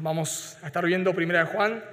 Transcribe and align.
Vamos 0.00 0.56
a 0.62 0.68
estar 0.68 0.86
viendo 0.86 1.12
Primera 1.12 1.40
de 1.40 1.46
Juan, 1.46 1.84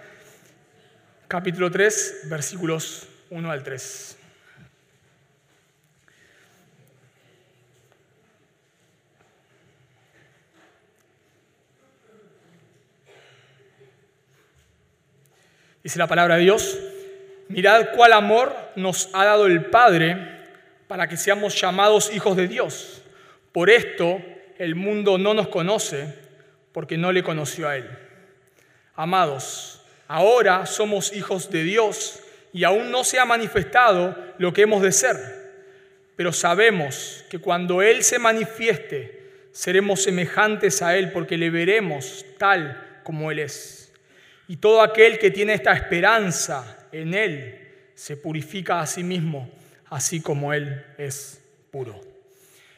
capítulo 1.28 1.72
3, 1.72 2.26
versículos 2.26 3.08
1 3.32 3.52
al 3.52 3.64
3. 3.64 4.18
Dice 15.82 15.98
la 15.98 16.06
palabra 16.06 16.36
de 16.36 16.44
Dios, 16.44 16.78
mirad 17.48 17.88
cuál 17.96 18.14
amor 18.14 18.56
nos 18.76 19.10
ha 19.14 19.26
dado 19.26 19.48
el 19.48 19.66
Padre 19.66 20.44
para 20.88 21.08
que 21.08 21.18
seamos 21.18 21.60
llamados 21.60 22.14
hijos 22.14 22.38
de 22.38 22.48
Dios. 22.48 23.02
Por 23.52 23.72
esto 23.72 24.22
el 24.60 24.76
mundo 24.76 25.18
no 25.18 25.34
nos 25.34 25.48
conoce 25.48 26.25
porque 26.76 26.98
no 26.98 27.14
le 27.14 27.24
conoció 27.24 27.70
a 27.70 27.78
Él. 27.78 27.90
Amados, 28.96 29.82
ahora 30.10 30.66
somos 30.66 31.14
hijos 31.14 31.50
de 31.50 31.64
Dios 31.64 32.20
y 32.52 32.66
aún 32.66 32.92
no 32.92 33.06
se 33.06 33.18
ha 33.18 33.24
manifestado 33.24 34.14
lo 34.40 34.52
que 34.52 34.64
hemos 34.64 34.82
de 34.82 34.92
ser, 34.92 35.16
pero 36.18 36.34
sabemos 36.34 37.24
que 37.30 37.40
cuando 37.40 37.82
Él 37.82 38.04
se 38.04 38.20
manifieste, 38.20 39.22
seremos 39.54 40.04
semejantes 40.04 40.82
a 40.82 40.98
Él 40.98 41.14
porque 41.14 41.38
le 41.38 41.50
veremos 41.50 42.26
tal 42.38 43.00
como 43.04 43.32
Él 43.32 43.40
es. 43.40 43.94
Y 44.50 44.58
todo 44.58 44.82
aquel 44.82 45.18
que 45.18 45.32
tiene 45.32 45.54
esta 45.54 45.72
esperanza 45.72 46.90
en 46.92 47.14
Él 47.14 47.70
se 47.94 48.18
purifica 48.18 48.82
a 48.82 48.86
sí 48.86 49.02
mismo, 49.02 49.50
así 49.90 50.20
como 50.20 50.52
Él 50.52 50.84
es 50.98 51.42
puro. 51.72 52.02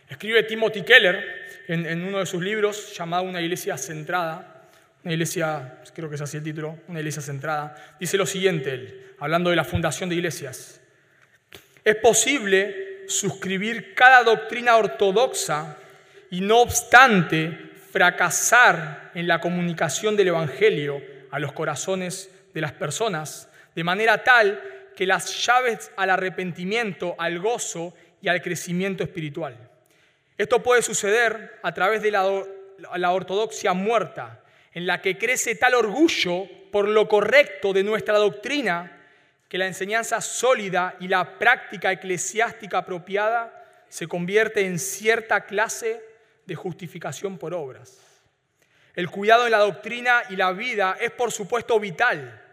Escribe 0.08 0.44
Timothy 0.44 0.84
Keller 0.84 1.47
en, 1.68 2.04
uno 2.04 2.20
de 2.20 2.26
sus 2.26 2.42
libros 2.42 2.96
llamado 2.98 3.24
Una 3.24 3.42
iglesia 3.42 3.78
centrada, 3.78 4.64
una 5.04 5.14
iglesia, 5.14 5.82
creo 5.94 6.10
que 6.10 6.16
es 6.16 6.22
así 6.22 6.38
el 6.38 6.44
título, 6.44 6.80
una 6.88 7.00
iglesia 7.00 7.22
centrada, 7.22 7.76
dice 8.00 8.18
lo 8.18 8.26
siguiente, 8.26 8.74
él, 8.74 9.14
hablando 9.20 9.50
de 9.50 9.56
la 9.56 9.64
fundación 9.64 10.10
de 10.10 10.16
iglesias. 10.16 10.82
Es 11.84 11.96
posible 11.98 13.06
suscribir 13.08 13.94
cada 13.94 14.24
doctrina 14.24 14.76
ortodoxa 14.76 15.78
y 16.30 16.42
no 16.42 16.62
obstante 16.62 17.72
fracasar 17.92 19.12
en 19.14 19.28
la 19.28 19.40
comunicación 19.40 20.16
del 20.16 20.30
Evangelio 20.30 21.02
a 21.32 21.40
los 21.40 21.54
corazones 21.54 22.30
de 22.54 22.62
las 22.62 22.74
personas, 22.74 23.50
de 23.76 23.84
manera 23.84 24.24
tal 24.24 24.62
que 24.96 25.06
las 25.06 25.46
llaves 25.46 25.92
al 25.96 26.10
arrepentimiento, 26.10 27.16
al 27.18 27.40
gozo 27.40 27.94
y 28.22 28.28
al 28.28 28.42
crecimiento 28.42 29.04
espiritual. 29.04 29.67
Esto 30.38 30.62
puede 30.62 30.84
suceder 30.84 31.60
a 31.64 31.74
través 31.74 32.02
de 32.02 32.12
la, 32.12 33.12
ortodoxia 33.12 33.74
muerta, 33.74 34.44
en 34.72 34.86
la 34.86 35.02
que 35.02 35.18
crece 35.18 35.56
tal 35.56 35.74
orgullo 35.74 36.44
por 36.72 36.88
lo 36.88 37.08
correcto 37.08 37.74
de 37.74 37.84
nuestra 37.84 38.18
doctrina 38.18 38.94
que 39.50 39.58
la 39.58 39.66
enseñanza 39.66 40.22
sólida 40.22 40.96
y 41.00 41.08
la 41.08 41.40
práctica 41.40 41.92
eclesiástica 41.92 42.80
apropiada 42.80 43.54
se 43.90 44.08
convierte 44.08 44.66
en 44.66 44.78
cierta 44.78 45.46
clase 45.46 46.04
de 46.46 46.56
justificación 46.56 47.38
por 47.38 47.54
obras. 47.54 47.98
El 48.94 49.10
cuidado 49.10 49.46
de 49.46 49.50
la 49.50 49.60
doctrina 49.60 50.24
y 50.30 50.36
la 50.36 50.52
vida 50.52 50.98
es 51.00 51.12
por 51.12 51.32
supuesto 51.32 51.80
vital, 51.80 52.44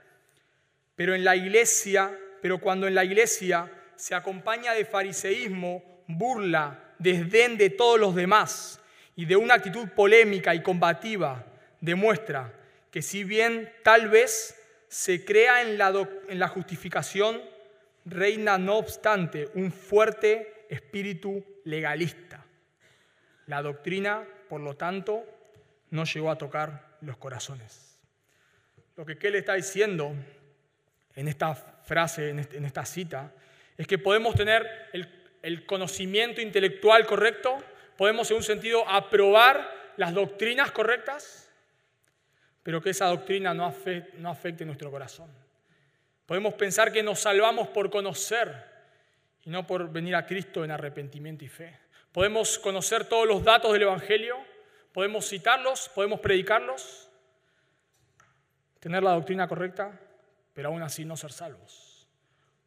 pero 0.94 1.14
en 1.14 1.24
la 1.24 1.36
iglesia, 1.36 2.16
pero 2.40 2.58
cuando 2.58 2.86
en 2.86 2.94
la 2.94 3.04
iglesia 3.04 3.70
se 3.96 4.14
acompaña 4.14 4.72
de 4.72 4.84
fariseísmo, 4.84 6.02
burla, 6.06 6.83
desdén 6.98 7.56
de 7.56 7.70
todos 7.70 7.98
los 7.98 8.14
demás 8.14 8.80
y 9.16 9.24
de 9.24 9.36
una 9.36 9.54
actitud 9.54 9.88
polémica 9.88 10.54
y 10.54 10.62
combativa, 10.62 11.44
demuestra 11.80 12.52
que 12.90 13.02
si 13.02 13.24
bien 13.24 13.72
tal 13.82 14.08
vez 14.08 14.60
se 14.88 15.24
crea 15.24 15.62
en 15.62 15.78
la, 15.78 16.48
justificación, 16.48 17.40
reina 18.04 18.58
no 18.58 18.76
obstante 18.76 19.48
un 19.54 19.72
fuerte 19.72 20.66
espíritu 20.68 21.44
legalista. 21.64 22.44
La 23.46 23.62
doctrina, 23.62 24.24
por 24.48 24.60
lo 24.60 24.76
tanto, 24.76 25.24
no 25.90 26.04
llegó 26.04 26.30
a 26.30 26.38
tocar 26.38 26.96
los 27.00 27.16
corazones. 27.16 27.98
Lo 28.96 29.04
que 29.04 29.18
él 29.20 29.34
está 29.34 29.54
diciendo 29.54 30.14
en 31.14 31.28
esta 31.28 31.54
frase, 31.54 32.30
en 32.30 32.64
esta 32.64 32.84
cita, 32.84 33.32
es 33.76 33.86
que 33.86 33.98
podemos 33.98 34.34
tener 34.34 34.88
el, 34.92 35.23
conocimiento 35.66 36.40
intelectual 36.40 37.06
correcto, 37.06 37.62
podemos 37.98 38.30
en 38.30 38.38
un 38.38 38.42
sentido 38.42 38.88
aprobar 38.88 39.70
las 39.96 40.14
doctrinas 40.14 40.70
correctas, 40.70 41.50
pero 42.62 42.80
que 42.80 42.90
esa 42.90 43.06
doctrina 43.06 43.52
no 43.52 43.66
afecte, 43.66 44.16
no 44.18 44.30
afecte 44.30 44.64
nuestro 44.64 44.90
corazón. 44.90 45.30
Podemos 46.24 46.54
pensar 46.54 46.90
que 46.90 47.02
nos 47.02 47.20
salvamos 47.20 47.68
por 47.68 47.90
conocer 47.90 48.50
y 49.44 49.50
no 49.50 49.66
por 49.66 49.92
venir 49.92 50.16
a 50.16 50.24
Cristo 50.24 50.64
en 50.64 50.70
arrepentimiento 50.70 51.44
y 51.44 51.48
fe. 51.48 51.78
Podemos 52.10 52.58
conocer 52.58 53.04
todos 53.04 53.28
los 53.28 53.44
datos 53.44 53.72
del 53.72 53.82
Evangelio, 53.82 54.38
podemos 54.92 55.28
citarlos, 55.28 55.90
podemos 55.94 56.20
predicarlos, 56.20 57.10
tener 58.80 59.02
la 59.02 59.12
doctrina 59.12 59.46
correcta, 59.46 60.00
pero 60.54 60.68
aún 60.68 60.82
así 60.82 61.04
no 61.04 61.16
ser 61.16 61.32
salvos, 61.32 62.08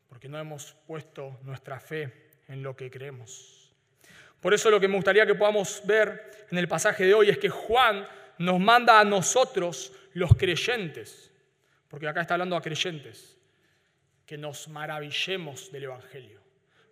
porque 0.08 0.30
no 0.30 0.38
hemos 0.38 0.76
puesto 0.86 1.40
nuestra 1.42 1.80
fe 1.80 2.27
en 2.47 2.63
lo 2.63 2.75
que 2.75 2.90
creemos. 2.90 3.72
Por 4.41 4.53
eso 4.53 4.69
lo 4.69 4.80
que 4.80 4.88
me 4.88 4.96
gustaría 4.96 5.25
que 5.25 5.35
podamos 5.35 5.81
ver 5.85 6.47
en 6.52 6.58
el 6.58 6.68
pasaje 6.68 7.06
de 7.06 7.13
hoy 7.13 7.30
es 7.30 7.38
que 7.38 7.50
Juan 7.50 8.08
nos 8.38 8.59
manda 8.59 9.00
a 9.00 9.03
nosotros, 9.03 9.94
los 10.13 10.35
creyentes, 10.35 11.31
porque 11.88 12.08
acá 12.08 12.22
está 12.22 12.35
hablando 12.35 12.56
a 12.56 12.62
creyentes, 12.62 13.38
que 14.25 14.38
nos 14.38 14.68
maravillemos 14.68 15.72
del 15.72 15.85
Evangelio. 15.85 16.41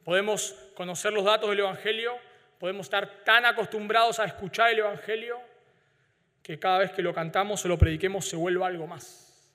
Podemos 0.04 0.56
conocer 0.76 1.14
los 1.14 1.26
datos 1.26 1.50
del 1.50 1.60
Evangelio, 1.60 2.20
Podemos 2.60 2.86
estar 2.86 3.24
tan 3.24 3.46
acostumbrados 3.46 4.20
a 4.20 4.26
escuchar 4.26 4.72
el 4.72 4.80
Evangelio 4.80 5.40
que 6.42 6.58
cada 6.58 6.80
vez 6.80 6.92
que 6.92 7.02
lo 7.02 7.14
cantamos 7.14 7.66
o 7.66 7.68
lo 7.68 7.78
prediquemos 7.78 8.28
se 8.28 8.36
vuelva 8.36 8.68
algo 8.68 8.88
más. 8.88 9.52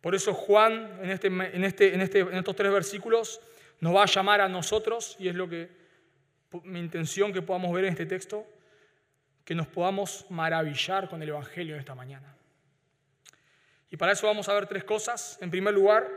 Por 0.00 0.14
eso 0.14 0.32
Juan 0.32 0.98
en, 1.02 1.10
este, 1.10 1.26
en, 1.26 1.64
este, 1.64 1.94
en, 1.94 2.00
este, 2.00 2.20
en 2.20 2.34
estos 2.34 2.56
tres 2.56 2.72
versículos 2.72 3.40
nos 3.80 3.94
va 3.94 4.02
a 4.02 4.06
llamar 4.06 4.40
a 4.40 4.48
nosotros, 4.48 5.16
y 5.18 5.28
es 5.28 5.34
lo 5.34 5.48
que 5.48 5.70
mi 6.64 6.80
intención 6.80 7.32
que 7.32 7.42
podamos 7.42 7.72
ver 7.72 7.84
en 7.84 7.90
este 7.90 8.06
texto, 8.06 8.46
que 9.44 9.54
nos 9.54 9.66
podamos 9.66 10.26
maravillar 10.28 11.08
con 11.08 11.22
el 11.22 11.28
Evangelio 11.28 11.74
en 11.74 11.80
esta 11.80 11.94
mañana. 11.94 12.36
Y 13.90 13.96
para 13.96 14.12
eso 14.12 14.26
vamos 14.26 14.48
a 14.48 14.54
ver 14.54 14.66
tres 14.66 14.84
cosas. 14.84 15.38
En 15.40 15.50
primer 15.50 15.74
lugar, 15.74 16.08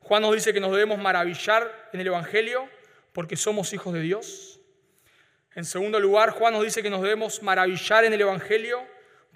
Juan 0.00 0.22
nos 0.22 0.34
dice 0.34 0.52
que 0.52 0.60
nos 0.60 0.72
debemos 0.72 0.98
maravillar 0.98 1.88
en 1.92 2.00
el 2.00 2.06
Evangelio 2.08 2.68
porque 3.12 3.36
somos 3.36 3.72
hijos 3.72 3.94
de 3.94 4.00
Dios. 4.00 4.60
En 5.54 5.64
segundo 5.64 5.98
lugar, 5.98 6.30
Juan 6.30 6.52
nos 6.52 6.62
dice 6.62 6.82
que 6.82 6.90
nos 6.90 7.00
debemos 7.02 7.42
maravillar 7.42 8.04
en 8.04 8.12
el 8.12 8.20
Evangelio 8.20 8.86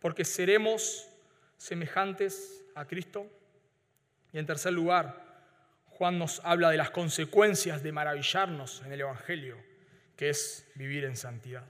porque 0.01 0.25
seremos 0.25 1.09
semejantes 1.57 2.63
a 2.75 2.85
Cristo. 2.85 3.27
Y 4.33 4.39
en 4.39 4.47
tercer 4.47 4.73
lugar, 4.73 5.30
Juan 6.01 6.19
nos 6.19 6.41
habla 6.45 6.71
de 6.71 6.79
las 6.79 6.89
consecuencias 6.89 7.83
de 7.83 7.93
maravillarnos 7.93 8.81
en 8.87 8.93
el 8.93 9.03
Evangelio, 9.03 9.59
que 10.17 10.31
es 10.31 10.67
vivir 10.75 11.05
en 11.05 11.15
santidad. 11.15 11.67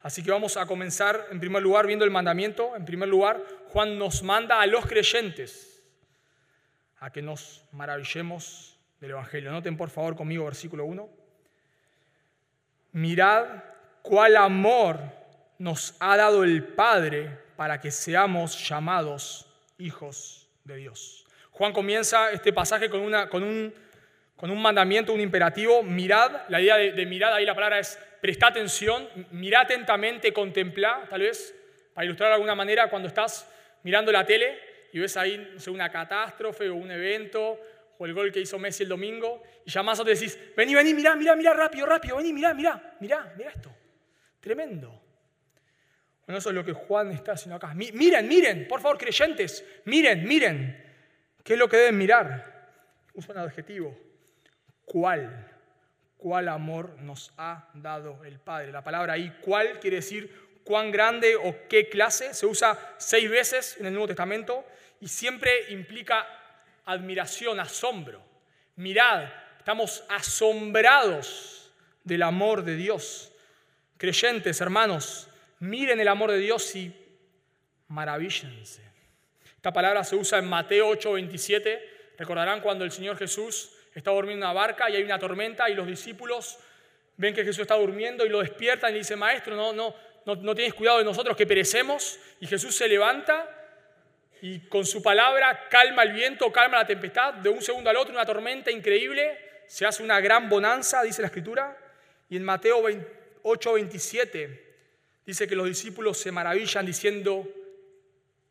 Así 0.00 0.22
que 0.22 0.30
vamos 0.30 0.56
a 0.56 0.64
comenzar 0.64 1.26
en 1.32 1.40
primer 1.40 1.60
lugar 1.60 1.88
viendo 1.88 2.04
el 2.04 2.12
mandamiento. 2.12 2.76
En 2.76 2.84
primer 2.84 3.08
lugar, 3.08 3.42
Juan 3.70 3.98
nos 3.98 4.22
manda 4.22 4.60
a 4.60 4.66
los 4.66 4.86
creyentes 4.86 5.82
a 7.00 7.10
que 7.10 7.20
nos 7.20 7.64
maravillemos 7.72 8.78
del 9.00 9.10
Evangelio. 9.10 9.50
Noten 9.50 9.76
por 9.76 9.90
favor 9.90 10.14
conmigo 10.14 10.44
versículo 10.44 10.84
1 10.84 11.10
mirad 12.92 13.64
cuál 14.02 14.36
amor 14.36 15.00
nos 15.58 15.96
ha 15.98 16.16
dado 16.16 16.44
el 16.44 16.62
Padre 16.62 17.40
para 17.56 17.80
que 17.80 17.90
seamos 17.90 18.68
llamados 18.68 19.52
hijos 19.78 20.48
de 20.62 20.76
Dios. 20.76 21.23
Juan 21.54 21.72
comienza 21.72 22.32
este 22.32 22.52
pasaje 22.52 22.90
con, 22.90 23.00
un, 23.00 23.14
un, 23.14 24.62
mandamiento, 24.62 25.12
un 25.12 25.20
imperativo, 25.20 25.84
mirad, 25.84 26.42
la 26.48 26.60
idea 26.60 26.76
de, 26.76 26.90
de 26.90 27.06
mirad, 27.06 27.32
ahí 27.32 27.46
la 27.46 27.54
palabra 27.54 27.78
es 27.78 27.96
presta 28.20 28.48
atención, 28.48 29.08
mirad 29.30 29.62
atentamente, 29.62 30.32
contemplá, 30.32 31.06
tal 31.08 31.20
vez, 31.20 31.54
para 31.94 32.06
ilustrar 32.06 32.30
de 32.30 32.34
alguna 32.34 32.56
manera, 32.56 32.90
cuando 32.90 33.06
estás 33.06 33.48
mirando 33.84 34.10
la 34.10 34.26
tele 34.26 34.58
y 34.92 34.98
ves 34.98 35.16
ahí 35.16 35.56
una 35.68 35.88
catástrofe 35.90 36.68
o 36.68 36.74
un 36.74 36.90
evento 36.90 37.60
o 37.98 38.04
el 38.04 38.14
gol 38.14 38.32
que 38.32 38.40
hizo 38.40 38.58
Messi 38.58 38.82
el 38.82 38.88
domingo, 38.88 39.44
y 39.64 39.70
llamás 39.70 40.00
a 40.00 40.04
te 40.04 40.10
decís, 40.10 40.36
vení, 40.56 40.74
vení, 40.74 40.92
mirá, 40.92 41.14
mirá, 41.14 41.36
mirá, 41.36 41.54
rápido, 41.54 41.86
rápido, 41.86 42.16
vení, 42.16 42.32
mirá, 42.32 42.52
mirá, 42.52 42.96
mirá, 42.98 43.32
mirá 43.36 43.50
esto. 43.50 43.70
Tremendo. 44.40 44.88
Bueno, 46.26 46.38
eso 46.38 46.48
es 46.48 46.54
lo 46.56 46.64
que 46.64 46.72
Juan 46.72 47.12
está 47.12 47.32
haciendo 47.32 47.54
acá. 47.54 47.72
Miren, 47.74 48.26
miren, 48.26 48.66
por 48.66 48.80
favor, 48.80 48.98
creyentes, 48.98 49.64
miren, 49.84 50.26
miren. 50.26 50.93
¿Qué 51.44 51.52
es 51.52 51.58
lo 51.58 51.68
que 51.68 51.76
deben 51.76 51.98
mirar? 51.98 52.72
Usa 53.12 53.32
un 53.34 53.38
adjetivo. 53.38 53.96
¿Cuál? 54.84 55.52
¿Cuál 56.16 56.48
amor 56.48 56.98
nos 57.00 57.32
ha 57.36 57.68
dado 57.74 58.24
el 58.24 58.40
Padre? 58.40 58.72
La 58.72 58.82
palabra 58.82 59.12
ahí, 59.12 59.38
¿cuál 59.42 59.78
quiere 59.78 59.96
decir 59.96 60.44
cuán 60.64 60.90
grande 60.90 61.36
o 61.36 61.68
qué 61.68 61.88
clase. 61.88 62.34
Se 62.34 62.46
usa 62.46 62.96
seis 62.98 63.30
veces 63.30 63.76
en 63.78 63.86
el 63.86 63.92
Nuevo 63.92 64.08
Testamento 64.08 64.64
y 65.00 65.08
siempre 65.08 65.70
implica 65.70 66.26
admiración, 66.86 67.60
asombro. 67.60 68.22
Mirad, 68.76 69.28
estamos 69.58 70.02
asombrados 70.08 71.72
del 72.02 72.22
amor 72.22 72.64
de 72.64 72.76
Dios. 72.76 73.30
Creyentes, 73.96 74.60
hermanos, 74.60 75.28
miren 75.60 76.00
el 76.00 76.08
amor 76.08 76.32
de 76.32 76.38
Dios 76.38 76.74
y 76.74 76.92
maravíllense. 77.88 78.82
Esta 79.64 79.72
palabra 79.72 80.04
se 80.04 80.14
usa 80.14 80.38
en 80.40 80.44
Mateo 80.44 80.90
8:27. 80.90 81.80
Recordarán 82.18 82.60
cuando 82.60 82.84
el 82.84 82.92
Señor 82.92 83.16
Jesús 83.16 83.72
está 83.94 84.10
durmiendo 84.10 84.44
en 84.44 84.50
una 84.50 84.60
barca 84.60 84.90
y 84.90 84.96
hay 84.96 85.02
una 85.02 85.18
tormenta 85.18 85.70
y 85.70 85.74
los 85.74 85.86
discípulos 85.86 86.58
ven 87.16 87.32
que 87.34 87.44
Jesús 87.44 87.60
está 87.60 87.74
durmiendo 87.76 88.26
y 88.26 88.28
lo 88.28 88.40
despiertan 88.40 88.94
y 88.94 88.98
dice, 88.98 89.16
maestro, 89.16 89.56
no, 89.56 89.72
no, 89.72 89.94
no, 90.26 90.36
no 90.36 90.54
tienes 90.54 90.74
cuidado 90.74 90.98
de 90.98 91.04
nosotros 91.04 91.34
que 91.34 91.46
perecemos. 91.46 92.18
Y 92.40 92.46
Jesús 92.46 92.76
se 92.76 92.86
levanta 92.86 93.48
y 94.42 94.68
con 94.68 94.84
su 94.84 95.02
palabra 95.02 95.66
calma 95.70 96.02
el 96.02 96.12
viento, 96.12 96.52
calma 96.52 96.76
la 96.76 96.86
tempestad. 96.86 97.32
De 97.32 97.48
un 97.48 97.62
segundo 97.62 97.88
al 97.88 97.96
otro, 97.96 98.12
una 98.12 98.26
tormenta 98.26 98.70
increíble. 98.70 99.62
Se 99.66 99.86
hace 99.86 100.02
una 100.02 100.20
gran 100.20 100.50
bonanza, 100.50 101.02
dice 101.02 101.22
la 101.22 101.28
Escritura. 101.28 101.74
Y 102.28 102.36
en 102.36 102.44
Mateo 102.44 102.82
8:27 103.42 104.60
dice 105.24 105.48
que 105.48 105.56
los 105.56 105.66
discípulos 105.66 106.18
se 106.18 106.30
maravillan 106.30 106.84
diciendo, 106.84 107.48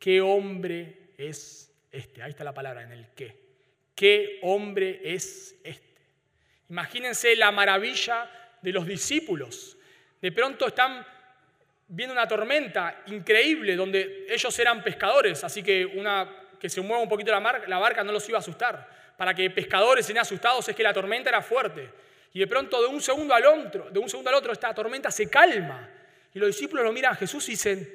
¿qué 0.00 0.20
hombre 0.20 1.03
es 1.18 1.72
este? 1.90 2.22
Ahí 2.22 2.30
está 2.30 2.44
la 2.44 2.54
palabra 2.54 2.82
en 2.82 2.92
el 2.92 3.08
qué. 3.14 3.36
¿Qué 3.94 4.40
hombre 4.42 5.00
es 5.04 5.56
este? 5.62 6.02
Imagínense 6.68 7.36
la 7.36 7.50
maravilla 7.50 8.30
de 8.60 8.72
los 8.72 8.86
discípulos. 8.86 9.76
De 10.20 10.32
pronto 10.32 10.66
están 10.66 11.06
viendo 11.88 12.12
una 12.12 12.26
tormenta 12.26 13.02
increíble 13.06 13.76
donde 13.76 14.26
ellos 14.28 14.58
eran 14.58 14.82
pescadores, 14.82 15.44
así 15.44 15.62
que 15.62 15.84
una 15.84 16.44
que 16.58 16.68
se 16.68 16.80
mueva 16.80 17.02
un 17.02 17.08
poquito 17.08 17.30
la, 17.30 17.62
la 17.66 17.78
barca 17.78 18.02
no 18.02 18.10
los 18.10 18.26
iba 18.28 18.38
a 18.38 18.40
asustar. 18.40 18.88
Para 19.16 19.34
que 19.34 19.50
pescadores 19.50 20.04
estén 20.04 20.18
asustados 20.18 20.68
es 20.68 20.74
que 20.74 20.82
la 20.82 20.94
tormenta 20.94 21.28
era 21.28 21.42
fuerte. 21.42 21.90
Y 22.32 22.40
de 22.40 22.46
pronto 22.46 22.80
de 22.82 22.88
un 22.88 23.00
segundo 23.00 23.34
al 23.34 23.46
otro, 23.46 23.90
de 23.90 23.98
un 23.98 24.08
segundo 24.08 24.30
al 24.30 24.36
otro 24.36 24.52
esta 24.52 24.74
tormenta 24.74 25.10
se 25.10 25.28
calma. 25.28 25.88
Y 26.32 26.38
los 26.38 26.48
discípulos 26.48 26.84
lo 26.84 26.92
miran 26.92 27.12
a 27.12 27.16
Jesús 27.16 27.46
y 27.48 27.52
dicen, 27.52 27.88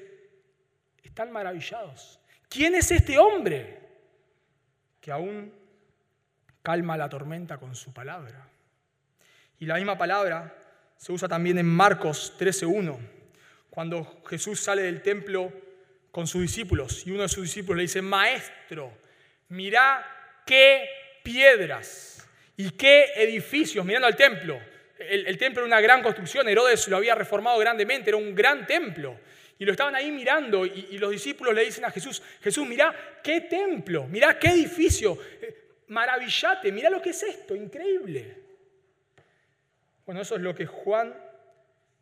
están 1.04 1.31
maravillados. 1.31 2.19
¿Quién 2.50 2.74
es 2.74 2.90
este 2.90 3.19
hombre 3.19 3.78
que 5.00 5.12
aún 5.12 5.54
calma 6.63 6.98
la 6.98 7.07
tormenta 7.07 7.60
con 7.60 7.75
su 7.75 7.94
palabra? 7.94 8.50
Y 9.60 9.68
la 9.68 9.75
misma 9.75 9.98
palabra 9.98 10.56
se 10.98 11.12
usa 11.12 11.28
también 11.28 11.60
en 11.60 11.68
Marcos 11.68 12.34
13.1, 12.40 12.98
cuando 13.69 14.24
Jesús 14.28 14.60
sale 14.60 14.81
del 14.81 15.04
templo 15.04 15.54
con 16.12 16.25
sus 16.25 16.42
discípulos 16.42 17.06
y 17.06 17.12
uno 17.12 17.22
de 17.22 17.30
sus 17.30 17.44
discípulos 17.44 17.78
le 17.78 17.84
dice, 17.84 18.01
Maestro, 18.01 18.98
mirá 19.50 20.42
qué 20.46 20.90
piedras 21.24 22.28
y 22.57 22.72
qué 22.72 23.12
edificios, 23.16 23.86
mirando 23.86 24.07
al 24.07 24.16
templo. 24.16 24.60
El, 24.98 25.38
templo 25.38 25.62
era 25.62 25.68
una 25.68 25.81
gran 25.81 26.01
construcción, 26.01 26.50
Herodes 26.50 26.88
lo 26.88 26.98
había 26.98 27.16
reformado 27.16 27.57
grandemente, 27.60 28.10
era 28.10 28.18
un 28.18 28.36
gran 28.36 28.66
templo. 28.66 29.18
Y 29.59 29.65
lo 29.65 29.73
estaban 29.73 29.94
ahí 29.94 30.09
mirando 30.09 30.65
y, 30.65 30.97
los 30.97 31.11
discípulos 31.11 31.53
le 31.53 31.65
dicen 31.65 31.83
a 31.83 31.91
Jesús, 31.91 32.23
Jesús, 32.41 32.65
mirá 32.65 33.19
qué 33.21 33.41
templo, 33.41 34.07
mirá 34.07 34.39
qué 34.39 34.47
edificio, 34.51 35.17
eh, 35.41 35.83
maravillate, 35.89 36.71
mirá 36.71 36.89
lo 36.89 37.01
que 37.01 37.09
es 37.09 37.21
esto, 37.23 37.53
increíble. 37.56 38.38
Bueno, 40.06 40.21
eso 40.21 40.38
es 40.38 40.41
lo 40.41 40.56
que 40.56 40.65
Juan 40.65 41.13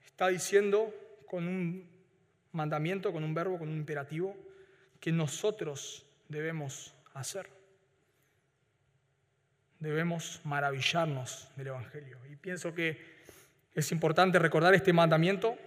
está 0.06 0.28
diciendo 0.28 0.94
con 1.26 1.48
un 1.48 1.90
mandamiento, 2.52 3.12
con 3.12 3.24
un 3.24 3.34
verbo, 3.34 3.58
con 3.58 3.70
un 3.70 3.78
imperativo 3.78 4.38
que 5.00 5.12
nosotros 5.12 6.06
debemos 6.30 6.94
hacer. 7.16 7.50
Debemos 9.80 10.42
maravillarnos 10.44 11.50
del 11.56 11.68
Evangelio. 11.68 12.20
Y 12.32 12.36
pienso 12.36 12.74
que 12.76 13.18
es 13.74 13.92
importante 13.92 14.38
recordar 14.38 14.76
este 14.76 14.94
mandamiento 14.94 15.58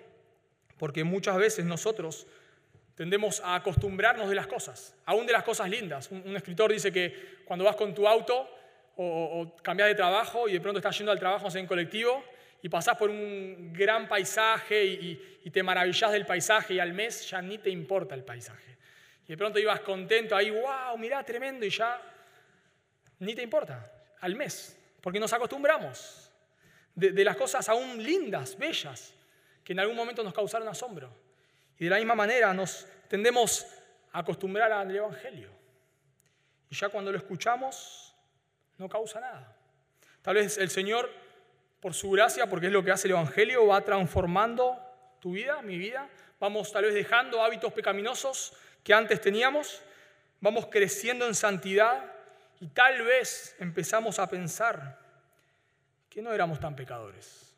porque 0.81 1.05
muchas 1.05 1.37
veces 1.37 1.67
nosotros 1.67 2.27
tendemos 2.95 3.43
a 3.45 3.55
acostumbrarnos 3.55 4.31
de 4.31 4.35
las 4.35 4.47
cosas, 4.47 4.97
aún 5.05 5.27
de 5.27 5.33
las 5.35 5.43
cosas 5.43 5.69
lindas. 5.69 6.11
Un, 6.11 6.35
escritor 6.35 6.73
dice 6.73 6.91
que 6.91 7.43
cuando 7.45 7.67
vas 7.67 7.77
con 7.77 7.95
tu 7.95 8.09
auto 8.09 8.49
o, 8.97 9.55
cambias 9.63 9.89
de 9.89 9.95
trabajo 9.95 10.49
y 10.49 10.55
de 10.55 10.61
pronto 10.61 10.79
estás 10.79 10.97
yendo 10.97 11.13
al 11.13 11.19
trabajo 11.19 11.49
en 11.55 11.67
colectivo 11.67 12.25
y 12.63 12.71
pasás 12.71 12.97
por 12.97 13.11
un 13.11 13.75
gran 13.75 14.09
paisaje 14.09 14.83
y, 14.83 15.51
te 15.51 15.63
maravillas 15.63 16.13
del 16.13 16.25
paisaje 16.25 16.75
y 16.75 16.81
al 16.81 16.95
mes 16.95 17.29
ya 17.29 17.43
ni 17.43 17.59
te 17.59 17.69
importa 17.69 18.15
el 18.15 18.25
paisaje. 18.25 18.79
Y 19.27 19.33
de 19.33 19.37
pronto 19.37 19.59
ibas 19.59 19.81
contento 19.81 20.35
ahí, 20.35 20.51
wow, 20.51 20.97
mirá, 20.97 21.23
tremendo, 21.25 21.67
y 21.67 21.71
ya 21.71 22.01
ni 23.19 23.35
te 23.35 23.43
importa 23.43 23.93
al 24.21 24.35
mes, 24.35 24.79
porque 25.03 25.21
nos 25.21 25.33
acostumbramos 25.35 26.31
de, 26.95 27.11
de 27.11 27.25
las 27.25 27.37
cosas 27.37 27.69
aún 27.69 28.03
lindas, 28.03 28.57
bellas, 28.57 29.13
en 29.73 29.81
algún 29.81 29.97
momento 29.97 30.23
nos 30.23 30.35
causaron 30.35 30.69
asombro. 30.69 31.11
Y 31.79 31.85
de 31.85 31.91
la 31.91 31.97
misma 31.97 32.15
manera 32.15 32.53
nos 32.53 32.87
tendemos 33.09 33.67
a 34.13 34.21
acostumbrar 34.21 34.73
al 34.73 34.95
Evangelio. 34.95 35.51
Y 36.69 36.75
ya 36.75 36.89
cuando 36.89 37.11
lo 37.11 37.19
escuchamos, 37.19 38.15
no 38.79 38.89
causa 38.89 39.21
nada. 39.21 39.57
Tal 40.23 40.35
vez 40.35 40.59
el 40.59 40.71
Señor, 40.71 41.11
por 41.81 41.95
su 41.95 42.11
gracia, 42.11 42.49
porque 42.49 42.67
es 42.67 42.73
lo 42.73 42.85
que 42.85 42.91
hace 42.91 43.09
el 43.09 43.13
Evangelio, 43.13 43.67
va 43.67 43.81
transformando 43.83 44.79
tu 45.21 45.33
vida, 45.33 45.63
mi 45.63 45.79
vida. 45.79 46.09
Vamos 46.39 46.73
tal 46.73 46.85
vez 46.85 46.95
dejando 46.95 47.43
hábitos 47.43 47.73
pecaminosos 47.73 48.53
que 48.85 48.95
antes 48.95 49.21
teníamos. 49.21 49.83
Vamos 50.41 50.67
creciendo 50.67 51.27
en 51.27 51.35
santidad 51.35 52.13
y 52.61 52.69
tal 52.69 53.03
vez 53.03 53.57
empezamos 53.59 54.19
a 54.19 54.29
pensar 54.29 54.99
que 56.09 56.23
no 56.23 56.33
éramos 56.33 56.61
tan 56.61 56.75
pecadores. 56.77 57.50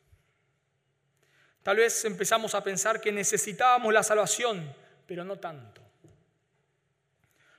Tal 1.62 1.76
vez 1.76 2.04
empezamos 2.04 2.54
a 2.54 2.62
pensar 2.62 3.00
que 3.00 3.12
necesitábamos 3.12 3.92
la 3.92 4.02
salvación, 4.02 4.74
pero 5.06 5.24
no 5.24 5.38
tanto. 5.38 5.80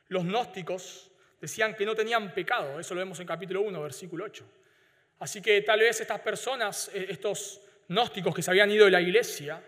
Los 0.09 0.25
gnósticos 0.25 1.09
decían 1.39 1.75
que 1.75 1.85
no 1.85 1.95
tenían 1.95 2.33
pecado, 2.33 2.79
eso 2.79 2.93
lo 2.93 2.99
vemos 2.99 3.19
en 3.19 3.27
capítulo 3.27 3.61
1, 3.61 3.81
versículo 3.81 4.25
8. 4.25 4.45
Así 5.19 5.41
que 5.41 5.61
tal 5.61 5.79
vez 5.79 6.01
estas 6.01 6.19
personas, 6.19 6.91
eh, 6.93 7.07
estos 7.09 7.61
gnósticos 7.87 8.35
que 8.35 8.41
se 8.41 8.51
habían 8.51 8.69
ido 8.71 8.85
de 8.85 8.91
la 8.91 9.01
iglesia, 9.01 9.61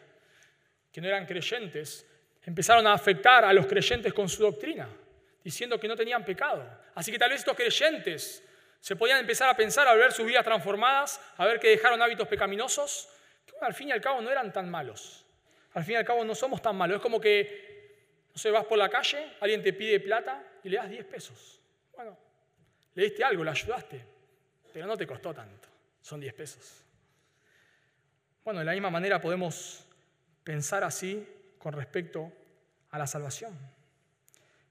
que 0.92 1.02
no 1.02 1.08
eran 1.08 1.26
creyentes, 1.26 2.06
empezaron 2.44 2.86
a 2.88 2.94
afectar 2.94 3.46
a 3.46 3.54
los 3.54 3.66
creyentes 3.66 4.14
con 4.14 4.28
su 4.28 4.44
doctrina, 4.44 4.88
diciendo 5.44 5.80
que 5.80 5.88
no 5.88 5.96
tenían 5.96 6.26
pecado. 6.26 6.66
Así 6.94 7.12
que 7.12 7.18
tal 7.18 7.30
vez 7.30 7.40
estos 7.40 7.56
creyentes 7.56 8.44
se 8.80 8.96
podían 8.96 9.20
empezar 9.20 9.50
a 9.50 9.56
pensar 9.56 9.88
al 9.88 9.98
ver 9.98 10.12
sus 10.12 10.26
vidas 10.26 10.44
transformadas, 10.44 11.20
a 11.38 11.46
ver 11.46 11.60
que 11.60 11.70
dejaron 11.70 12.02
hábitos 12.02 12.28
pecaminosos, 12.28 13.10
al 13.62 13.74
fin 13.74 13.90
y 13.90 13.92
al 13.92 14.02
cabo 14.02 14.22
no 14.22 14.30
eran 14.30 14.52
tan 14.52 14.70
malos. 14.70 15.26
Al 15.74 15.84
fin 15.84 15.94
y 15.94 15.98
al 15.98 16.06
cabo 16.06 16.24
no 16.24 16.36
somos 16.36 16.62
tan 16.62 16.76
malos. 16.76 16.98
Es 16.98 17.02
como 17.02 17.20
que, 17.20 18.28
no 18.32 18.38
sé, 18.38 18.52
vas 18.52 18.66
por 18.66 18.78
la 18.78 18.90
calle, 18.90 19.34
alguien 19.42 19.62
te 19.62 19.74
pide 19.74 20.00
plata 20.00 20.44
y 20.64 20.70
le 20.70 20.78
das 20.78 20.90
10 20.90 21.06
pesos. 21.06 21.60
Bueno, 21.94 22.18
le 22.94 23.04
diste 23.04 23.24
algo, 23.24 23.44
le 23.44 23.52
ayudaste, 23.52 24.06
pero 24.74 24.88
no 24.88 24.96
te 24.98 25.06
costó 25.06 25.34
tanto, 25.34 25.68
son 26.02 26.20
10 26.20 26.34
pesos. 26.34 26.84
Bueno, 28.44 28.60
de 28.60 28.66
la 28.66 28.74
misma 28.74 28.90
manera 28.90 29.20
podemos 29.20 29.86
pensar 30.44 30.84
así 30.84 31.28
con 31.58 31.74
respecto 31.74 32.32
a 32.92 33.00
la 33.00 33.08
salvación. 33.08 33.58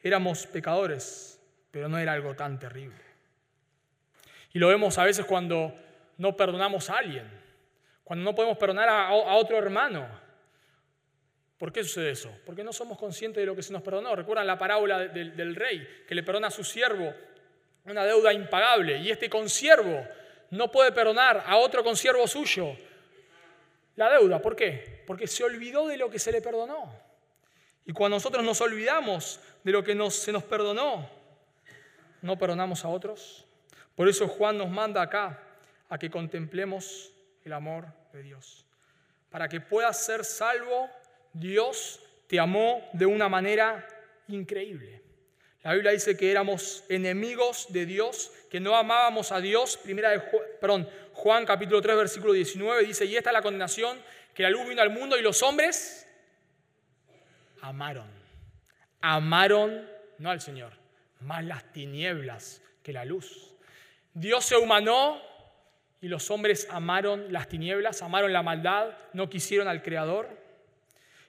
Éramos 0.03 0.47
pecadores, 0.47 1.41
pero 1.71 1.89
no 1.89 1.99
era 1.99 2.13
algo 2.13 2.35
tan 2.35 2.59
terrible. 2.59 3.03
Y 4.53 4.59
lo 4.59 4.69
vemos 4.69 4.97
a 4.99 5.05
veces 5.05 5.27
cuando 5.27 5.75
no 6.19 6.37
perdonamos 6.37 6.89
a 6.89 6.99
alguien, 6.99 7.29
cuando 8.05 8.23
no 8.23 8.35
podemos 8.35 8.59
perdonar 8.59 8.89
a, 8.89 9.13
otro 9.13 9.57
hermano. 9.57 10.07
¿Por 11.59 11.73
qué 11.73 11.83
sucede 11.83 12.11
eso? 12.11 12.31
Porque 12.45 12.63
no 12.63 12.73
somos 12.73 12.99
conscientes 12.99 13.41
de 13.41 13.47
lo 13.47 13.57
que 13.57 13.63
se 13.63 13.73
nos 13.73 13.83
perdonó. 13.83 14.15
Recuerdan 14.15 14.47
la 14.47 14.59
parábola 14.59 14.99
del, 15.09 15.57
rey 15.57 16.05
que 16.07 16.15
le 16.15 16.23
perdona 16.23 16.49
a 16.49 16.51
su 16.51 16.63
siervo 16.63 17.13
una 17.87 18.05
deuda 18.05 18.33
impagable 18.33 18.99
y 18.99 19.11
este 19.11 19.29
consiervo 19.29 20.07
no 20.51 20.71
puede 20.71 20.93
perdonar 20.93 21.43
a 21.47 21.57
otro 21.57 21.83
consiervo 21.83 22.27
suyo 22.27 22.77
la 23.97 24.11
deuda. 24.11 24.41
¿Por 24.41 24.55
qué? 24.55 25.03
Porque 25.07 25.27
se 25.27 25.43
olvidó 25.45 25.87
de 25.89 25.97
lo 25.97 26.11
que 26.11 26.19
se 26.19 26.33
le 26.33 26.43
perdonó. 26.43 26.93
Y 27.87 27.93
cuando 27.93 28.17
nosotros 28.17 28.45
nos 28.45 28.61
olvidamos 28.61 29.41
de 29.63 29.73
lo 29.73 29.83
que 29.83 30.11
se 30.11 30.33
nos 30.33 30.43
perdonó, 30.43 31.09
no 32.21 32.39
perdonamos 32.39 32.85
a 32.85 32.89
otros. 32.89 33.47
Por 33.95 34.09
eso 34.09 34.29
Juan 34.29 34.59
nos 34.59 34.71
manda 34.71 35.01
acá 35.01 35.43
a 35.89 35.99
que 35.99 36.11
contemplemos 36.11 37.14
el 37.45 37.53
amor 37.53 37.87
de 38.13 38.23
Dios. 38.23 38.67
Para 39.31 39.49
que 39.49 39.61
puedas 39.61 40.05
ser 40.05 40.25
salvo, 40.25 40.89
Dios 41.33 42.01
te 42.27 42.41
amó 42.41 42.89
de 42.93 43.07
una 43.07 43.29
manera 43.29 43.87
increíble. 44.29 45.03
La 45.63 45.73
Biblia 45.73 45.93
dice 45.93 46.17
que 46.17 46.31
éramos 46.31 46.85
enemigos 46.89 47.73
de 47.73 47.87
Dios, 47.87 48.33
que 48.51 48.61
no 48.61 48.77
amábamos 48.77 49.33
a 49.33 49.41
Dios. 49.41 49.77
Primera 49.79 50.11
de 50.11 50.19
Juan, 50.19 50.89
Juan 51.13 51.47
capítulo 51.47 51.81
3 51.81 51.97
versículo 51.97 52.33
19 52.33 52.85
dice, 52.85 53.07
"Y 53.07 53.17
esta 53.17 53.31
es 53.31 53.35
la 53.35 53.43
condenación, 53.43 53.99
que 54.35 54.43
la 54.43 54.51
luz 54.51 54.69
vino 54.69 54.83
al 54.83 54.91
mundo 54.91 55.17
y 55.17 55.23
los 55.23 55.43
hombres 55.43 56.07
amaron. 57.63 58.09
Amaron, 59.01 59.89
no 60.19 60.31
al 60.31 60.41
Señor, 60.41 60.73
más 61.21 61.45
las 61.45 61.73
tinieblas 61.73 62.63
que 62.83 62.93
la 62.93 63.05
luz. 63.05 63.55
Dios 64.13 64.45
se 64.45 64.57
humanó 64.57 65.21
y 66.05 66.09
los 66.09 66.31
hombres 66.31 66.69
amaron 66.69 67.33
las 67.33 67.49
tinieblas, 67.49 68.03
amaron 68.03 68.31
la 68.31 68.43
maldad, 68.43 68.91
no 69.15 69.31
quisieron 69.31 69.69
al 69.69 69.83
Creador. 69.83 70.29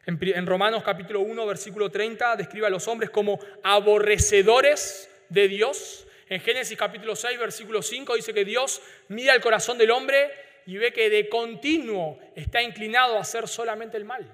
En, 0.06 0.46
Romanos 0.46 0.84
capítulo 0.84 1.22
1, 1.22 1.46
versículo 1.46 1.90
30, 1.90 2.36
describe 2.36 2.68
a 2.68 2.70
los 2.70 2.86
hombres 2.90 3.10
como 3.10 3.40
aborrecedores 3.64 5.10
de 5.30 5.48
Dios. 5.48 6.06
En 6.28 6.42
Génesis 6.42 6.78
capítulo 6.78 7.16
6, 7.16 7.40
versículo 7.40 7.82
5 7.82 8.18
dice 8.18 8.34
que 8.34 8.44
Dios 8.44 8.82
mira 9.08 9.34
el 9.34 9.40
corazón 9.40 9.78
del 9.78 9.92
hombre 9.92 10.30
y 10.66 10.76
ve 10.76 10.92
que 10.92 11.10
de 11.10 11.30
continuo 11.30 12.20
está 12.36 12.62
inclinado 12.62 13.16
a 13.16 13.22
hacer 13.22 13.48
solamente 13.48 13.96
el 13.96 14.04
mal. 14.04 14.30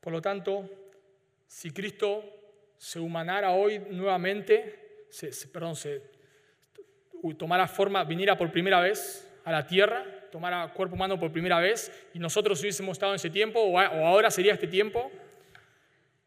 Por 0.00 0.12
lo 0.12 0.20
tanto, 0.20 0.68
si 1.46 1.70
Cristo 1.70 2.24
se 2.76 2.98
humanara 2.98 3.52
hoy 3.52 3.78
nuevamente, 3.78 5.06
perdón, 5.52 5.76
se 5.76 6.15
tomara 7.34 7.68
forma, 7.68 8.04
viniera 8.04 8.36
por 8.36 8.50
primera 8.50 8.80
vez 8.80 9.30
a 9.44 9.52
la 9.52 9.66
tierra, 9.66 10.04
tomara 10.30 10.72
cuerpo 10.72 10.94
humano 10.94 11.18
por 11.18 11.32
primera 11.32 11.58
vez, 11.58 11.92
y 12.12 12.18
nosotros 12.18 12.60
hubiésemos 12.60 12.92
estado 12.92 13.12
en 13.12 13.16
ese 13.16 13.30
tiempo, 13.30 13.60
o 13.60 13.78
ahora 13.78 14.30
sería 14.30 14.52
este 14.52 14.66
tiempo, 14.66 15.10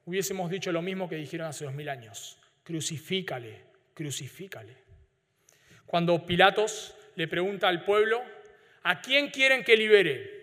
hubiésemos 0.05 0.49
dicho 0.49 0.71
lo 0.71 0.81
mismo 0.81 1.07
que 1.07 1.15
dijeron 1.15 1.47
hace 1.47 1.65
dos 1.65 1.73
mil 1.73 1.89
años. 1.89 2.39
Crucifícale, 2.63 3.61
crucifícale. 3.93 4.75
Cuando 5.85 6.25
Pilatos 6.25 6.95
le 7.15 7.27
pregunta 7.27 7.67
al 7.67 7.83
pueblo, 7.83 8.21
¿a 8.83 9.01
quién 9.01 9.29
quieren 9.29 9.63
que 9.63 9.75
libere? 9.75 10.39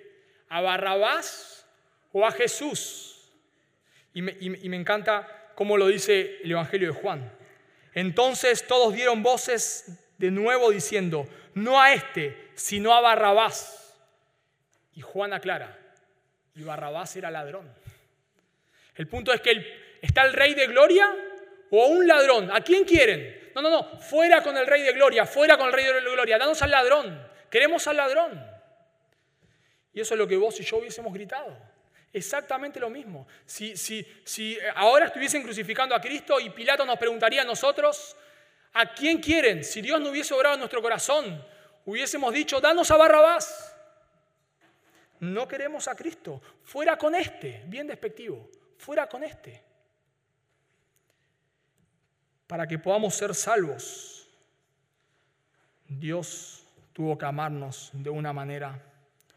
¿A 0.48 0.60
Barrabás 0.60 1.66
o 2.12 2.26
a 2.26 2.32
Jesús? 2.32 3.30
Y 4.12 4.22
me, 4.22 4.76
encanta 4.76 5.52
cómo 5.54 5.76
lo 5.76 5.88
dice 5.88 6.38
el 6.42 6.50
Evangelio 6.50 6.92
de 6.92 7.00
Juan. 7.00 7.32
Entonces 7.94 8.66
todos 8.66 8.94
dieron 8.94 9.22
voces 9.22 10.05
de 10.18 10.30
nuevo 10.30 10.70
diciendo, 10.70 11.28
no 11.54 11.80
a 11.80 11.92
este, 11.92 12.50
sino 12.54 12.94
a 12.94 13.00
Barrabás. 13.00 13.94
Y 14.94 15.00
Juan 15.02 15.32
aclara, 15.32 15.78
y 16.54 16.62
Barrabás 16.62 17.14
era 17.16 17.30
ladrón. 17.30 17.70
El 18.94 19.08
punto 19.08 19.32
es 19.32 19.40
que 19.40 19.98
está 20.00 20.24
el 20.24 20.32
rey 20.32 20.54
de 20.54 20.66
gloria 20.66 21.14
o 21.70 21.86
un 21.86 22.06
ladrón. 22.06 22.50
¿A 22.50 22.62
quién 22.62 22.84
quieren? 22.84 23.50
No, 23.54 23.62
no, 23.62 23.70
no, 23.70 24.00
fuera 24.00 24.42
con 24.42 24.56
el 24.56 24.66
rey 24.66 24.82
de 24.82 24.92
gloria, 24.92 25.26
fuera 25.26 25.56
con 25.56 25.66
el 25.66 25.72
rey 25.72 25.84
de 25.84 26.00
gloria, 26.00 26.38
danos 26.38 26.60
al 26.62 26.70
ladrón, 26.70 27.26
queremos 27.50 27.86
al 27.86 27.96
ladrón. 27.96 28.56
Y 29.92 30.00
eso 30.00 30.14
es 30.14 30.18
lo 30.18 30.26
que 30.26 30.36
vos 30.36 30.58
y 30.60 30.62
yo 30.64 30.76
hubiésemos 30.76 31.12
gritado. 31.12 31.56
Exactamente 32.12 32.80
lo 32.80 32.90
mismo. 32.90 33.26
Si, 33.44 33.76
si, 33.76 34.06
si 34.24 34.58
ahora 34.74 35.06
estuviesen 35.06 35.42
crucificando 35.42 35.94
a 35.94 36.00
Cristo 36.00 36.40
y 36.40 36.50
Pilato 36.50 36.84
nos 36.84 36.98
preguntaría 36.98 37.42
a 37.42 37.44
nosotros, 37.44 38.16
¿a 38.76 38.92
quién 38.92 39.18
quieren? 39.18 39.64
Si 39.64 39.80
Dios 39.80 39.98
no 40.00 40.10
hubiese 40.10 40.34
obrado 40.34 40.54
en 40.54 40.60
nuestro 40.60 40.82
corazón, 40.82 41.42
hubiésemos 41.86 42.32
dicho, 42.32 42.60
danos 42.60 42.90
a 42.90 42.96
Barrabás. 42.96 43.74
No 45.20 45.48
queremos 45.48 45.88
a 45.88 45.96
Cristo. 45.96 46.42
Fuera 46.62 46.98
con 46.98 47.14
este, 47.14 47.62
bien 47.66 47.86
despectivo, 47.86 48.50
fuera 48.76 49.08
con 49.08 49.24
este. 49.24 49.62
Para 52.46 52.66
que 52.66 52.78
podamos 52.78 53.14
ser 53.14 53.34
salvos, 53.34 54.28
Dios 55.88 56.62
tuvo 56.92 57.16
que 57.16 57.24
amarnos 57.24 57.90
de 57.94 58.10
una 58.10 58.34
manera 58.34 58.78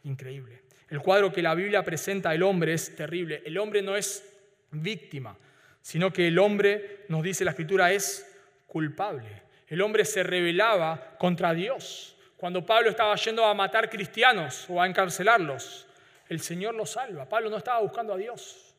increíble. 0.03 0.63
El 0.89 1.01
cuadro 1.01 1.31
que 1.31 1.41
la 1.41 1.55
Biblia 1.55 1.83
presenta 1.83 2.31
del 2.31 2.43
hombre 2.43 2.73
es 2.73 2.93
terrible. 2.93 3.41
El 3.45 3.57
hombre 3.57 3.81
no 3.81 3.95
es 3.95 4.23
víctima, 4.71 5.37
sino 5.81 6.11
que 6.11 6.27
el 6.27 6.39
hombre, 6.39 7.05
nos 7.07 7.23
dice 7.23 7.45
la 7.45 7.51
escritura, 7.51 7.91
es 7.93 8.25
culpable. 8.69 9.43
El 9.67 9.81
hombre 9.81 10.05
se 10.05 10.23
rebelaba 10.23 11.17
contra 11.17 11.53
Dios. 11.53 12.15
Cuando 12.37 12.65
Pablo 12.65 12.89
estaba 12.89 13.13
yendo 13.15 13.43
a 13.43 13.53
matar 13.53 13.89
cristianos 13.89 14.65
o 14.69 14.81
a 14.81 14.87
encarcelarlos, 14.87 15.85
el 16.29 16.39
Señor 16.39 16.75
lo 16.75 16.85
salva. 16.85 17.27
Pablo 17.27 17.49
no 17.49 17.57
estaba 17.57 17.81
buscando 17.81 18.13
a 18.13 18.17
Dios, 18.17 18.73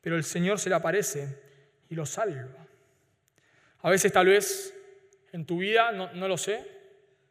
pero 0.00 0.16
el 0.16 0.22
Señor 0.22 0.60
se 0.60 0.68
le 0.68 0.76
aparece 0.76 1.42
y 1.88 1.96
lo 1.96 2.06
salva. 2.06 2.66
A 3.80 3.90
veces 3.90 4.12
tal 4.12 4.26
vez 4.26 4.72
en 5.32 5.44
tu 5.44 5.58
vida, 5.58 5.90
no, 5.90 6.12
no 6.12 6.28
lo 6.28 6.38
sé, 6.38 6.64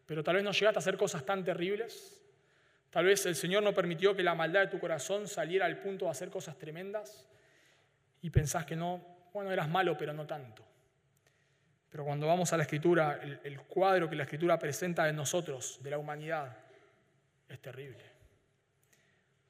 pero 0.06 0.24
tal 0.24 0.36
vez 0.36 0.44
no 0.44 0.52
llegaste 0.52 0.80
a 0.80 0.82
hacer 0.82 0.98
cosas 0.98 1.26
tan 1.26 1.46
terribles 1.46 2.18
Tal 2.90 3.06
vez 3.06 3.26
el 3.26 3.36
Señor 3.36 3.64
no 3.64 3.74
permitió 3.74 4.16
que 4.16 4.24
la 4.24 4.34
maldad 4.34 4.62
de 4.62 4.68
tu 4.68 4.80
corazón 4.80 5.28
saliera 5.28 5.66
al 5.66 5.78
punto 5.80 6.06
de 6.06 6.12
hacer 6.12 6.30
cosas 6.30 6.58
tremendas 6.58 7.28
y 8.22 8.30
pensás 8.30 8.66
que 8.66 8.76
no, 8.76 9.06
bueno, 9.34 9.52
eras 9.52 9.70
malo, 9.70 9.98
pero 9.98 10.14
no 10.14 10.26
tanto. 10.26 10.64
Pero 11.90 12.04
cuando 12.04 12.28
vamos 12.28 12.52
a 12.52 12.58
la 12.58 12.64
escritura, 12.64 13.20
el, 13.44 13.62
cuadro 13.62 14.10
que 14.10 14.16
la 14.16 14.24
escritura 14.24 14.60
presenta 14.60 15.06
de 15.06 15.14
nosotros, 15.14 15.80
de 15.82 15.92
la 15.92 15.98
humanidad, 15.98 16.56
es 17.48 17.60
terrible. 17.62 18.04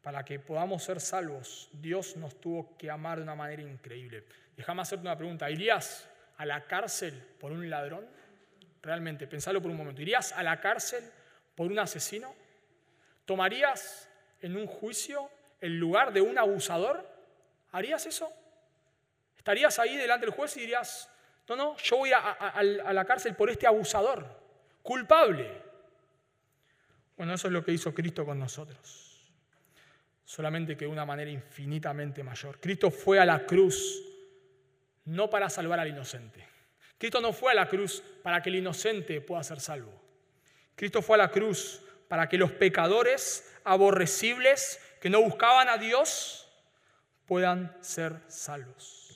Para 0.01 0.23
que 0.23 0.39
podamos 0.39 0.83
ser 0.83 1.01
salvos, 1.01 1.69
Dios 1.73 2.15
nos 2.15 2.39
tuvo 2.39 2.77
que 2.77 2.91
amar 2.91 3.17
de 3.17 3.23
una 3.23 3.35
manera 3.35 3.61
increíble. 3.61 4.23
Déjame 4.55 4.83
hacerte 4.83 5.01
una 5.01 5.17
pregunta. 5.17 5.49
¿Irías 5.49 6.07
a 6.37 6.45
la 6.45 6.65
cárcel 6.65 7.13
por 7.39 7.51
un 7.51 7.69
ladrón? 7.69 8.05
Realmente, 8.81 9.27
pensalo 9.27 9.61
por 9.61 9.71
un 9.71 9.77
momento. 9.77 10.01
¿Irías 10.01 10.31
a 10.31 10.43
la 10.43 10.61
cárcel 10.61 11.03
por 11.55 11.67
un 11.67 11.79
asesino? 11.79 12.33
¿Tomarías 13.25 14.07
en 14.41 14.55
un 14.55 14.67
juicio 14.67 15.29
el 15.59 15.77
lugar 15.77 16.13
de 16.13 16.21
un 16.21 16.37
abusador? 16.37 17.05
¿Harías 17.71 18.05
eso? 18.05 18.31
¿Estarías 19.37 19.79
ahí 19.79 19.97
delante 19.97 20.25
del 20.25 20.35
juez 20.35 20.55
y 20.57 20.61
dirías, 20.61 21.09
no, 21.47 21.55
no, 21.55 21.77
yo 21.77 21.97
voy 21.97 22.11
a, 22.13 22.63
la 22.63 23.05
cárcel 23.05 23.35
por 23.35 23.49
este 23.49 23.67
abusador, 23.67 24.25
culpable? 24.81 25.49
Bueno, 27.15 27.33
eso 27.33 27.47
es 27.47 27.53
lo 27.53 27.63
que 27.63 27.71
hizo 27.71 27.93
Cristo 27.93 28.25
con 28.25 28.37
nosotros, 28.37 29.31
solamente 30.25 30.75
que 30.75 30.85
de 30.85 30.91
una 30.91 31.05
manera 31.05 31.31
infinitamente 31.31 32.21
mayor. 32.23 32.59
Cristo 32.59 32.91
fue 32.91 33.19
a 33.19 33.25
la 33.25 33.45
cruz 33.45 34.03
no 35.05 35.29
para 35.29 35.49
salvar 35.49 35.79
al 35.79 35.87
inocente. 35.87 36.45
Cristo 36.97 37.21
no 37.21 37.31
fue 37.31 37.53
a 37.53 37.55
la 37.55 37.67
cruz 37.67 38.03
para 38.23 38.41
que 38.41 38.49
el 38.49 38.57
inocente 38.57 39.21
pueda 39.21 39.43
ser 39.43 39.61
salvo. 39.61 39.93
Cristo 40.75 41.01
fue 41.01 41.15
a 41.15 41.19
la 41.19 41.31
cruz 41.31 41.81
para 42.07 42.27
que 42.27 42.37
los 42.37 42.51
pecadores 42.51 43.55
aborrecibles 43.63 44.79
que 44.99 45.09
no 45.09 45.21
buscaban 45.21 45.69
a 45.69 45.77
Dios 45.77 46.49
puedan 47.25 47.75
ser 47.81 48.21
salvos. 48.27 49.06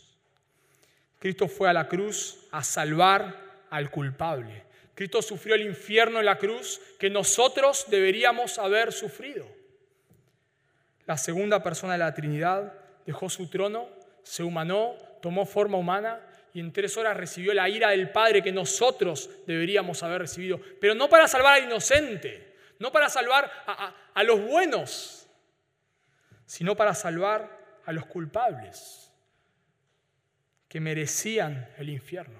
Cristo 1.21 1.47
fue 1.47 1.69
a 1.69 1.73
la 1.73 1.87
cruz 1.87 2.47
a 2.49 2.63
salvar 2.63 3.67
al 3.69 3.91
culpable. 3.91 4.63
Cristo 4.95 5.21
sufrió 5.21 5.53
el 5.53 5.61
infierno 5.61 6.17
en 6.17 6.25
la 6.25 6.39
cruz 6.39 6.81
que 6.97 7.11
nosotros 7.11 7.85
deberíamos 7.89 8.57
haber 8.57 8.91
sufrido. 8.91 9.45
La 11.05 11.17
segunda 11.17 11.61
persona 11.61 11.93
de 11.93 11.99
la 11.99 12.15
Trinidad 12.15 12.73
dejó 13.05 13.29
su 13.29 13.47
trono, 13.51 13.87
se 14.23 14.41
humanó, 14.41 14.95
tomó 15.21 15.45
forma 15.45 15.77
humana 15.77 16.19
y 16.55 16.59
en 16.59 16.73
tres 16.73 16.97
horas 16.97 17.15
recibió 17.15 17.53
la 17.53 17.69
ira 17.69 17.91
del 17.91 18.09
Padre 18.09 18.41
que 18.41 18.51
nosotros 18.51 19.29
deberíamos 19.45 20.01
haber 20.01 20.21
recibido, 20.21 20.59
pero 20.79 20.95
no 20.95 21.07
para 21.07 21.27
salvar 21.27 21.59
al 21.59 21.65
inocente, 21.65 22.55
no 22.79 22.91
para 22.91 23.09
salvar 23.09 23.51
a, 23.67 24.23
los 24.23 24.41
buenos, 24.41 25.27
sino 26.47 26.75
para 26.75 26.95
salvar 26.95 27.79
a 27.85 27.91
los 27.91 28.07
culpables, 28.07 29.10
que 30.71 30.79
merecían 30.79 31.69
el 31.79 31.89
infierno, 31.89 32.39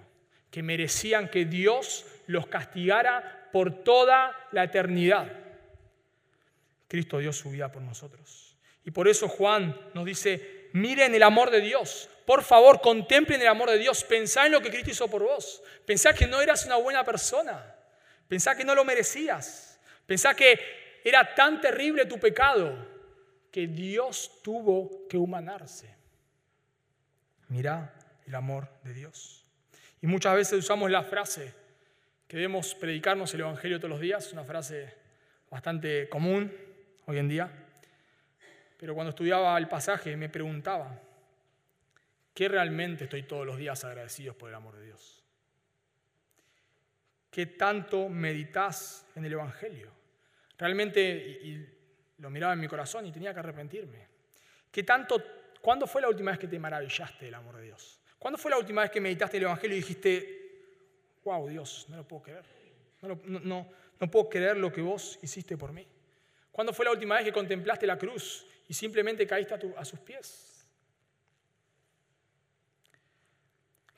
que 0.50 0.64
merecían 0.64 1.28
que 1.28 1.44
Dios 1.44 2.06
los 2.28 2.48
castigara 2.48 3.50
por 3.52 3.84
toda 3.84 4.48
la 4.54 4.64
eternidad. 4.64 5.30
Cristo 6.88 7.18
dio 7.18 7.34
su 7.34 7.50
vida 7.50 7.70
por 7.74 7.82
nosotros. 7.82 8.56
Y 8.86 8.92
por 8.92 9.10
eso 9.10 9.28
Juan 9.28 9.78
nos 9.94 10.06
dice, 10.06 10.70
miren 10.72 11.14
el 11.14 11.24
amor 11.24 11.52
de 11.52 11.60
Dios. 11.60 12.10
Por 12.26 12.42
favor, 12.42 12.80
contemplen 12.80 13.42
el 13.42 13.50
amor 13.50 13.70
de 13.70 13.80
Dios. 13.80 14.06
Pensá 14.06 14.46
en 14.46 14.54
lo 14.54 14.62
que 14.62 14.70
Cristo 14.70 14.92
hizo 14.92 15.10
por 15.10 15.24
vos. 15.24 15.62
Pensá 15.86 16.14
que 16.14 16.26
no 16.26 16.40
eras 16.40 16.66
una 16.66 16.78
buena 16.78 17.04
persona. 17.04 17.76
Pensá 18.30 18.56
que 18.56 18.64
no 18.64 18.76
lo 18.76 18.86
merecías. 18.86 19.78
Pensá 20.06 20.34
que 20.34 21.02
era 21.04 21.36
tan 21.36 21.60
terrible 21.60 22.06
tu 22.06 22.18
pecado 22.18 22.88
que 23.52 23.68
Dios 23.68 24.40
tuvo 24.42 25.06
que 25.10 25.18
humanarse. 25.18 25.94
Mirá 27.50 27.94
el 28.32 28.36
amor 28.36 28.70
de 28.84 28.94
Dios. 28.94 29.44
Y 30.02 30.08
muchas 30.08 30.34
veces 30.36 30.60
usamos 30.60 30.90
la 30.90 31.04
frase 31.04 31.54
que 32.30 32.38
debemos 32.38 32.74
predicarnos 32.76 33.34
el 33.34 33.42
Evangelio 33.42 33.78
todos 33.78 33.90
los 33.90 34.00
días, 34.00 34.32
una 34.32 34.46
frase 34.46 34.96
bastante 35.50 36.08
común 36.08 36.50
hoy 37.08 37.18
en 37.18 37.28
día. 37.28 37.52
Pero 38.78 38.96
cuando 38.96 39.10
estudiaba 39.10 39.58
el 39.58 39.68
pasaje 39.68 40.16
me 40.16 40.30
preguntaba, 40.30 40.98
¿qué 42.34 42.48
realmente 42.48 43.04
estoy 43.04 43.24
todos 43.24 43.46
los 43.46 43.58
días 43.58 43.84
agradecidos 43.84 44.38
por 44.38 44.48
el 44.48 44.56
amor 44.56 44.78
de 44.78 44.86
Dios? 44.86 45.26
¿Qué 47.30 47.48
tanto 47.48 48.08
meditas 48.08 49.06
en 49.14 49.26
el 49.26 49.34
Evangelio? 49.34 49.92
Realmente, 50.58 51.68
lo 52.20 52.30
miraba 52.30 52.54
en 52.54 52.62
mi 52.62 52.70
corazón 52.70 53.06
y 53.06 53.12
tenía 53.12 53.34
que 53.34 53.40
arrepentirme. 53.40 54.08
¿Qué 54.72 54.84
tanto, 54.84 55.22
¿Cuándo 55.60 55.86
fue 55.86 56.02
la 56.02 56.08
última 56.08 56.32
vez 56.32 56.40
que 56.40 56.48
te 56.48 56.58
maravillaste 56.58 57.26
del 57.26 57.36
amor 57.36 57.58
de 57.58 57.64
Dios? 57.64 58.01
¿Cuándo 58.22 58.38
fue 58.38 58.52
la 58.52 58.60
última 58.60 58.84
vez 58.84 58.92
que 58.92 59.02
meditaste 59.02 59.38
el 59.38 59.44
Evangelio 59.44 59.76
y 59.76 59.80
dijiste, 59.80 60.52
wow, 61.24 61.48
Dios, 61.48 61.88
no 61.90 61.98
lo 61.98 62.08
puedo 62.08 62.22
creer? 62.22 62.46
No, 63.02 63.20
no, 64.00 64.12
puedo 64.12 64.30
creer 64.30 64.58
lo 64.58 64.72
que 64.72 64.80
vos 64.80 65.18
hiciste 65.24 65.58
por 65.58 65.72
mí. 65.72 65.88
¿Cuándo 66.52 66.72
fue 66.72 66.86
la 66.86 66.92
última 66.92 67.16
vez 67.16 67.26
que 67.26 67.34
contemplaste 67.34 67.88
la 67.88 67.98
cruz 67.98 68.46
y 68.68 68.76
simplemente 68.76 69.26
caíste 69.26 69.56
a, 69.56 69.60
a 69.76 69.84
sus 69.84 70.00
pies? 70.02 70.68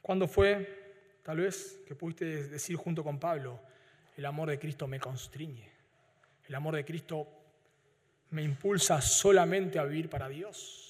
¿Cuándo 0.01 0.25
fue, 0.25 1.19
tal 1.21 1.41
vez, 1.41 1.81
que 1.85 1.93
pudiste 1.93 2.47
decir 2.47 2.77
junto 2.77 3.03
con 3.03 3.19
Pablo, 3.19 3.59
el 4.15 4.25
amor 4.25 4.49
de 4.49 4.57
Cristo 4.57 4.87
me 4.87 5.01
constriñe? 5.01 5.69
El 6.47 6.55
amor 6.55 6.75
de 6.75 6.85
Cristo 6.85 7.27
me 8.29 8.41
impulsa 8.41 9.01
solamente 9.01 9.79
a 9.79 9.83
vivir 9.83 10.09
para 10.09 10.29
Dios. 10.29 10.82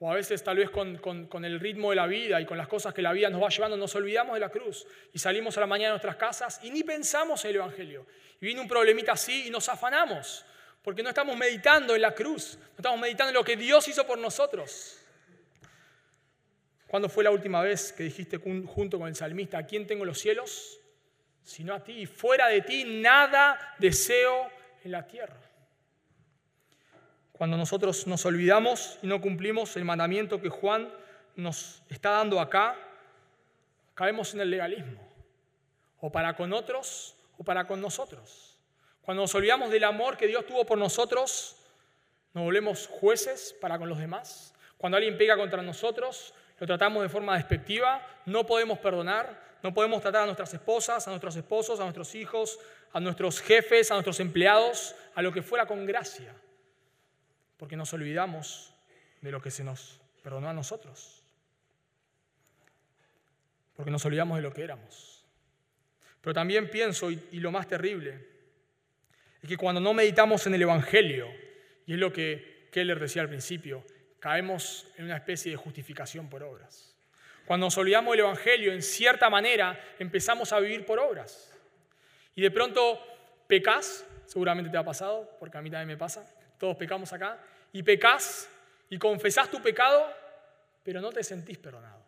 O 0.00 0.10
a 0.10 0.14
veces 0.14 0.42
tal 0.42 0.56
vez 0.56 0.70
con, 0.70 1.44
el 1.44 1.60
ritmo 1.60 1.90
de 1.90 1.96
la 1.96 2.06
vida 2.06 2.40
y 2.40 2.46
con 2.46 2.58
las 2.58 2.68
cosas 2.68 2.92
que 2.92 3.00
la 3.00 3.12
vida 3.12 3.30
nos 3.30 3.42
va 3.42 3.48
llevando, 3.48 3.76
nos 3.76 3.94
olvidamos 3.94 4.34
de 4.34 4.40
la 4.40 4.48
cruz 4.48 4.86
y 5.12 5.18
salimos 5.18 5.56
a 5.56 5.60
la 5.60 5.66
mañana 5.66 5.88
de 5.88 5.92
nuestras 5.92 6.16
casas 6.16 6.60
y 6.62 6.70
ni 6.70 6.82
pensamos 6.82 7.44
en 7.44 7.50
el 7.50 7.56
Evangelio. 7.56 8.06
Y 8.40 8.46
viene 8.46 8.60
un 8.60 8.68
problemita 8.68 9.12
así 9.12 9.46
y 9.46 9.50
nos 9.50 9.68
afanamos, 9.68 10.44
porque 10.82 11.02
no 11.02 11.10
estamos 11.10 11.36
meditando 11.36 11.94
en 11.94 12.02
la 12.02 12.12
cruz, 12.12 12.58
no 12.58 12.76
estamos 12.76 13.00
meditando 13.00 13.30
en 13.30 13.34
lo 13.34 13.44
que 13.44 13.56
Dios 13.56 13.86
hizo 13.88 14.06
por 14.06 14.18
nosotros. 14.18 14.98
¿Cuándo 16.88 17.08
fue 17.08 17.24
la 17.24 17.30
última 17.30 17.62
vez 17.62 17.92
que 17.92 18.04
dijiste 18.04 18.36
junto 18.36 18.98
con 18.98 19.08
el 19.08 19.16
salmista, 19.16 19.58
¿a 19.58 19.66
quién 19.66 19.86
tengo 19.86 20.04
los 20.04 20.18
cielos? 20.18 20.80
Sino 21.42 21.74
a 21.74 21.82
ti, 21.82 21.92
y 22.02 22.06
fuera 22.06 22.48
de 22.48 22.60
ti 22.60 22.84
nada 22.84 23.74
deseo 23.78 24.50
en 24.84 24.92
la 24.92 25.06
tierra. 25.06 25.43
Cuando 27.36 27.56
nosotros 27.56 28.06
nos 28.06 28.24
olvidamos 28.26 28.96
y 29.02 29.08
no 29.08 29.20
cumplimos 29.20 29.76
el 29.76 29.84
mandamiento 29.84 30.40
que 30.40 30.48
Juan 30.48 30.88
nos 31.34 31.82
está 31.88 32.10
dando 32.10 32.38
acá, 32.38 32.76
caemos 33.94 34.34
en 34.34 34.40
el 34.40 34.50
legalismo, 34.50 35.00
o 35.98 36.12
para 36.12 36.36
con 36.36 36.52
otros 36.52 37.16
o 37.36 37.42
para 37.42 37.66
con 37.66 37.80
nosotros. 37.80 38.56
Cuando 39.02 39.24
nos 39.24 39.34
olvidamos 39.34 39.72
del 39.72 39.82
amor 39.82 40.16
que 40.16 40.28
Dios 40.28 40.46
tuvo 40.46 40.64
por 40.64 40.78
nosotros, 40.78 41.56
nos 42.34 42.44
volvemos 42.44 42.86
jueces 42.86 43.52
para 43.60 43.80
con 43.80 43.88
los 43.88 43.98
demás. 43.98 44.54
Cuando 44.78 44.96
alguien 44.96 45.18
pega 45.18 45.36
contra 45.36 45.60
nosotros, 45.60 46.32
lo 46.60 46.68
tratamos 46.68 47.02
de 47.02 47.08
forma 47.08 47.34
despectiva, 47.36 48.00
no 48.26 48.46
podemos 48.46 48.78
perdonar, 48.78 49.56
no 49.60 49.74
podemos 49.74 50.00
tratar 50.02 50.22
a 50.22 50.26
nuestras 50.26 50.54
esposas, 50.54 51.08
a 51.08 51.10
nuestros 51.10 51.34
esposos, 51.34 51.80
a 51.80 51.82
nuestros 51.82 52.14
hijos, 52.14 52.60
a 52.92 53.00
nuestros 53.00 53.40
jefes, 53.40 53.90
a 53.90 53.94
nuestros 53.94 54.20
empleados, 54.20 54.94
a 55.16 55.20
lo 55.22 55.32
que 55.32 55.42
fuera 55.42 55.66
con 55.66 55.84
gracia 55.84 56.32
porque 57.56 57.76
nos 57.76 57.92
olvidamos 57.92 58.74
de 59.20 59.30
lo 59.30 59.40
que 59.40 59.50
se 59.50 59.64
nos 59.64 60.00
perdonó 60.22 60.48
a 60.48 60.52
nosotros, 60.52 61.22
porque 63.74 63.90
nos 63.90 64.04
olvidamos 64.04 64.36
de 64.36 64.42
lo 64.42 64.52
que 64.52 64.62
éramos. 64.62 65.24
Pero 66.20 66.32
también 66.32 66.70
pienso, 66.70 67.10
y, 67.10 67.18
lo 67.32 67.52
más 67.52 67.68
terrible, 67.68 68.26
es 69.42 69.48
que 69.48 69.58
cuando 69.58 69.80
no 69.80 69.92
meditamos 69.92 70.46
en 70.46 70.54
el 70.54 70.62
Evangelio, 70.62 71.28
y 71.86 71.92
es 71.92 71.98
lo 71.98 72.12
que 72.12 72.68
Keller 72.72 72.98
decía 72.98 73.22
al 73.22 73.28
principio, 73.28 73.84
caemos 74.20 74.86
en 74.96 75.04
una 75.04 75.16
especie 75.16 75.50
de 75.50 75.56
justificación 75.58 76.30
por 76.30 76.42
obras. 76.42 76.96
Cuando 77.44 77.66
nos 77.66 77.76
olvidamos 77.76 78.12
del 78.12 78.20
Evangelio, 78.20 78.72
en 78.72 78.82
cierta 78.82 79.28
manera 79.28 79.78
empezamos 79.98 80.50
a 80.54 80.60
vivir 80.60 80.86
por 80.86 80.98
obras. 80.98 81.52
Y 82.34 82.40
de 82.40 82.50
pronto 82.50 82.98
pecas, 83.46 84.06
seguramente 84.24 84.70
te 84.70 84.78
ha 84.78 84.84
pasado, 84.84 85.36
porque 85.38 85.58
a 85.58 85.62
mí 85.62 85.70
también 85.70 85.88
me 85.88 85.98
pasa, 85.98 86.24
todos 86.64 86.78
pecamos 86.78 87.12
acá, 87.12 87.38
y 87.74 87.82
pecas 87.82 88.48
y 88.88 88.96
confesás 88.96 89.50
tu 89.50 89.60
pecado, 89.60 90.10
pero 90.82 90.98
no 90.98 91.12
te 91.12 91.22
sentís 91.22 91.58
perdonado. 91.58 92.02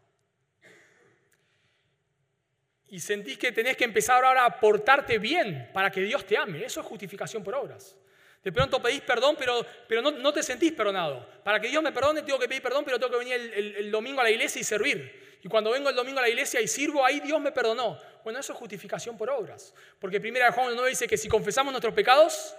Y 2.89 2.99
sentís 2.99 3.37
que 3.37 3.53
tenés 3.53 3.77
que 3.77 3.85
empezar 3.85 4.25
ahora 4.25 4.47
a 4.47 4.59
portarte 4.59 5.19
bien 5.19 5.69
para 5.75 5.91
que 5.91 6.01
Dios 6.01 6.25
te 6.25 6.39
ame. 6.39 6.65
Eso 6.65 6.81
es 6.81 6.87
justificación 6.87 7.45
por 7.45 7.55
obras. 7.55 7.95
De 8.43 8.51
pronto 8.51 8.81
pedís 8.81 9.03
perdón, 9.03 9.37
pero, 9.39 9.67
pero 9.87 10.01
no, 10.01 10.33
te 10.33 10.43
sentís 10.43 10.73
perdonado. 10.73 11.29
Para 11.45 11.61
que 11.61 11.69
Dios 11.69 11.83
me 11.83 11.93
perdone, 11.93 12.23
tengo 12.23 12.39
que 12.39 12.49
pedir 12.49 12.63
perdón, 12.63 12.83
pero 12.83 12.99
tengo 12.99 13.13
que 13.13 13.19
venir 13.19 13.35
el, 13.35 13.91
domingo 13.91 14.23
a 14.23 14.25
la 14.25 14.31
iglesia 14.31 14.59
y 14.59 14.65
servir. 14.65 15.39
Y 15.43 15.49
cuando 15.49 15.71
vengo 15.71 15.91
el 15.91 15.97
domingo 15.97 16.19
a 16.21 16.23
la 16.23 16.31
iglesia 16.31 16.63
y 16.63 16.69
sirvo, 16.69 17.05
ahí 17.05 17.21
Dios 17.21 17.39
me 17.43 17.53
perdonó. 17.53 18.01
Bueno, 18.25 18.39
eso 18.39 18.55
es 18.55 18.59
justificación 18.59 19.19
por 19.19 19.29
obras. 19.29 19.75
Porque 19.99 20.19
primera 20.19 20.51
Juan 20.51 20.75
9 20.75 20.89
dice 20.89 21.07
que 21.07 21.19
si 21.19 21.29
confesamos 21.29 21.73
nuestros 21.73 21.93
pecados, 21.93 22.57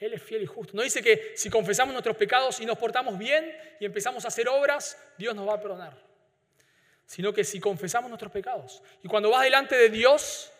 él 0.00 0.14
es 0.14 0.22
fiel 0.22 0.42
y 0.42 0.46
justo. 0.46 0.76
No 0.76 0.82
dice 0.82 1.02
que 1.02 1.32
si 1.36 1.50
confesamos 1.50 1.92
nuestros 1.92 2.16
pecados 2.16 2.60
y 2.60 2.66
nos 2.66 2.78
portamos 2.78 3.18
bien 3.18 3.54
y 3.80 3.84
empezamos 3.84 4.24
a 4.24 4.28
hacer 4.28 4.48
obras, 4.48 4.96
Dios 5.16 5.34
nos 5.34 5.48
va 5.48 5.54
a 5.54 5.60
perdonar. 5.60 5.96
Sino 7.06 7.32
que 7.32 7.44
si 7.44 7.58
confesamos 7.58 8.08
nuestros 8.08 8.32
pecados 8.32 8.82
y 9.02 9.08
cuando 9.08 9.30
vas 9.30 9.42
delante 9.42 9.76
de 9.76 9.88
Dios, 9.88 10.52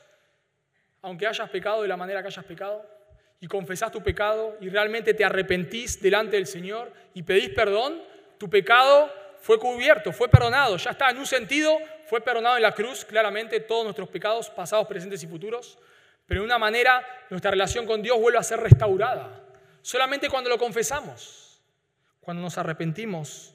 aunque 1.03 1.27
hayas 1.27 1.51
pecado 1.51 1.83
de 1.83 1.88
la 1.88 1.96
manera 1.96 2.22
que 2.22 2.29
hayas 2.29 2.44
pecado, 2.44 2.98
y 3.40 3.46
confesás 3.46 3.92
tu 3.92 4.03
pecado 4.03 4.57
y 4.61 4.68
realmente 4.68 5.14
te 5.14 5.24
arrepentís 5.24 6.01
delante 6.01 6.37
del 6.37 6.46
Señor 6.46 6.92
y 7.14 7.22
pedís 7.22 7.51
perdón, 7.51 8.03
tu 8.38 8.51
pecado 8.51 9.12
fue 9.40 9.59
cubierto, 9.59 10.12
fue 10.12 10.29
perdonado. 10.29 10.77
Ya 10.77 10.90
está, 10.90 11.11
en 11.11 11.18
un 11.18 11.27
sentido, 11.27 11.79
fue 12.07 12.20
perdonado 12.20 12.57
en 12.57 12.62
la 12.62 12.72
cruz, 12.72 13.05
claramente, 13.05 13.61
todos 13.61 13.85
nuestros 13.85 14.09
pecados, 14.09 14.51
pasados, 14.51 14.87
presentes 14.88 15.22
y 15.22 15.27
futuros. 15.27 15.79
Pero 16.28 16.42
de 16.42 16.44
una 16.44 16.58
manera 16.58 17.04
nuestra 17.30 17.50
relación 17.50 17.86
con 17.86 18.02
Dios 18.02 18.20
vuelve 18.20 18.38
a 18.38 18.42
ser 18.42 18.60
restaurada. 18.60 19.42
Solamente 19.80 20.28
cuando 20.28 20.50
lo 20.50 20.58
confesamos, 20.58 21.62
cuando 22.20 22.42
nos 22.42 22.58
arrepentimos 22.58 23.54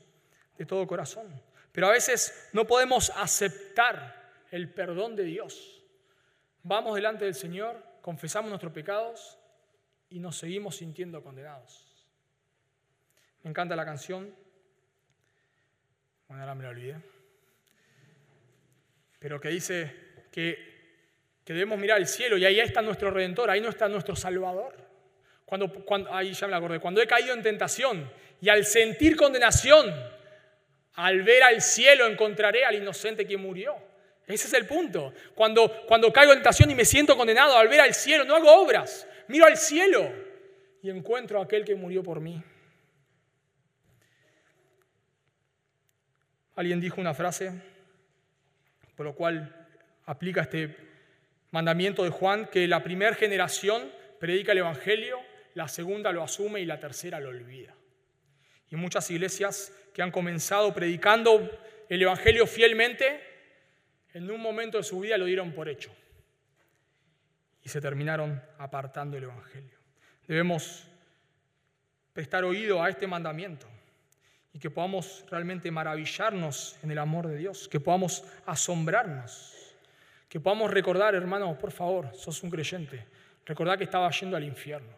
de 0.58 0.66
todo 0.66 0.88
corazón. 0.88 1.28
Pero 1.72 1.88
a 1.88 1.92
veces 1.92 2.50
no 2.52 2.66
podemos 2.66 3.12
aceptar 3.16 4.44
el 4.50 4.74
perdón 4.74 5.16
de 5.16 5.24
Dios. 5.24 5.84
Vamos 6.64 6.96
delante 6.96 7.26
del 7.26 7.36
Señor, 7.36 7.84
confesamos 8.02 8.50
nuestros 8.50 8.74
pecados 8.74 9.38
y 10.10 10.20
nos 10.20 10.38
seguimos 10.38 10.78
sintiendo 10.78 11.22
condenados. 11.22 12.08
Me 13.44 13.52
encanta 13.52 13.76
la 13.76 13.86
canción. 13.86 14.36
Bueno, 16.28 16.42
ahora 16.42 16.56
me 16.56 16.64
la 16.64 16.70
olvidé. 16.70 16.98
Pero 19.20 19.40
que 19.40 19.50
dice 19.50 20.26
que 20.32 20.73
que 21.46 21.54
debemos 21.54 21.78
mirar 21.78 21.98
al 21.98 22.08
cielo 22.08 22.38
y 22.38 22.46
ahí 22.46 22.60
está 22.60 22.82
nuestro 22.82 23.12
redentor, 23.12 23.50
ahí 23.50 23.62
no 23.62 23.70
está 23.70 23.88
nuestro 23.88 24.16
salvador. 24.16 24.76
Cuando, 25.46 25.72
cuando, 25.72 26.14
ahí 26.14 26.34
ya 26.34 26.48
me 26.48 26.56
acordé, 26.56 26.80
cuando 26.80 27.02
he 27.02 27.08
caído 27.08 27.34
en 27.34 27.44
tentación 27.44 28.10
y 28.42 28.50
al 28.50 28.66
sentir 28.66 29.16
condenación, 29.16 29.94
al 30.96 31.22
ver 31.24 31.44
al 31.44 31.62
cielo 31.62 32.08
encontraré 32.08 32.66
al 32.66 32.76
inocente 32.76 33.26
que 33.26 33.38
murió. 33.38 33.76
Ese 34.26 34.48
es 34.48 34.54
el 34.54 34.66
punto. 34.66 35.14
Cuando, 35.36 35.86
cuando 35.86 36.12
caigo 36.14 36.32
en 36.32 36.40
tentación 36.40 36.72
y 36.72 36.76
me 36.76 36.86
siento 36.86 37.18
condenado, 37.18 37.58
al 37.58 37.68
ver 37.68 37.82
al 37.82 37.94
cielo, 37.94 38.24
no 38.24 38.36
hago 38.36 38.52
obras, 38.52 39.08
miro 39.28 39.46
al 39.46 39.58
cielo 39.58 40.12
y 40.82 40.90
encuentro 40.90 41.40
a 41.40 41.44
aquel 41.44 41.66
que 41.66 41.76
murió 41.76 42.02
por 42.04 42.20
mí. 42.22 42.42
Alguien 46.56 46.80
dijo 46.80 47.02
una 47.02 47.14
frase 47.14 47.52
por 48.96 49.06
lo 49.06 49.16
cual 49.16 49.68
aplica 50.06 50.42
este 50.42 50.93
mandamiento 51.54 52.04
de 52.04 52.10
Juan 52.10 52.48
que 52.48 52.68
la 52.68 52.84
primera 52.84 53.14
generación 53.14 53.92
predica 54.20 54.54
el 54.54 54.58
Evangelio, 54.58 55.20
la 55.54 55.68
segunda 55.68 56.12
lo 56.12 56.24
asume 56.24 56.60
y 56.62 56.66
la 56.66 56.80
tercera 56.80 57.20
lo 57.20 57.30
olvida. 57.30 57.76
Y 58.72 58.76
muchas 58.76 59.10
iglesias 59.12 59.72
que 59.94 60.02
han 60.02 60.10
comenzado 60.10 60.74
predicando 60.74 61.48
el 61.90 62.02
Evangelio 62.02 62.48
fielmente, 62.48 63.22
en 64.16 64.32
un 64.32 64.42
momento 64.42 64.80
de 64.80 64.84
su 64.84 65.00
vida 65.00 65.16
lo 65.16 65.26
dieron 65.26 65.52
por 65.52 65.70
hecho 65.70 65.92
y 67.62 67.70
se 67.70 67.80
terminaron 67.80 68.42
apartando 68.58 69.14
del 69.14 69.26
Evangelio. 69.26 69.78
Debemos 70.28 70.88
prestar 72.14 72.46
oído 72.46 72.82
a 72.82 72.90
este 72.90 73.06
mandamiento 73.06 73.68
y 74.54 74.58
que 74.58 74.72
podamos 74.72 75.24
realmente 75.30 75.70
maravillarnos 75.70 76.78
en 76.82 76.90
el 76.90 76.98
amor 76.98 77.28
de 77.28 77.38
Dios, 77.38 77.68
que 77.68 77.80
podamos 77.80 78.24
asombrarnos 78.48 79.53
que 80.34 80.40
podamos 80.40 80.72
recordar, 80.72 81.14
hermanos, 81.14 81.56
por 81.60 81.72
favor, 81.72 82.10
sos 82.16 82.42
un 82.42 82.50
creyente. 82.50 83.06
Recordá 83.46 83.78
que 83.78 83.84
estabas 83.84 84.20
yendo 84.20 84.36
al 84.36 84.44
infierno. 84.44 84.92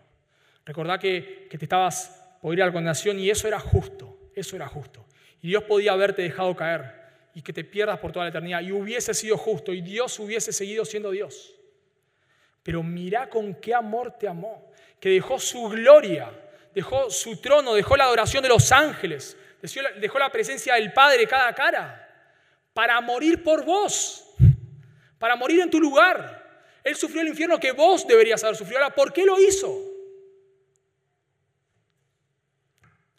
Recordá 0.66 0.98
que, 0.98 1.50
que 1.50 1.58
te 1.58 1.66
estabas 1.66 2.38
por 2.42 2.54
ir 2.54 2.64
a 2.64 2.68
la 2.68 2.72
condenación 2.72 3.20
y 3.20 3.30
eso 3.30 3.46
era 3.46 3.60
justo. 3.60 4.30
Eso 4.34 4.56
era 4.56 4.66
justo. 4.66 5.06
Y 5.42 5.50
Dios 5.50 5.64
podía 5.64 5.92
haberte 5.92 6.22
dejado 6.22 6.56
caer 6.56 6.90
y 7.34 7.42
que 7.42 7.52
te 7.52 7.66
pierdas 7.66 8.00
por 8.00 8.14
toda 8.14 8.24
la 8.24 8.30
eternidad. 8.30 8.62
Y 8.62 8.72
hubiese 8.72 9.14
sido 9.14 9.38
justo 9.38 9.74
y 9.74 9.82
Dios 9.82 10.18
hubiese 10.20 10.54
seguido 10.54 10.86
siendo 10.86 11.12
Dios. 11.12 11.54
Pero 12.64 12.82
mira 12.82 13.30
con 13.30 13.56
qué 13.56 13.74
amor 13.74 14.12
te 14.18 14.30
amó. 14.30 14.72
Que 15.02 15.10
dejó 15.10 15.38
su 15.38 15.68
gloria, 15.68 16.32
dejó 16.74 17.10
su 17.10 17.42
trono, 17.42 17.74
dejó 17.74 17.98
la 17.98 18.06
adoración 18.06 18.42
de 18.42 18.48
los 18.48 18.72
ángeles, 18.72 19.36
dejó 20.00 20.18
la 20.18 20.32
presencia 20.32 20.76
del 20.76 20.94
Padre 20.94 21.28
cada 21.28 21.54
cara 21.54 22.04
para 22.74 23.02
morir 23.02 23.44
por 23.44 23.66
vos 23.66 24.25
para 25.18 25.36
morir 25.36 25.62
en 25.62 25.70
tu 25.70 25.80
lugar. 25.80 26.44
Él 26.84 26.96
sufrió 26.96 27.22
el 27.22 27.30
infierno 27.30 27.60
que 27.60 27.72
vos 27.72 28.08
deberías 28.08 28.44
haber 28.44 28.56
sufrido. 28.56 28.82
Ahora, 28.82 28.94
¿por 28.94 29.12
qué 29.12 29.26
lo 29.26 29.40
hizo? 29.40 29.76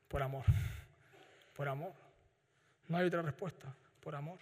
Por 0.09 0.23
amor. 0.23 0.45
Por 1.55 1.69
amor. 1.69 1.93
No 2.89 2.99
hay 2.99 3.07
otra 3.07 3.23
respuesta, 3.23 3.75
por 4.01 4.15
amor. 4.15 4.39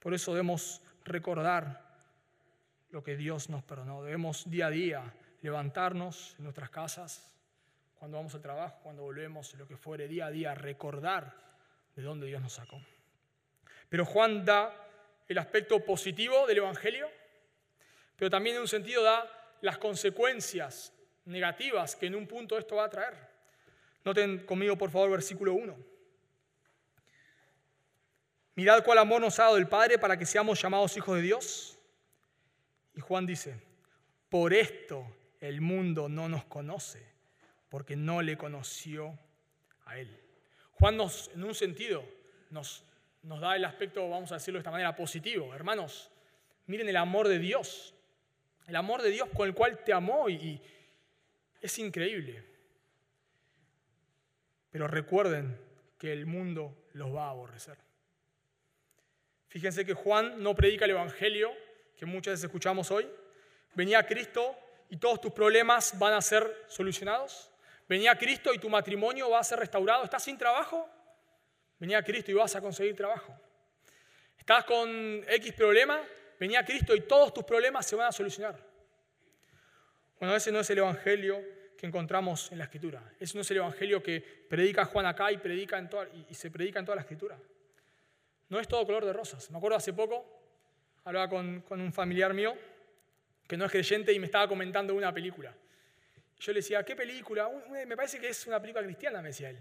Por 0.00 0.14
eso 0.14 0.32
debemos 0.32 0.82
recordar 1.04 1.90
lo 2.90 3.02
que 3.02 3.16
Dios 3.16 3.48
nos 3.50 3.62
perdonó. 3.62 4.02
Debemos 4.02 4.50
día 4.50 4.66
a 4.66 4.70
día 4.70 5.14
levantarnos 5.42 6.34
en 6.38 6.44
nuestras 6.44 6.70
casas, 6.70 7.30
cuando 7.98 8.16
vamos 8.16 8.34
al 8.34 8.40
trabajo, 8.40 8.80
cuando 8.82 9.02
volvemos, 9.02 9.54
lo 9.54 9.68
que 9.68 9.76
fuere, 9.76 10.08
día 10.08 10.26
a 10.26 10.30
día, 10.30 10.54
recordar 10.54 11.34
de 11.94 12.02
dónde 12.02 12.26
Dios 12.26 12.40
nos 12.40 12.54
sacó. 12.54 12.80
Pero 13.88 14.04
Juan 14.04 14.44
da 14.44 14.74
el 15.30 15.38
aspecto 15.38 15.78
positivo 15.84 16.44
del 16.48 16.58
Evangelio, 16.58 17.08
pero 18.16 18.28
también 18.28 18.56
en 18.56 18.62
un 18.62 18.68
sentido 18.68 19.00
da 19.04 19.30
las 19.60 19.78
consecuencias 19.78 20.92
negativas 21.24 21.94
que 21.94 22.06
en 22.06 22.16
un 22.16 22.26
punto 22.26 22.58
esto 22.58 22.74
va 22.76 22.86
a 22.86 22.90
traer. 22.90 23.14
Noten 24.04 24.44
conmigo, 24.44 24.76
por 24.76 24.90
favor, 24.90 25.10
versículo 25.10 25.54
1. 25.54 25.76
Mirad 28.56 28.82
cuál 28.82 28.98
amor 28.98 29.20
nos 29.20 29.38
ha 29.38 29.44
dado 29.44 29.56
el 29.56 29.68
Padre 29.68 30.00
para 30.00 30.18
que 30.18 30.26
seamos 30.26 30.60
llamados 30.60 30.96
hijos 30.96 31.14
de 31.14 31.22
Dios. 31.22 31.78
Y 32.96 33.00
Juan 33.00 33.24
dice, 33.24 33.62
por 34.28 34.52
esto 34.52 35.06
el 35.38 35.60
mundo 35.60 36.08
no 36.08 36.28
nos 36.28 36.44
conoce, 36.46 37.06
porque 37.68 37.94
no 37.94 38.20
le 38.20 38.36
conoció 38.36 39.16
a 39.84 39.96
Él. 39.96 40.20
Juan 40.72 40.96
nos, 40.96 41.30
en 41.34 41.44
un 41.44 41.54
sentido, 41.54 42.04
nos, 42.50 42.82
nos 43.22 43.40
da 43.40 43.56
el 43.56 43.64
aspecto, 43.64 44.08
vamos 44.08 44.30
a 44.32 44.36
decirlo 44.36 44.58
de 44.58 44.62
esta 44.62 44.70
manera, 44.70 44.94
positivo. 44.94 45.54
Hermanos, 45.54 46.10
miren 46.66 46.88
el 46.88 46.96
amor 46.96 47.28
de 47.28 47.38
Dios, 47.38 47.94
el 48.66 48.76
amor 48.76 49.02
de 49.02 49.10
Dios 49.10 49.28
con 49.34 49.46
el 49.48 49.54
cual 49.54 49.82
te 49.84 49.92
amó 49.92 50.28
y 50.28 50.60
es 51.60 51.78
increíble. 51.78 52.44
Pero 54.70 54.86
recuerden 54.86 55.58
que 55.98 56.12
el 56.12 56.26
mundo 56.26 56.88
los 56.92 57.14
va 57.14 57.26
a 57.26 57.30
aborrecer. 57.30 57.76
Fíjense 59.48 59.84
que 59.84 59.94
Juan 59.94 60.42
no 60.42 60.54
predica 60.54 60.84
el 60.84 60.92
Evangelio 60.92 61.50
que 61.96 62.06
muchas 62.06 62.32
veces 62.32 62.44
escuchamos 62.44 62.90
hoy. 62.90 63.06
Venía 63.74 64.06
Cristo 64.06 64.56
y 64.88 64.96
todos 64.96 65.20
tus 65.20 65.32
problemas 65.32 65.98
van 65.98 66.14
a 66.14 66.22
ser 66.22 66.64
solucionados. 66.66 67.50
Venía 67.86 68.16
Cristo 68.16 68.54
y 68.54 68.58
tu 68.58 68.70
matrimonio 68.70 69.28
va 69.28 69.40
a 69.40 69.44
ser 69.44 69.58
restaurado. 69.58 70.04
¿Estás 70.04 70.24
sin 70.24 70.38
trabajo? 70.38 70.88
Venía 71.80 72.02
Cristo 72.02 72.30
y 72.30 72.34
vas 72.34 72.54
a 72.54 72.60
conseguir 72.60 72.94
trabajo. 72.94 73.34
¿Estás 74.38 74.64
con 74.64 75.24
X 75.26 75.52
problema? 75.54 76.00
Venía 76.38 76.64
Cristo 76.64 76.94
y 76.94 77.00
todos 77.00 77.32
tus 77.32 77.44
problemas 77.44 77.86
se 77.86 77.96
van 77.96 78.08
a 78.08 78.12
solucionar. 78.12 78.54
Bueno, 80.18 80.36
ese 80.36 80.52
no 80.52 80.60
es 80.60 80.68
el 80.68 80.78
Evangelio 80.78 81.42
que 81.78 81.86
encontramos 81.86 82.52
en 82.52 82.58
la 82.58 82.64
Escritura. 82.64 83.02
Ese 83.18 83.34
no 83.36 83.40
es 83.40 83.50
el 83.50 83.56
Evangelio 83.56 84.02
que 84.02 84.20
predica 84.20 84.84
Juan 84.84 85.06
acá 85.06 85.32
y, 85.32 85.38
predica 85.38 85.78
en 85.78 85.88
toda, 85.88 86.06
y 86.28 86.34
se 86.34 86.50
predica 86.50 86.78
en 86.78 86.84
toda 86.84 86.96
la 86.96 87.02
Escritura. 87.02 87.38
No 88.50 88.60
es 88.60 88.68
todo 88.68 88.84
color 88.84 89.06
de 89.06 89.14
rosas. 89.14 89.50
Me 89.50 89.56
acuerdo 89.56 89.78
hace 89.78 89.94
poco, 89.94 90.26
hablaba 91.04 91.28
con, 91.30 91.62
con 91.62 91.80
un 91.80 91.92
familiar 91.92 92.34
mío 92.34 92.54
que 93.48 93.56
no 93.56 93.64
es 93.64 93.72
creyente 93.72 94.12
y 94.12 94.18
me 94.18 94.26
estaba 94.26 94.46
comentando 94.46 94.94
una 94.94 95.14
película. 95.14 95.54
Yo 96.38 96.52
le 96.52 96.58
decía, 96.58 96.84
¿qué 96.84 96.94
película? 96.94 97.50
Me 97.86 97.96
parece 97.96 98.18
que 98.18 98.28
es 98.28 98.46
una 98.46 98.60
película 98.60 98.84
cristiana, 98.84 99.22
me 99.22 99.28
decía 99.28 99.50
él. 99.50 99.58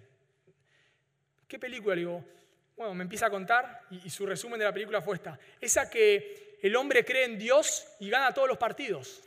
¿Qué 1.50 1.58
película? 1.58 1.96
Le 1.96 2.02
digo, 2.02 2.24
bueno, 2.78 2.94
me 2.94 3.04
empieza 3.04 3.26
a 3.26 3.30
contar 3.32 3.88
y, 3.90 4.10
su 4.12 4.26
resumen 4.26 4.60
de 4.60 4.66
la 4.66 4.72
película 4.72 5.02
fue 5.02 5.16
esta. 5.16 5.38
Esa 5.60 5.90
que 5.90 6.60
el 6.62 6.76
hombre 6.76 7.04
cree 7.04 7.26
en 7.26 7.40
Dios 7.40 7.88
y 8.00 8.10
gana 8.10 8.34
todos 8.34 8.48
los 8.48 8.60
partidos. 8.60 9.24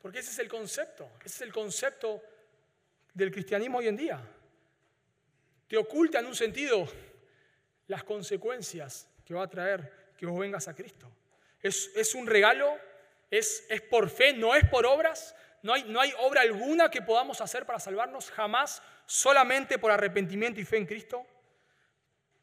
Porque 0.00 0.20
ese 0.20 0.30
es 0.30 0.38
el 0.38 0.48
concepto, 0.48 1.10
ese 1.20 1.36
es 1.36 1.40
el 1.42 1.52
concepto 1.52 2.22
del 3.12 3.30
cristianismo 3.30 3.78
hoy 3.78 3.88
en 3.88 3.96
día. 3.96 4.20
Te 5.68 5.76
oculta 5.76 6.20
en 6.20 6.26
un 6.26 6.34
sentido 6.34 6.88
las 7.86 8.02
consecuencias 8.02 9.08
que 9.26 9.34
va 9.34 9.44
a 9.44 9.50
traer 9.50 10.14
que 10.16 10.24
vos 10.24 10.40
vengas 10.40 10.68
a 10.68 10.74
Cristo. 10.74 11.10
Es, 11.60 11.90
es 11.94 12.14
un 12.14 12.26
regalo 12.26 12.78
es, 13.38 13.66
por 13.90 14.08
fe, 14.10 14.32
no 14.32 14.54
es 14.54 14.64
por 14.68 14.86
obras. 14.86 15.34
No 15.64 15.72
hay, 15.72 15.84
no 15.84 15.98
hay 15.98 16.12
obra 16.18 16.42
alguna 16.42 16.90
que 16.90 17.00
podamos 17.00 17.40
hacer 17.40 17.64
para 17.64 17.78
salvarnos, 17.78 18.30
jamás, 18.30 18.82
solamente 19.06 19.78
por 19.78 19.90
arrepentimiento 19.90 20.60
y 20.60 20.64
fe 20.66 20.76
en 20.76 20.84
Cristo. 20.84 21.26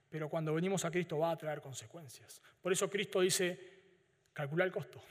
Pero 0.09 0.27
cuando 0.27 0.55
venimos 0.55 0.83
a 0.85 0.89
Cristo 0.89 1.19
va 1.19 1.29
a 1.29 1.37
traer 1.37 1.61
consecuencias. 1.61 2.41
Por 2.59 2.73
eso 2.73 2.89
Cristo 2.89 3.21
dice, 3.21 3.59
calcula 4.33 4.63
el 4.63 4.71
costo. 4.71 5.03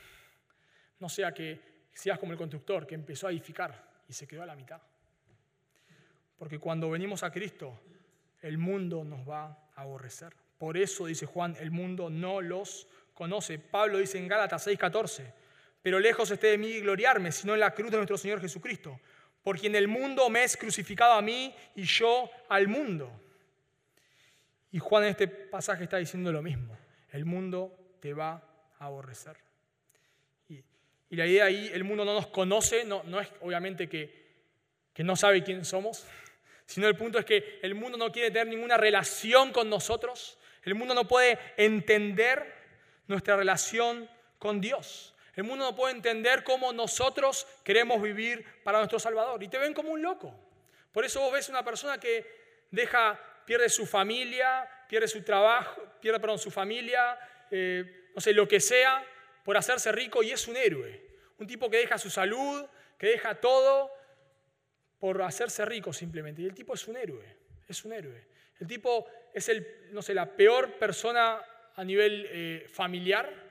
No 0.99 1.09
sea 1.09 1.33
que 1.33 1.87
seas 1.93 2.19
como 2.19 2.33
el 2.33 2.39
constructor 2.39 2.85
que 2.85 2.97
empezó 2.97 3.29
a 3.29 3.31
edificar 3.31 4.03
y 4.09 4.13
se 4.13 4.27
quedó 4.27 4.43
a 4.43 4.47
la 4.47 4.57
mitad. 4.57 4.83
Porque 6.37 6.59
cuando 6.59 6.91
venimos 6.91 7.23
a 7.23 7.31
Cristo, 7.31 7.79
el 8.43 8.59
mundo 8.59 9.05
nos 9.05 9.21
va 9.21 9.71
a 9.77 9.83
aborrecer. 9.83 10.35
Por 10.59 10.77
eso, 10.77 11.07
dice 11.07 11.27
Juan, 11.27 11.57
el 11.61 11.71
mundo 11.71 12.11
no 12.11 12.41
los 12.41 12.89
conoce. 13.15 13.61
Pablo 13.61 13.99
dice 13.99 14.19
en 14.19 14.27
Gálatas 14.27 14.67
6:14, 14.67 15.33
pero 15.83 15.99
lejos 15.99 16.31
esté 16.31 16.49
de 16.49 16.59
mí 16.59 16.81
gloriarme, 16.81 17.33
sino 17.33 17.55
en 17.55 17.61
la 17.61 17.75
cruz 17.75 17.91
de 17.91 17.97
nuestro 17.97 18.19
Señor 18.19 18.41
Jesucristo, 18.41 19.01
por 19.43 19.59
quien 19.59 19.75
el 19.75 19.89
mundo 19.89 20.29
me 20.29 20.45
es 20.45 20.57
crucificado 20.57 21.15
a 21.15 21.23
mí 21.23 21.55
y 21.75 21.85
yo 21.85 22.31
al 22.49 22.69
mundo. 22.69 23.11
Y 24.73 24.79
Juan 24.79 25.05
en 25.05 25.11
este 25.11 25.29
pasaje 25.29 25.85
está 25.85 25.97
diciendo 25.97 26.31
lo 26.31 26.43
mismo, 26.43 26.77
el 27.11 27.25
mundo 27.25 27.97
te 28.01 28.15
va 28.15 28.43
a 28.79 28.87
aborrecer. 28.87 29.37
Y, 30.49 30.63
la 31.17 31.27
idea 31.27 31.47
ahí, 31.47 31.71
el 31.73 31.83
mundo 31.83 32.05
no 32.05 32.15
nos 32.15 32.29
conoce, 32.29 32.85
no, 32.85 33.03
no 33.05 33.21
es 33.21 33.29
obviamente 33.41 33.89
que, 33.89 34.21
que 34.93 35.03
no 35.03 35.17
sabe 35.17 35.43
quién 35.43 35.65
somos, 35.65 36.07
sino 36.67 36.87
el 36.87 36.95
punto 36.95 37.19
es 37.19 37.25
que 37.25 37.59
el 37.63 37.75
mundo 37.75 37.99
no 37.99 38.13
quiere 38.13 38.31
tener 38.31 38.47
ninguna 38.47 38.77
relación 38.77 39.51
con 39.51 39.69
nosotros, 39.69 40.39
el 40.63 40.77
mundo 40.77 40.95
no 40.95 41.09
puede 41.09 41.39
entender 41.57 42.55
nuestra 43.09 43.35
relación 43.35 44.09
con 44.39 44.61
Dios. 44.61 45.15
El 45.41 45.45
mundo 45.45 45.65
no 45.65 45.75
puede 45.75 45.95
entender 45.95 46.45
cómo 46.45 46.71
nosotros 46.71 47.47
queremos 47.65 48.03
vivir 48.03 48.45
para 48.63 48.77
nuestro 48.77 48.99
Salvador. 48.99 49.43
Y 49.43 49.49
te 49.49 49.57
ven 49.57 49.73
como 49.73 49.89
un 49.89 50.03
loco. 50.03 50.39
Por 50.93 51.03
eso 51.03 51.19
vos 51.19 51.33
ves 51.33 51.49
una 51.49 51.65
persona 51.65 51.99
que 51.99 52.67
deja, 52.71 53.19
pierde 53.47 53.71
su 53.71 53.87
familia, 53.87 54.69
pierde 54.87 55.09
su 55.09 55.23
trabajo, 55.23 55.83
pierde 55.99 56.21
perdón, 56.21 56.39
su 56.39 56.51
familia, 56.51 57.19
eh, 57.51 58.11
no 58.15 58.21
sé, 58.21 58.35
lo 58.35 58.47
que 58.47 58.61
sea, 58.61 59.03
por 59.43 59.57
hacerse 59.57 59.91
rico 59.93 60.23
y 60.23 60.31
es 60.31 60.47
un 60.47 60.59
héroe. 60.59 61.07
Un 61.39 61.47
tipo 61.47 61.71
que 61.71 61.79
deja 61.79 61.97
su 61.97 62.11
salud, 62.11 62.67
que 62.99 63.07
deja 63.07 63.35
todo 63.37 63.91
por 64.99 65.23
hacerse 65.23 65.65
rico 65.65 65.91
simplemente. 65.95 66.43
Y 66.43 66.45
el 66.45 66.55
tipo 66.55 66.75
es 66.75 66.87
un 66.87 66.99
héroe, 66.99 67.25
es 67.67 67.83
un 67.87 67.95
héroe. 67.95 68.27
El 68.59 68.67
tipo 68.67 69.07
es 69.33 69.49
el, 69.49 69.89
no 69.93 70.03
sé, 70.03 70.13
la 70.13 70.27
peor 70.37 70.75
persona 70.75 71.43
a 71.77 71.83
nivel 71.83 72.27
eh, 72.29 72.67
familiar, 72.71 73.49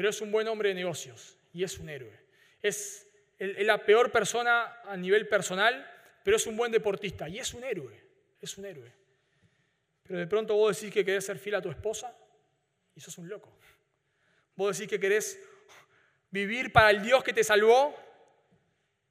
pero 0.00 0.08
es 0.08 0.22
un 0.22 0.32
buen 0.32 0.48
hombre 0.48 0.70
de 0.70 0.76
negocios 0.76 1.36
y 1.52 1.62
es 1.62 1.78
un 1.78 1.90
héroe. 1.90 2.18
Es, 2.62 3.06
la 3.38 3.84
peor 3.84 4.10
persona 4.10 4.80
a 4.84 4.96
nivel 4.96 5.28
personal, 5.28 5.86
pero 6.24 6.38
es 6.38 6.46
un 6.46 6.56
buen 6.56 6.72
deportista 6.72 7.28
y 7.28 7.38
es 7.38 7.52
un 7.52 7.64
héroe, 7.64 8.02
es 8.40 8.56
un 8.56 8.64
héroe. 8.64 8.90
Pero 10.04 10.18
de 10.18 10.26
pronto 10.26 10.54
vos 10.54 10.74
decís 10.74 10.90
que 10.90 11.04
querés 11.04 11.26
ser 11.26 11.38
fiel 11.38 11.56
a 11.56 11.60
tu 11.60 11.68
esposa 11.68 12.16
y 12.94 13.00
sos 13.02 13.18
un 13.18 13.28
loco. 13.28 13.54
Vos 14.56 14.78
decís 14.78 14.88
que 14.88 14.98
querés 14.98 15.38
vivir 16.30 16.72
para 16.72 16.88
el 16.92 17.02
Dios 17.02 17.22
que 17.22 17.34
te 17.34 17.44
salvó 17.44 17.94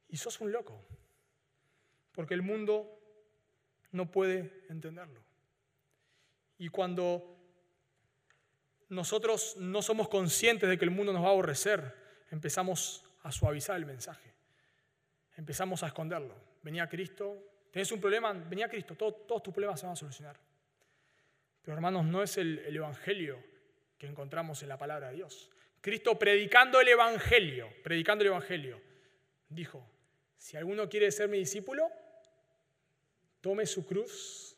y 0.08 0.18
sos 0.18 0.42
un 0.42 0.52
loco. 0.52 0.84
Porque 2.14 2.34
el 2.34 2.42
mundo 2.42 3.00
no 3.92 4.10
puede 4.10 4.66
entenderlo. 4.70 5.22
Y 6.58 6.70
cuando 6.70 7.39
nosotros 8.90 9.56
no 9.58 9.82
somos 9.82 10.10
conscientes 10.10 10.68
de 10.68 10.78
que 10.78 10.86
el 10.86 10.92
mundo 10.92 11.14
nos 11.14 11.24
va 11.24 11.28
a 11.28 11.32
aborrecer, 11.32 11.96
empezamos 12.32 13.04
a 13.24 13.32
suavizar 13.32 13.76
el 13.76 13.86
mensaje. 13.86 14.34
Empezamos 15.38 15.84
a 15.84 15.88
esconderlo. 15.88 16.36
Venía 16.64 16.88
Cristo, 16.90 17.38
tenés 17.72 17.92
un 17.92 18.02
problema, 18.02 18.34
venía 18.34 18.68
Cristo, 18.68 18.96
todos 18.96 19.44
tus 19.44 19.54
problemas 19.54 19.80
se 19.80 19.86
van 19.86 19.94
a 19.94 19.96
solucionar. 19.96 20.38
Pero 21.62 21.76
hermanos, 21.76 22.06
no 22.06 22.24
es 22.24 22.38
el, 22.38 22.60
el 22.60 22.76
Evangelio 22.76 23.42
que 23.98 24.08
encontramos 24.08 24.62
en 24.64 24.70
la 24.70 24.78
palabra 24.78 25.10
de 25.10 25.16
Dios. 25.16 25.50
Cristo 25.82 26.18
predicando 26.18 26.82
el 26.82 26.88
Evangelio, 26.88 27.70
predicando 27.84 28.24
el 28.24 28.30
Evangelio, 28.30 28.82
dijo, 29.48 29.86
si 30.38 30.58
alguno 30.58 30.90
quiere 30.90 31.12
ser 31.12 31.30
mi 31.30 31.38
discípulo, 31.38 31.90
tome 33.40 33.66
su 33.66 33.86
cruz, 33.86 34.58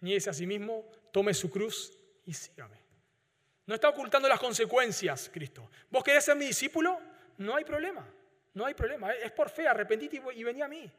niéguese 0.00 0.30
a 0.30 0.32
sí 0.32 0.46
mismo, 0.46 0.90
tome 1.12 1.34
su 1.34 1.50
cruz 1.50 1.92
y 2.24 2.32
sígame. 2.32 2.85
No 3.66 3.74
está 3.74 3.88
ocultando 3.88 4.28
las 4.28 4.38
consecuencias, 4.38 5.28
Cristo. 5.32 5.68
¿Vos 5.90 6.04
querés 6.04 6.24
ser 6.24 6.36
mi 6.36 6.46
discípulo? 6.46 7.00
No 7.38 7.56
hay 7.56 7.64
problema. 7.64 8.06
No 8.54 8.64
hay 8.64 8.74
problema. 8.74 9.12
Es 9.12 9.32
por 9.32 9.50
fe, 9.50 9.66
arrepentite 9.66 10.22
y 10.34 10.44
vení 10.44 10.62
a 10.62 10.68
mí. 10.68 10.90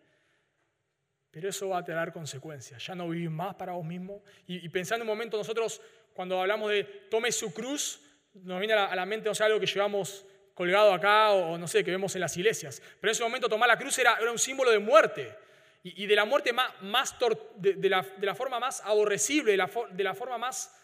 Pero 1.32 1.50
eso 1.50 1.70
va 1.70 1.80
a 1.80 1.84
tener 1.84 2.12
consecuencias. 2.12 2.86
Ya 2.86 2.94
no 2.94 3.10
vivís 3.10 3.32
más 3.32 3.56
para 3.56 3.72
vos 3.74 3.86
mismo. 3.86 4.22
Y, 4.48 4.68
pensando 4.70 5.04
un 5.04 5.08
momento, 5.08 5.38
nosotros 5.38 5.82
cuando 6.14 6.42
hablamos 6.42 6.70
de 6.72 6.84
tome 7.10 7.32
su 7.32 7.54
cruz, 7.54 8.02
nos 8.34 8.60
viene 8.60 8.74
a 8.74 8.96
la, 8.96 9.06
mente 9.06 9.30
no 9.30 9.36
sé, 9.36 9.44
algo 9.44 9.60
que 9.60 9.66
llevamos 9.66 10.26
colgado 10.54 10.94
acá 10.94 11.32
o 11.32 11.58
no 11.58 11.68
sé, 11.68 11.84
que 11.84 11.92
vemos 11.92 12.14
en 12.16 12.22
las 12.22 12.36
iglesias. 12.36 12.82
Pero 13.00 13.12
en 13.12 13.16
ese 13.16 13.24
momento 13.24 13.48
tomar 13.48 13.70
la 13.70 13.78
cruz 13.78 13.98
era, 13.98 14.18
era 14.20 14.32
un 14.32 14.40
símbolo 14.40 14.72
de 14.72 14.80
muerte. 14.80 15.36
y, 15.84 16.06
de 16.06 16.16
la 16.16 16.26
muerte 16.26 16.52
más, 16.52 16.82
más 16.82 17.16
de, 17.56 17.90
la, 17.90 18.06
de, 18.18 18.26
la, 18.26 18.36
forma 18.36 18.60
más 18.60 18.82
aborrecible, 18.82 19.52
de 19.52 19.58
la, 19.58 19.70
de 19.92 20.04
la 20.04 20.14
forma 20.14 20.38
más 20.38 20.76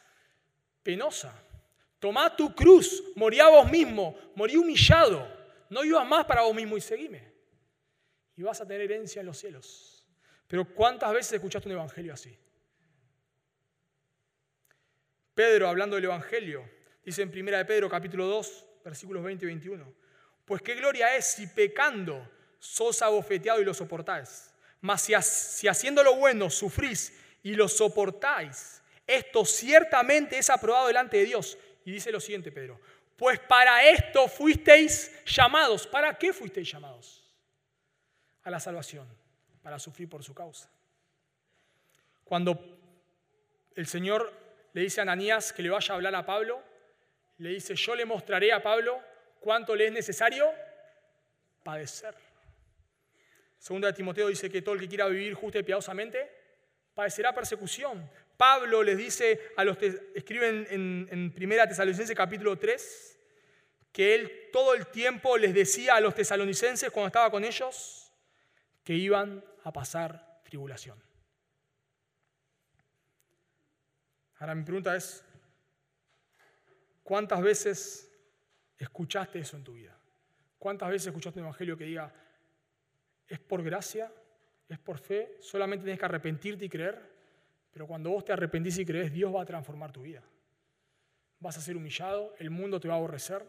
penosa. 0.81 1.42
Tomá 2.03 2.35
tu 2.35 2.53
cruz, 2.53 3.01
morí 3.15 3.39
a 3.39 3.47
vos 3.47 3.71
mismo, 3.71 4.13
morí 4.35 4.57
humillado, 4.57 5.25
no 5.69 5.83
vivas 5.83 6.05
más 6.05 6.25
para 6.25 6.41
vos 6.41 6.53
mismo 6.53 6.75
y 6.75 6.81
seguime. 6.81 7.31
Y 8.35 8.43
vas 8.43 8.59
a 8.59 8.67
tener 8.67 8.81
herencia 8.81 9.21
en 9.21 9.27
los 9.27 9.37
cielos. 9.37 10.05
Pero 10.45 10.65
¿cuántas 10.65 11.13
veces 11.13 11.31
escuchaste 11.31 11.69
un 11.69 11.75
evangelio 11.75 12.13
así? 12.13 12.37
Pedro, 15.33 15.69
hablando 15.69 15.95
del 15.95 16.03
evangelio, 16.03 16.69
dice 17.05 17.21
en 17.21 17.29
1 17.29 17.57
de 17.57 17.63
Pedro 17.63 17.89
capítulo 17.89 18.27
2, 18.27 18.65
versículos 18.83 19.23
20 19.23 19.45
y 19.45 19.47
21, 19.47 19.93
pues 20.43 20.61
qué 20.61 20.75
gloria 20.75 21.15
es 21.15 21.27
si 21.27 21.47
pecando 21.47 22.29
sos 22.59 23.01
abofeteado 23.01 23.61
y 23.61 23.63
lo 23.63 23.73
soportáis. 23.73 24.53
Mas 24.81 25.03
si, 25.03 25.13
si 25.21 25.69
haciendo 25.69 26.03
lo 26.03 26.17
bueno 26.17 26.49
sufrís 26.49 27.17
y 27.43 27.55
lo 27.55 27.69
soportáis, 27.69 28.81
esto 29.07 29.45
ciertamente 29.45 30.37
es 30.37 30.49
aprobado 30.49 30.87
delante 30.87 31.15
de 31.15 31.25
Dios. 31.25 31.57
Y 31.85 31.91
dice 31.91 32.11
lo 32.11 32.19
siguiente, 32.19 32.51
Pedro, 32.51 32.79
pues 33.17 33.39
para 33.39 33.89
esto 33.89 34.27
fuisteis 34.27 35.23
llamados. 35.25 35.87
¿Para 35.87 36.17
qué 36.17 36.33
fuisteis 36.33 36.71
llamados? 36.71 37.23
A 38.43 38.49
la 38.49 38.59
salvación, 38.59 39.07
para 39.61 39.79
sufrir 39.79 40.09
por 40.09 40.23
su 40.23 40.33
causa. 40.33 40.69
Cuando 42.23 42.79
el 43.75 43.87
Señor 43.87 44.33
le 44.73 44.81
dice 44.81 45.01
a 45.01 45.03
Ananías 45.03 45.53
que 45.53 45.61
le 45.61 45.69
vaya 45.69 45.93
a 45.93 45.95
hablar 45.95 46.15
a 46.15 46.25
Pablo, 46.25 46.63
le 47.37 47.49
dice, 47.49 47.75
yo 47.75 47.95
le 47.95 48.05
mostraré 48.05 48.51
a 48.51 48.61
Pablo 48.61 49.01
cuánto 49.39 49.75
le 49.75 49.87
es 49.87 49.91
necesario 49.91 50.51
padecer. 51.63 52.15
Segunda 53.57 53.87
de 53.87 53.93
Timoteo 53.93 54.27
dice 54.27 54.49
que 54.49 54.61
todo 54.61 54.75
el 54.75 54.81
que 54.81 54.89
quiera 54.89 55.07
vivir 55.07 55.33
justo 55.33 55.57
y 55.57 55.63
piadosamente 55.63 56.29
padecerá 56.93 57.33
persecución. 57.33 58.09
Pablo 58.37 58.83
les 58.83 58.97
dice 58.97 59.39
a 59.55 59.63
los 59.63 59.77
que 59.77 60.11
escriben 60.15 60.67
en, 60.69 61.07
en 61.11 61.31
Primera 61.33 61.67
Tesalonicenses 61.67 62.15
capítulo 62.15 62.57
3 62.57 63.19
que 63.91 64.15
él 64.15 64.49
todo 64.51 64.73
el 64.73 64.87
tiempo 64.87 65.37
les 65.37 65.53
decía 65.53 65.95
a 65.95 66.01
los 66.01 66.15
tesalonicenses 66.15 66.89
cuando 66.89 67.07
estaba 67.07 67.29
con 67.29 67.43
ellos 67.43 68.11
que 68.83 68.95
iban 68.95 69.43
a 69.63 69.71
pasar 69.71 70.41
tribulación. 70.43 71.01
Ahora 74.39 74.55
mi 74.55 74.63
pregunta 74.63 74.95
es, 74.95 75.23
¿cuántas 77.03 77.41
veces 77.41 78.11
escuchaste 78.77 79.39
eso 79.39 79.55
en 79.55 79.63
tu 79.63 79.73
vida? 79.73 79.95
¿Cuántas 80.57 80.89
veces 80.89 81.07
escuchaste 81.07 81.39
un 81.39 81.45
evangelio 81.45 81.77
que 81.77 81.85
diga, 81.85 82.11
es 83.27 83.39
por 83.39 83.63
gracia, 83.63 84.11
es 84.67 84.79
por 84.79 84.97
fe, 84.97 85.37
solamente 85.39 85.83
tienes 85.83 85.99
que 85.99 86.05
arrepentirte 86.05 86.65
y 86.65 86.69
creer? 86.69 87.12
Pero 87.73 87.88
cuando 87.88 88.12
vos 88.12 88.23
te 88.23 88.31
arrepentís 88.31 88.77
y 88.77 88.86
crees, 88.86 89.12
Dios 89.12 89.33
va 89.36 89.41
a 89.41 89.45
transformar 89.45 89.91
tu 89.91 90.03
vida. 90.03 90.21
Vas 91.39 91.57
a 91.57 91.62
ser 91.62 91.75
humillado, 91.75 92.33
el 92.38 92.51
mundo 92.51 92.79
te 92.79 92.88
va 92.88 92.93
a 92.93 92.97
aborrecer. 92.97 93.43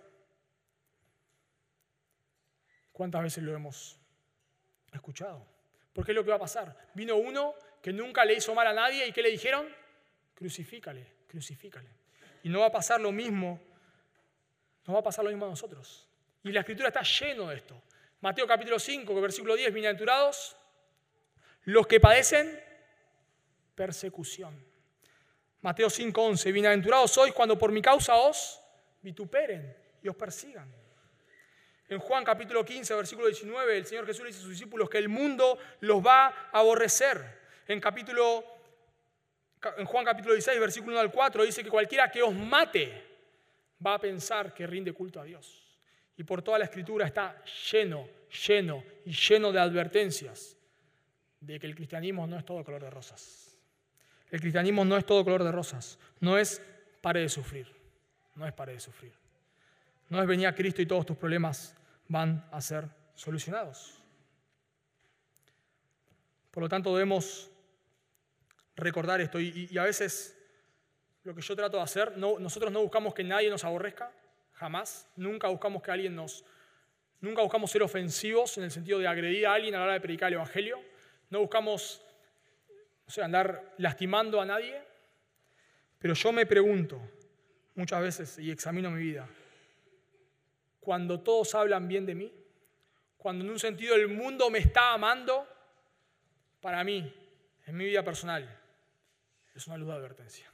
¿Cuántas 2.91 3.23
veces 3.23 3.45
lo 3.45 3.55
hemos 3.55 4.01
escuchado? 4.93 5.47
¿Por 5.93 6.05
qué 6.05 6.13
es 6.13 6.17
lo 6.17 6.25
que 6.25 6.31
va 6.31 6.37
a 6.37 6.41
pasar? 6.41 6.91
Vino 6.95 7.17
uno 7.17 7.55
que 7.83 7.93
nunca 7.93 8.25
le 8.25 8.35
hizo 8.35 8.55
mal 8.55 8.67
a 8.67 8.73
nadie 8.73 9.07
y 9.07 9.13
¿qué 9.13 9.23
le 9.23 9.31
dijeron? 9.31 9.69
Crucifícale, 10.35 11.07
crucifícale. 11.29 11.89
Y 12.43 12.49
no 12.49 12.61
va 12.61 12.67
a 12.67 12.73
pasar 12.73 13.01
lo 13.01 13.13
mismo, 13.13 13.61
no 14.87 14.95
va 14.95 15.01
a 15.01 15.03
pasar 15.03 15.25
lo 15.25 15.31
mismo 15.31 15.45
a 15.45 15.51
nosotros. 15.51 16.09
Y 16.43 16.51
la 16.51 16.61
escritura 16.61 16.89
está 16.89 17.03
lleno 17.03 17.49
de 17.49 17.57
esto. 17.57 17.81
Mateo 18.21 18.47
capítulo 18.47 18.79
5, 18.79 19.21
versículo 19.21 19.55
10, 19.55 19.73
bienaventurados 19.73 20.57
los 21.65 21.87
que 21.87 22.01
padecen 22.01 22.61
persecución. 23.75 24.55
Mateo 25.61 25.89
5:11, 25.89 26.53
bienaventurados 26.53 27.11
sois 27.11 27.33
cuando 27.33 27.57
por 27.57 27.73
mi 27.73 27.81
causa 27.81 28.17
os 28.17 28.61
vituperen 29.01 29.77
y 30.03 30.09
os 30.09 30.17
persigan. 30.17 30.71
En 31.89 31.99
Juan 31.99 32.25
capítulo 32.25 32.65
15, 32.65 32.95
versículo 32.95 33.29
19, 33.29 33.77
el 33.77 33.87
Señor 33.87 34.07
Jesús 34.07 34.23
le 34.23 34.29
dice 34.29 34.41
a 34.41 34.43
sus 34.43 34.51
discípulos 34.51 34.89
que 34.89 34.99
el 34.99 35.09
mundo 35.09 35.59
los 35.81 36.05
va 36.05 36.27
a 36.27 36.59
aborrecer. 36.59 37.43
En, 37.69 37.81
capítulo, 37.81 38.45
en 39.77 39.85
Juan 39.85 40.05
capítulo 40.05 40.35
16, 40.35 40.61
versículo 40.61 40.93
1 40.93 41.01
al 41.01 41.13
4, 41.13 41.45
dice 41.45 41.63
que 41.63 41.71
cualquiera 41.71 42.11
que 42.11 42.23
os 42.23 42.35
mate 42.35 43.03
va 43.85 43.95
a 43.95 43.99
pensar 43.99 44.55
que 44.55 44.67
rinde 44.67 44.93
culto 44.93 45.21
a 45.21 45.25
Dios. 45.25 45.63
Y 46.17 46.25
por 46.25 46.43
toda 46.43 46.59
la 46.59 46.65
escritura 46.65 47.07
está 47.07 47.43
lleno, 47.71 48.09
lleno 48.47 48.83
y 49.05 49.13
lleno 49.13 49.53
de 49.53 49.61
advertencias 49.61 50.57
de 51.41 51.59
que 51.59 51.67
el 51.67 51.75
cristianismo 51.75 52.27
no 52.27 52.39
es 52.39 52.45
todo 52.45 52.65
color 52.65 52.83
de 52.83 52.91
rosas. 52.91 53.44
El 54.31 54.41
cristianismo 54.41 54.85
no 54.85 54.97
es 54.97 55.07
todo 55.07 55.25
color 55.25 55.45
de 55.45 55.53
rosas, 55.53 55.99
no 56.21 56.39
es 56.39 56.61
pare 57.01 57.21
de 57.21 57.29
sufrir, 57.29 57.67
no 58.35 58.47
es 58.47 58.53
pare 58.53 58.73
de 58.73 58.81
sufrir. 58.81 59.13
No 60.09 60.21
es 60.21 60.27
venir 60.27 60.47
a 60.47 60.55
Cristo 60.55 60.83
y 60.83 60.87
todos 60.87 61.07
tus 61.07 61.17
problemas 61.17 61.75
van 62.09 62.47
a 62.51 62.61
ser 62.61 62.89
solucionados. 63.15 63.95
Por 66.51 66.63
lo 66.63 66.69
tanto, 66.69 66.93
debemos 66.95 67.51
recordar 68.77 69.21
esto 69.21 69.41
y, 69.41 69.77
a 69.79 69.85
veces 69.85 70.37
lo 71.25 71.35
que 71.35 71.41
yo 71.41 71.57
trato 71.57 71.79
de 71.79 71.83
hacer, 71.83 72.17
nosotros 72.19 72.71
no 72.71 72.83
buscamos 72.83 73.15
que 73.15 73.25
nadie 73.25 73.51
nos 73.51 73.65
aborrezca, 73.65 74.13
jamás, 74.53 75.09
nunca 75.17 75.49
buscamos 75.49 75.83
que 75.83 75.91
alguien 75.91 76.15
nos... 76.15 76.45
Nunca 77.21 77.41
buscamos 77.41 77.71
ser 77.71 77.83
ofensivos 77.83 78.59
en 78.59 78.65
el 78.65 78.71
sentido 78.71 78.99
de 78.99 79.09
agredir 79.09 79.47
a 79.47 79.55
alguien 79.55 79.75
a 79.75 79.79
la 79.79 79.85
hora 79.85 79.93
de 79.95 80.01
predicar 80.01 80.29
el 80.29 80.35
Evangelio. 80.35 80.79
No 81.31 81.41
buscamos 81.41 82.04
o 83.07 83.11
sea, 83.11 83.25
andar 83.25 83.75
lastimando 83.79 84.41
a 84.41 84.47
nadie. 84.47 84.81
Pero 85.99 86.15
yo 86.15 86.33
me 86.33 86.47
pregunto 86.47 87.01
muchas 87.75 88.03
veces 88.03 88.39
y 88.39 88.51
examino 88.51 88.91
mi 88.91 89.03
vida, 89.03 89.29
cuando 90.81 91.21
todos 91.21 91.55
hablan 91.55 91.89
bien 91.89 92.07
de 92.07 92.15
mí, 92.15 92.33
cuando 93.17 93.45
en 93.45 93.51
un 93.51 93.59
sentido 93.59 93.95
el 93.95 94.09
mundo 94.09 94.51
me 94.51 94.59
está 94.59 94.93
amando, 94.93 95.49
para 96.61 96.85
mí, 96.85 97.13
en 97.67 97.77
mi 97.77 97.87
vida 97.87 98.03
personal, 98.03 98.49
es 99.55 99.67
una 99.67 99.77
luz 99.77 99.89
de 99.89 99.95
advertencia. 99.95 100.51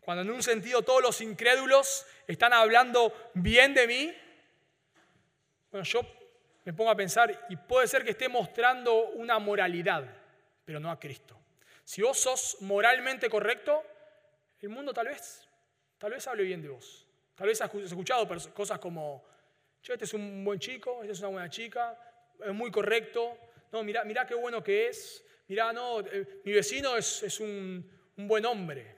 Cuando 0.00 0.22
en 0.22 0.30
un 0.30 0.42
sentido 0.42 0.82
todos 0.82 1.02
los 1.02 1.20
incrédulos 1.20 2.06
están 2.26 2.52
hablando 2.52 3.12
bien 3.34 3.74
de 3.74 3.86
mí, 3.88 4.14
bueno, 5.70 5.84
yo 5.84 6.00
me 6.64 6.72
pongo 6.72 6.90
a 6.90 6.96
pensar 6.96 7.46
y 7.48 7.56
puede 7.56 7.88
ser 7.88 8.04
que 8.04 8.10
esté 8.10 8.28
mostrando 8.28 9.08
una 9.10 9.38
moralidad, 9.38 10.04
pero 10.64 10.78
no 10.78 10.90
a 10.90 10.98
Cristo. 10.98 11.35
Si 11.86 12.02
vos 12.02 12.18
sos 12.18 12.56
moralmente 12.62 13.30
correcto, 13.30 13.80
el 14.58 14.70
mundo 14.70 14.92
tal 14.92 15.06
vez, 15.06 15.48
tal 15.98 16.10
vez 16.10 16.26
hable 16.26 16.42
bien 16.42 16.60
de 16.60 16.68
vos. 16.68 17.06
Tal 17.36 17.46
vez 17.46 17.60
has 17.60 17.72
escuchado 17.72 18.26
cosas 18.52 18.80
como, 18.80 19.24
che, 19.80 19.92
este 19.92 20.04
es 20.04 20.12
un 20.12 20.44
buen 20.44 20.58
chico, 20.58 21.02
esta 21.02 21.12
es 21.12 21.20
una 21.20 21.28
buena 21.28 21.48
chica, 21.48 21.96
es 22.44 22.52
muy 22.52 22.72
correcto, 22.72 23.38
no, 23.70 23.84
mira 23.84 24.26
qué 24.26 24.34
bueno 24.34 24.64
que 24.64 24.88
es, 24.88 25.24
mira, 25.46 25.72
no, 25.72 26.00
eh, 26.00 26.40
mi 26.44 26.50
vecino 26.50 26.96
es, 26.96 27.38
un, 27.38 27.88
un 28.16 28.26
buen 28.26 28.44
hombre. 28.46 28.96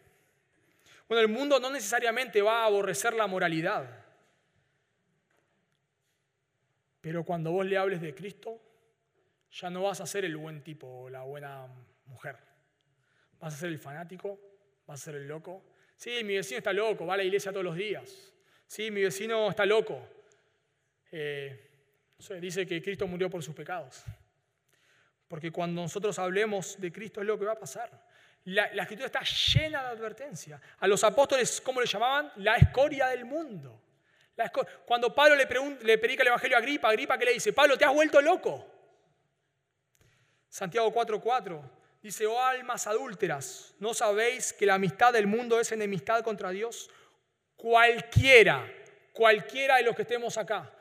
Bueno, 1.06 1.20
el 1.20 1.28
mundo 1.28 1.60
no 1.60 1.68
necesariamente 1.68 2.40
va 2.40 2.62
a 2.62 2.66
aborrecer 2.66 3.12
la 3.12 3.26
moralidad, 3.26 3.86
pero 7.02 7.22
cuando 7.22 7.52
vos 7.52 7.66
le 7.66 7.76
hables 7.76 8.00
de 8.00 8.14
Cristo, 8.14 8.62
ya 9.50 9.68
no 9.68 9.82
vas 9.82 10.00
a 10.00 10.06
ser 10.06 10.24
el 10.24 10.38
buen 10.38 10.64
tipo 10.64 10.86
o 11.02 11.10
la 11.10 11.20
buena 11.24 11.66
mujer. 12.06 12.47
¿Vas 13.40 13.54
a 13.54 13.56
ser 13.56 13.68
el 13.68 13.78
fanático? 13.78 14.38
¿Vas 14.86 15.00
a 15.00 15.04
ser 15.04 15.16
el 15.16 15.28
loco? 15.28 15.62
Sí, 15.96 16.22
mi 16.24 16.36
vecino 16.36 16.58
está 16.58 16.72
loco, 16.72 17.06
va 17.06 17.14
a 17.14 17.16
la 17.18 17.24
iglesia 17.24 17.52
todos 17.52 17.64
los 17.64 17.76
días. 17.76 18.32
Sí, 18.66 18.90
mi 18.90 19.02
vecino 19.02 19.50
está 19.50 19.66
loco. 19.66 20.00
Eh, 21.10 21.70
dice 22.40 22.66
que 22.66 22.82
Cristo 22.82 23.06
murió 23.06 23.30
por 23.30 23.42
sus 23.42 23.54
pecados. 23.54 24.02
Porque 25.26 25.50
cuando 25.50 25.82
nosotros 25.82 26.18
hablemos 26.18 26.80
de 26.80 26.90
Cristo 26.92 27.20
es 27.20 27.26
lo 27.26 27.38
que 27.38 27.44
va 27.44 27.52
a 27.52 27.58
pasar. 27.58 28.06
La, 28.44 28.64
escritura 28.64 29.06
está 29.06 29.22
llena 29.22 29.82
de 29.82 29.88
advertencia. 29.88 30.60
A 30.78 30.86
los 30.86 31.02
apóstoles, 31.04 31.60
¿cómo 31.60 31.80
le 31.80 31.86
llamaban? 31.86 32.32
La 32.36 32.56
escoria 32.56 33.08
del 33.08 33.24
mundo. 33.24 33.82
cuando 34.86 35.14
Pablo 35.14 35.34
le, 35.36 35.46
le 35.82 35.98
predica 35.98 36.22
el 36.22 36.28
Evangelio 36.28 36.56
a 36.56 36.60
Agripa, 36.60 36.88
Agripa, 36.88 37.18
¿qué 37.18 37.24
le 37.26 37.32
dice? 37.34 37.52
Pablo, 37.52 37.76
te 37.76 37.84
has 37.84 37.92
vuelto 37.92 38.20
loco. 38.20 38.66
Santiago 40.48 40.92
4:4 40.92 41.77
Dice, 42.00 42.26
oh 42.26 42.40
almas 42.40 42.86
adúlteras, 42.86 43.74
¿no 43.80 43.92
sabéis 43.92 44.52
que 44.52 44.66
la 44.66 44.74
amistad 44.74 45.12
del 45.12 45.26
mundo 45.26 45.58
es 45.58 45.72
enemistad 45.72 46.22
contra 46.22 46.50
Dios? 46.50 46.88
Cualquiera, 47.56 48.72
cualquiera 49.12 49.76
de 49.76 49.82
los 49.82 49.96
que 49.96 50.02
estemos 50.02 50.38
acá, 50.38 50.72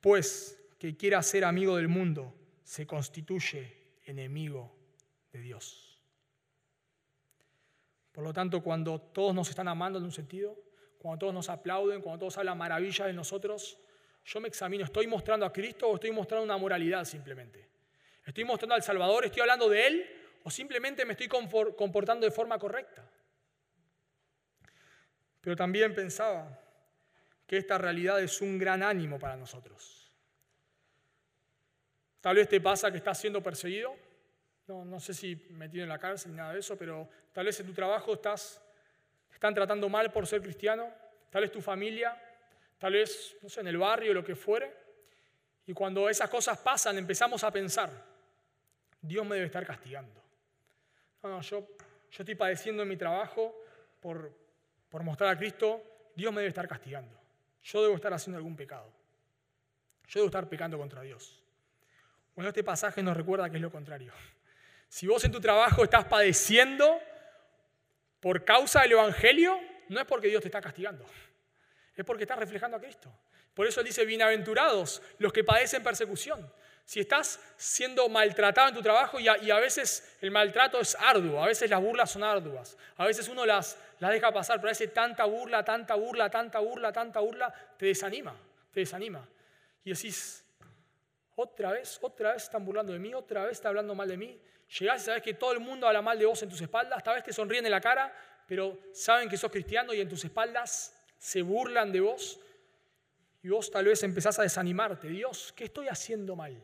pues 0.00 0.58
que 0.78 0.96
quiera 0.96 1.22
ser 1.22 1.44
amigo 1.44 1.76
del 1.76 1.88
mundo, 1.88 2.34
se 2.64 2.86
constituye 2.86 3.98
enemigo 4.06 4.74
de 5.30 5.40
Dios. 5.40 6.00
Por 8.12 8.24
lo 8.24 8.32
tanto, 8.32 8.62
cuando 8.62 9.00
todos 9.00 9.34
nos 9.34 9.50
están 9.50 9.68
amando 9.68 9.98
en 9.98 10.04
un 10.04 10.12
sentido, 10.12 10.58
cuando 10.98 11.18
todos 11.18 11.34
nos 11.34 11.48
aplauden, 11.48 12.00
cuando 12.00 12.20
todos 12.20 12.38
hablan 12.38 12.58
maravillas 12.58 13.06
de 13.06 13.12
nosotros, 13.12 13.78
yo 14.24 14.40
me 14.40 14.48
examino, 14.48 14.84
¿estoy 14.84 15.06
mostrando 15.06 15.46
a 15.46 15.52
Cristo 15.52 15.88
o 15.88 15.94
estoy 15.94 16.10
mostrando 16.10 16.44
una 16.44 16.56
moralidad 16.56 17.04
simplemente? 17.04 17.69
¿Estoy 18.30 18.44
mostrando 18.44 18.76
al 18.76 18.82
Salvador? 18.84 19.24
¿Estoy 19.24 19.40
hablando 19.40 19.68
de 19.68 19.88
Él? 19.88 20.10
¿O 20.44 20.50
simplemente 20.52 21.04
me 21.04 21.14
estoy 21.14 21.26
comportando 21.26 22.24
de 22.24 22.30
forma 22.30 22.60
correcta? 22.60 23.04
Pero 25.40 25.56
también 25.56 25.92
pensaba 25.96 26.56
que 27.44 27.56
esta 27.56 27.76
realidad 27.76 28.20
es 28.22 28.40
un 28.40 28.56
gran 28.56 28.84
ánimo 28.84 29.18
para 29.18 29.36
nosotros. 29.36 30.12
Tal 32.20 32.36
vez 32.36 32.48
te 32.48 32.60
pasa 32.60 32.92
que 32.92 32.98
estás 32.98 33.18
siendo 33.18 33.42
perseguido. 33.42 33.96
No, 34.68 35.00
sé 35.00 35.12
si 35.12 35.34
metido 35.50 35.82
en 35.82 35.88
la 35.88 35.98
cárcel 35.98 36.30
ni 36.30 36.36
nada 36.36 36.52
de 36.52 36.60
eso, 36.60 36.78
pero 36.78 37.10
tal 37.32 37.46
vez 37.46 37.58
en 37.58 37.66
tu 37.66 37.72
trabajo 37.72 38.12
estás, 38.14 38.62
te 39.26 39.34
están 39.34 39.54
tratando 39.54 39.88
mal 39.88 40.12
por 40.12 40.28
ser 40.28 40.40
cristiano. 40.40 40.88
Tal 41.30 41.42
vez 41.42 41.50
tu 41.50 41.60
familia, 41.60 42.16
tal 42.78 42.92
vez, 42.92 43.36
no 43.42 43.48
sé, 43.48 43.60
en 43.60 43.66
el 43.66 43.78
barrio, 43.78 44.14
lo 44.14 44.22
que 44.22 44.36
fuere. 44.36 44.72
Y 45.66 45.72
cuando 45.72 46.08
esas 46.08 46.30
cosas 46.30 46.58
pasan, 46.58 46.96
empezamos 46.96 47.42
a 47.42 47.50
pensar, 47.50 48.09
Dios 49.00 49.26
me 49.26 49.36
debe 49.36 49.46
estar 49.46 49.66
castigando. 49.66 50.20
No, 51.22 51.28
no, 51.30 51.40
yo, 51.42 51.60
yo 52.10 52.22
estoy 52.22 52.34
padeciendo 52.34 52.82
en 52.82 52.88
mi 52.88 52.96
trabajo 52.96 53.54
por, 54.00 54.32
por 54.88 55.02
mostrar 55.02 55.30
a 55.30 55.38
Cristo, 55.38 55.82
Dios 56.14 56.32
me 56.32 56.40
debe 56.40 56.48
estar 56.48 56.66
castigando. 56.68 57.18
Yo 57.62 57.82
debo 57.82 57.94
estar 57.94 58.12
haciendo 58.12 58.38
algún 58.38 58.56
pecado. 58.56 58.90
Yo 60.08 60.20
debo 60.20 60.26
estar 60.26 60.48
pecando 60.48 60.78
contra 60.78 61.02
Dios. 61.02 61.40
Bueno, 62.34 62.48
este 62.48 62.64
pasaje 62.64 63.02
nos 63.02 63.16
recuerda 63.16 63.50
que 63.50 63.56
es 63.56 63.62
lo 63.62 63.70
contrario. 63.70 64.12
Si 64.88 65.06
vos 65.06 65.22
en 65.24 65.30
tu 65.30 65.40
trabajo 65.40 65.84
estás 65.84 66.04
padeciendo 66.06 67.00
por 68.18 68.44
causa 68.44 68.82
del 68.82 68.92
Evangelio, 68.92 69.58
no 69.88 70.00
es 70.00 70.06
porque 70.06 70.28
Dios 70.28 70.42
te 70.42 70.48
está 70.48 70.60
castigando, 70.60 71.04
es 71.94 72.04
porque 72.04 72.24
estás 72.24 72.38
reflejando 72.38 72.76
a 72.76 72.80
Cristo. 72.80 73.12
Por 73.54 73.66
eso 73.66 73.80
él 73.80 73.86
dice, 73.86 74.04
bienaventurados 74.04 75.02
los 75.18 75.32
que 75.32 75.44
padecen 75.44 75.82
persecución. 75.82 76.50
Si 76.84 77.00
estás 77.00 77.38
siendo 77.56 78.08
maltratado 78.08 78.68
en 78.68 78.74
tu 78.74 78.82
trabajo 78.82 79.20
y 79.20 79.28
a, 79.28 79.58
veces 79.60 80.16
el 80.20 80.30
maltrato 80.30 80.80
es 80.80 80.96
arduo, 80.96 81.42
a 81.42 81.46
veces 81.46 81.70
las 81.70 81.80
burlas 81.80 82.10
son 82.10 82.24
arduas, 82.24 82.76
a 82.96 83.06
veces 83.06 83.28
uno 83.28 83.46
las, 83.46 83.78
las 84.00 84.10
deja 84.10 84.32
pasar, 84.32 84.56
pero 84.56 84.68
a 84.68 84.72
veces 84.72 84.92
tanta 84.92 85.24
burla, 85.24 85.64
tanta 85.64 85.94
burla, 85.94 86.28
tanta 86.28 86.58
burla, 86.58 86.92
tanta 86.92 87.20
burla, 87.20 87.54
te 87.78 87.86
desanima, 87.86 88.34
te 88.72 88.80
desanima. 88.80 89.26
Y 89.84 89.90
decís, 89.90 90.44
otra 91.36 91.72
vez, 91.72 91.98
otra 92.02 92.32
vez 92.32 92.42
están 92.42 92.64
burlando 92.64 92.92
de 92.92 92.98
mí, 92.98 93.14
otra 93.14 93.44
vez 93.44 93.52
está 93.52 93.68
hablando 93.68 93.94
mal 93.94 94.08
de 94.08 94.16
mí. 94.16 94.40
Llegás 94.78 95.02
y 95.02 95.04
sabes 95.06 95.22
que 95.22 95.34
todo 95.34 95.52
el 95.52 95.60
mundo 95.60 95.86
habla 95.86 96.02
mal 96.02 96.18
de 96.18 96.26
vos 96.26 96.42
en 96.42 96.48
tus 96.48 96.60
espaldas, 96.60 96.98
esta 96.98 97.12
vez 97.12 97.24
te 97.24 97.32
sonríen 97.32 97.64
en 97.64 97.70
la 97.70 97.80
cara, 97.80 98.12
pero 98.46 98.78
saben 98.92 99.28
que 99.28 99.36
sos 99.36 99.50
cristiano 99.50 99.94
y 99.94 100.00
en 100.00 100.08
tus 100.08 100.24
espaldas 100.24 100.94
se 101.16 101.42
burlan 101.42 101.92
de 101.92 102.00
vos. 102.00 102.40
Y 103.42 103.48
vos 103.48 103.70
tal 103.70 103.86
vez 103.86 104.02
empezás 104.02 104.38
a 104.38 104.42
desanimarte. 104.42 105.08
Dios, 105.08 105.52
¿qué 105.56 105.64
estoy 105.64 105.88
haciendo 105.88 106.36
mal? 106.36 106.62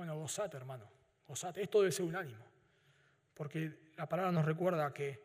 Bueno, 0.00 0.16
gozate, 0.16 0.56
hermano, 0.56 0.88
gozate. 1.28 1.60
Esto 1.60 1.80
debe 1.80 1.92
ser 1.92 2.06
un 2.06 2.16
ánimo, 2.16 2.42
porque 3.34 3.90
la 3.98 4.08
palabra 4.08 4.32
nos 4.32 4.46
recuerda 4.46 4.94
que 4.94 5.22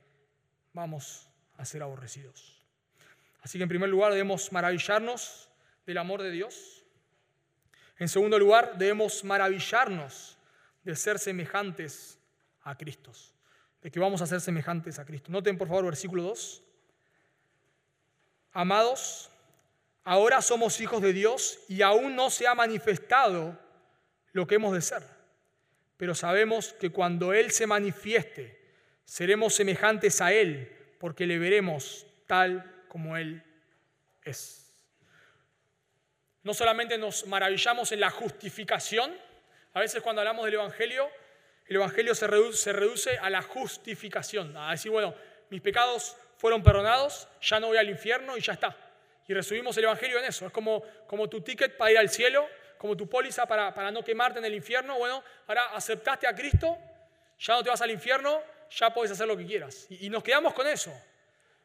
vamos 0.74 1.30
a 1.56 1.64
ser 1.64 1.82
aborrecidos. 1.82 2.62
Así 3.40 3.58
que 3.58 3.64
en 3.64 3.70
primer 3.70 3.88
lugar 3.88 4.12
debemos 4.12 4.52
maravillarnos 4.52 5.50
del 5.86 5.98
amor 5.98 6.22
de 6.22 6.32
Dios. 6.32 6.84
En 8.00 8.10
segundo 8.10 8.38
lugar, 8.38 8.78
debemos 8.78 9.24
maravillarnos 9.24 10.38
de 10.84 10.94
ser 10.98 11.20
semejantes 11.20 12.20
a 12.64 12.78
Cristo, 12.78 13.14
de 13.82 13.90
que 13.90 14.00
vamos 14.02 14.22
a 14.22 14.28
ser 14.28 14.42
semejantes 14.42 15.00
a 15.00 15.06
Cristo. 15.06 15.32
Noten 15.32 15.58
por 15.58 15.70
favor 15.70 15.86
versículo 15.86 16.22
2. 16.24 16.64
Amados, 18.52 19.32
ahora 20.04 20.42
somos 20.42 20.82
hijos 20.82 21.02
de 21.02 21.14
Dios 21.14 21.60
y 21.70 21.82
aún 21.82 22.14
no 22.14 22.30
se 22.30 22.46
ha 22.46 22.54
manifestado 22.54 23.64
lo 24.36 24.46
que 24.46 24.56
hemos 24.56 24.74
de 24.74 24.82
ser. 24.82 25.02
Pero 25.96 26.14
sabemos 26.14 26.74
que 26.74 26.90
cuando 26.90 27.32
Él 27.32 27.52
se 27.52 27.68
manifieste, 27.68 28.60
seremos 29.06 29.56
semejantes 29.56 30.20
a 30.20 30.34
Él, 30.34 30.76
porque 31.00 31.26
le 31.26 31.40
veremos 31.40 32.06
tal 32.28 32.84
como 32.90 33.16
Él 33.16 33.42
es. 34.26 34.74
No 36.44 36.54
solamente 36.54 36.98
nos 36.98 37.26
maravillamos 37.28 37.94
en 37.94 38.02
la 38.02 38.10
justificación, 38.10 39.16
a 39.74 39.80
veces 39.80 40.02
cuando 40.02 40.20
hablamos 40.20 40.44
del 40.44 40.56
Evangelio, 40.56 41.10
el 41.68 41.78
Evangelio 41.78 42.14
se 42.14 42.28
reduce, 42.28 42.58
se 42.58 42.74
reduce 42.74 43.18
a 43.18 43.30
la 43.30 43.42
justificación, 43.42 44.56
a 44.58 44.72
decir, 44.72 44.92
bueno, 44.92 45.16
mis 45.50 45.62
pecados 45.62 46.18
fueron 46.36 46.62
perdonados, 46.62 47.30
ya 47.42 47.62
no 47.62 47.68
voy 47.68 47.78
al 47.78 47.90
infierno 47.90 48.36
y 48.36 48.42
ya 48.42 48.52
está. 48.52 48.76
Y 49.30 49.34
resumimos 49.34 49.78
el 49.78 49.86
Evangelio 49.86 50.20
en 50.20 50.26
eso. 50.26 50.46
Es 50.46 50.52
como, 50.52 50.84
como 51.08 51.30
tu 51.30 51.40
ticket 51.40 51.78
para 51.78 51.92
ir 51.92 51.98
al 51.98 52.10
cielo 52.10 52.46
como 52.86 52.96
tu 52.96 53.10
póliza 53.10 53.48
para, 53.48 53.74
para 53.74 53.90
no 53.90 54.04
quemarte 54.04 54.38
en 54.38 54.46
el 54.46 54.54
infierno. 54.54 55.00
Bueno, 55.00 55.24
ahora 55.48 55.72
aceptaste 55.74 56.28
a 56.28 56.36
Cristo, 56.36 56.78
ya 57.40 57.56
no 57.56 57.64
te 57.64 57.72
vas 57.72 57.82
al 57.82 57.90
infierno, 57.90 58.44
ya 58.70 58.94
puedes 58.94 59.12
hacer 59.12 59.28
lo 59.28 59.36
que 59.36 59.44
quieras. 59.44 59.88
Y, 59.90 60.08
nos 60.08 60.22
quedamos 60.22 60.54
con 60.54 60.68
eso. 60.68 60.94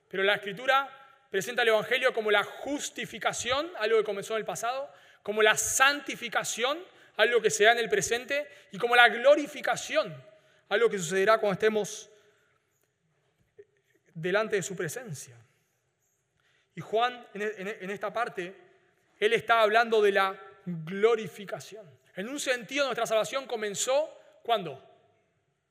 Pero 0.09 0.23
la 0.23 0.37
Escritura 0.37 0.89
presenta 1.29 1.61
el 1.61 1.69
Evangelio 1.69 2.15
como 2.15 2.31
la 2.31 2.43
justificación, 2.43 3.71
algo 3.79 3.99
que 3.99 4.05
comenzó 4.05 4.33
en 4.33 4.39
el 4.39 4.47
pasado, 4.47 4.91
como 5.23 5.43
la 5.43 5.59
santificación, 5.59 6.79
algo 7.19 7.43
que 7.43 7.51
se 7.51 7.65
da 7.65 7.73
en 7.73 7.81
el 7.81 7.91
presente, 7.91 8.49
y 8.73 8.79
como 8.79 8.97
la 8.97 9.11
glorificación, 9.11 10.25
algo 10.71 10.89
que 10.89 10.99
sucederá 10.99 11.37
cuando 11.37 11.53
estemos 11.53 12.09
delante 14.15 14.57
de 14.57 14.63
su 14.63 14.75
presencia. 14.75 15.37
Y 16.75 16.81
Juan, 16.81 17.27
en 17.35 17.91
esta 17.91 18.11
parte, 18.11 18.57
él 19.19 19.35
está 19.35 19.61
hablando 19.61 20.01
de 20.01 20.13
la 20.13 20.50
glorificación. 20.85 21.87
En 22.17 22.29
un 22.29 22.41
sentido, 22.41 22.85
nuestra 22.85 23.07
salvación 23.07 23.47
comenzó 23.47 24.11
cuando? 24.43 24.87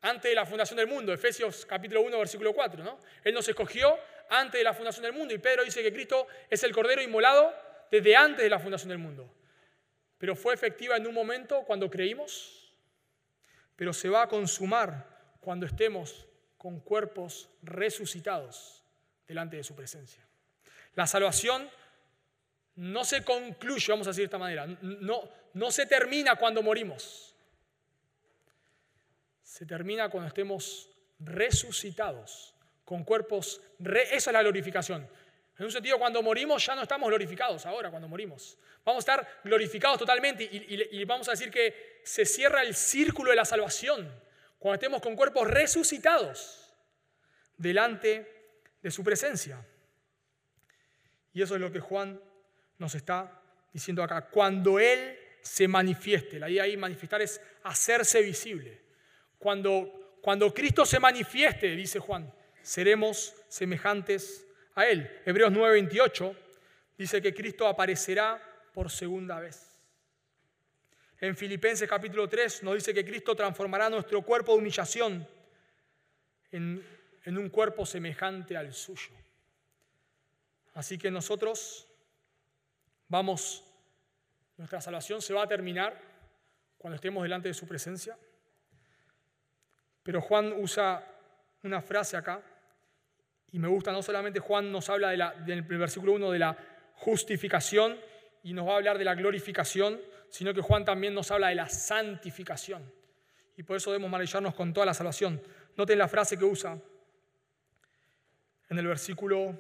Antes 0.02 0.32
de 0.32 0.36
la 0.36 0.46
fundación 0.46 0.78
del 0.78 0.88
mundo, 0.88 1.12
Efesios 1.12 1.66
capítulo 1.66 2.02
1, 2.02 2.18
versículo 2.18 2.54
4. 2.54 2.84
¿no? 2.84 3.00
Él 3.24 3.34
nos 3.34 3.48
escogió 3.48 3.98
antes 4.30 4.60
de 4.60 4.64
la 4.64 4.74
fundación 4.74 5.04
del 5.04 5.14
mundo 5.14 5.34
y 5.34 5.40
Pedro 5.40 5.64
dice 5.64 5.84
que 5.84 5.92
Cristo 5.92 6.28
es 6.50 6.64
el 6.64 6.72
Cordero 6.72 7.02
inmolado 7.02 7.54
desde 7.92 8.16
antes 8.16 8.44
de 8.44 8.50
la 8.50 8.60
fundación 8.60 8.90
del 8.90 9.00
mundo. 9.00 9.34
Pero 10.18 10.36
fue 10.36 10.54
efectiva 10.54 10.96
en 10.98 11.08
un 11.08 11.14
momento 11.14 11.64
cuando 11.64 11.90
creímos, 11.90 12.74
pero 13.76 13.94
se 13.94 14.10
va 14.10 14.24
a 14.24 14.28
consumar 14.28 15.38
cuando 15.40 15.66
estemos 15.66 16.28
con 16.58 16.80
cuerpos 16.82 17.50
resucitados 17.62 18.84
delante 19.28 19.58
de 19.58 19.64
su 19.64 19.76
presencia. 19.76 20.26
La 20.96 21.08
salvación 21.08 21.70
no 22.80 23.04
se 23.04 23.26
concluye, 23.26 23.92
vamos 23.92 24.08
a 24.08 24.12
decir 24.12 24.22
de 24.22 24.26
esta 24.28 24.38
manera, 24.38 24.66
no, 24.82 25.30
no 25.54 25.70
se 25.70 25.86
termina 25.86 26.38
cuando 26.38 26.64
morimos. 26.64 27.36
Se 29.44 29.66
termina 29.66 30.10
cuando 30.10 30.30
estemos 30.30 30.90
resucitados, 31.20 32.56
con 32.86 33.04
cuerpos, 33.04 33.62
esa 33.84 34.30
es 34.30 34.34
la 34.34 34.42
glorificación. 34.42 35.06
En 35.58 35.66
un 35.66 35.72
sentido, 35.72 36.00
cuando 36.00 36.24
morimos 36.24 36.66
ya 36.66 36.74
no 36.74 36.84
estamos 36.84 37.10
glorificados 37.10 37.66
ahora, 37.66 37.90
cuando 37.90 38.08
morimos. 38.08 38.58
Vamos 38.86 39.06
a 39.06 39.12
estar 39.12 39.42
glorificados 39.44 40.00
totalmente 40.00 40.46
y, 40.46 41.02
y 41.02 41.04
vamos 41.04 41.28
a 41.28 41.32
decir 41.32 41.52
que 41.52 42.00
se 42.06 42.24
cierra 42.26 42.62
el 42.62 42.74
círculo 42.74 43.32
de 43.32 43.36
la 43.36 43.44
salvación 43.44 44.10
cuando 44.58 44.76
estemos 44.76 45.02
con 45.02 45.18
cuerpos 45.18 45.46
resucitados 45.50 46.74
delante 47.58 48.56
de 48.82 48.90
su 48.90 49.04
presencia. 49.04 49.66
Y 51.34 51.42
eso 51.42 51.56
es 51.56 51.62
lo 51.62 51.74
que 51.74 51.82
Juan 51.82 52.22
nos 52.80 52.96
está 52.96 53.42
diciendo 53.72 54.02
acá, 54.02 54.22
cuando 54.22 54.80
Él 54.80 55.18
se 55.42 55.68
manifieste. 55.68 56.40
La 56.40 56.50
idea 56.50 56.64
ahí 56.64 56.76
manifestar 56.76 57.22
es 57.22 57.40
hacerse 57.64 58.22
visible. 58.22 58.82
Cuando, 59.38 60.18
cuando 60.22 60.54
Cristo 60.54 60.86
se 60.86 61.00
manifieste, 61.00 61.76
dice 61.76 62.00
Juan, 62.00 62.34
seremos 62.62 63.36
semejantes 63.48 64.46
a 64.76 64.86
Él. 64.86 65.22
Hebreos 65.26 65.52
9:28 65.52 66.36
dice 66.98 67.22
que 67.22 67.34
Cristo 67.34 67.68
aparecerá 67.68 68.42
por 68.74 68.90
segunda 68.90 69.40
vez. 69.40 69.66
En 71.22 71.36
Filipenses 71.36 71.88
capítulo 71.88 72.30
3 72.30 72.64
nos 72.64 72.76
dice 72.76 72.94
que 72.94 73.04
Cristo 73.04 73.36
transformará 73.36 73.90
nuestro 73.90 74.22
cuerpo 74.22 74.54
de 74.54 74.60
humillación 74.60 75.28
en, 76.52 76.86
en 77.26 77.38
un 77.38 77.50
cuerpo 77.50 77.86
semejante 77.86 78.56
al 78.56 78.74
suyo. 78.74 79.12
Así 80.74 80.98
que 80.98 81.12
nosotros 81.12 81.89
vamos, 83.10 83.64
nuestra 84.56 84.80
salvación 84.80 85.22
se 85.22 85.34
va 85.34 85.44
a 85.44 85.48
terminar 85.48 86.00
cuando 86.78 86.96
estemos 86.96 87.24
delante 87.24 87.50
de 87.50 87.54
su 87.54 87.68
presencia. 87.68 88.18
Pero 90.04 90.22
Juan 90.22 90.54
usa 90.54 91.06
una 91.64 91.82
frase 91.82 92.16
acá, 92.16 92.42
y 93.52 93.60
me 93.60 93.68
gusta, 93.68 93.92
no 93.92 94.02
solamente 94.02 94.40
Juan 94.40 94.72
nos 94.72 94.90
habla 94.90 95.10
de 95.10 95.18
la, 95.18 95.34
del 95.34 95.64
versículo 95.64 96.14
1 96.14 96.32
de 96.32 96.40
la 96.40 96.58
justificación 96.94 98.00
y 98.44 98.54
nos 98.54 98.68
va 98.68 98.74
a 98.74 98.76
hablar 98.78 98.98
de 98.98 99.04
la 99.06 99.16
glorificación, 99.16 100.00
sino 100.30 100.54
que 100.54 100.62
Juan 100.62 100.86
también 100.86 101.16
nos 101.16 101.32
habla 101.32 101.50
de 101.50 101.56
la 101.56 101.68
santificación. 101.68 102.94
Y 103.58 103.64
por 103.64 103.76
eso 103.78 103.92
debemos 103.92 104.12
maravillarnos 104.12 104.54
con 104.54 104.72
toda 104.72 104.86
la 104.86 104.94
salvación. 104.94 105.42
Noten 105.76 105.98
la 105.98 106.08
frase 106.08 106.38
que 106.38 106.46
usa 106.46 106.80
en 108.70 108.78
el 108.78 108.88
versículo 108.88 109.58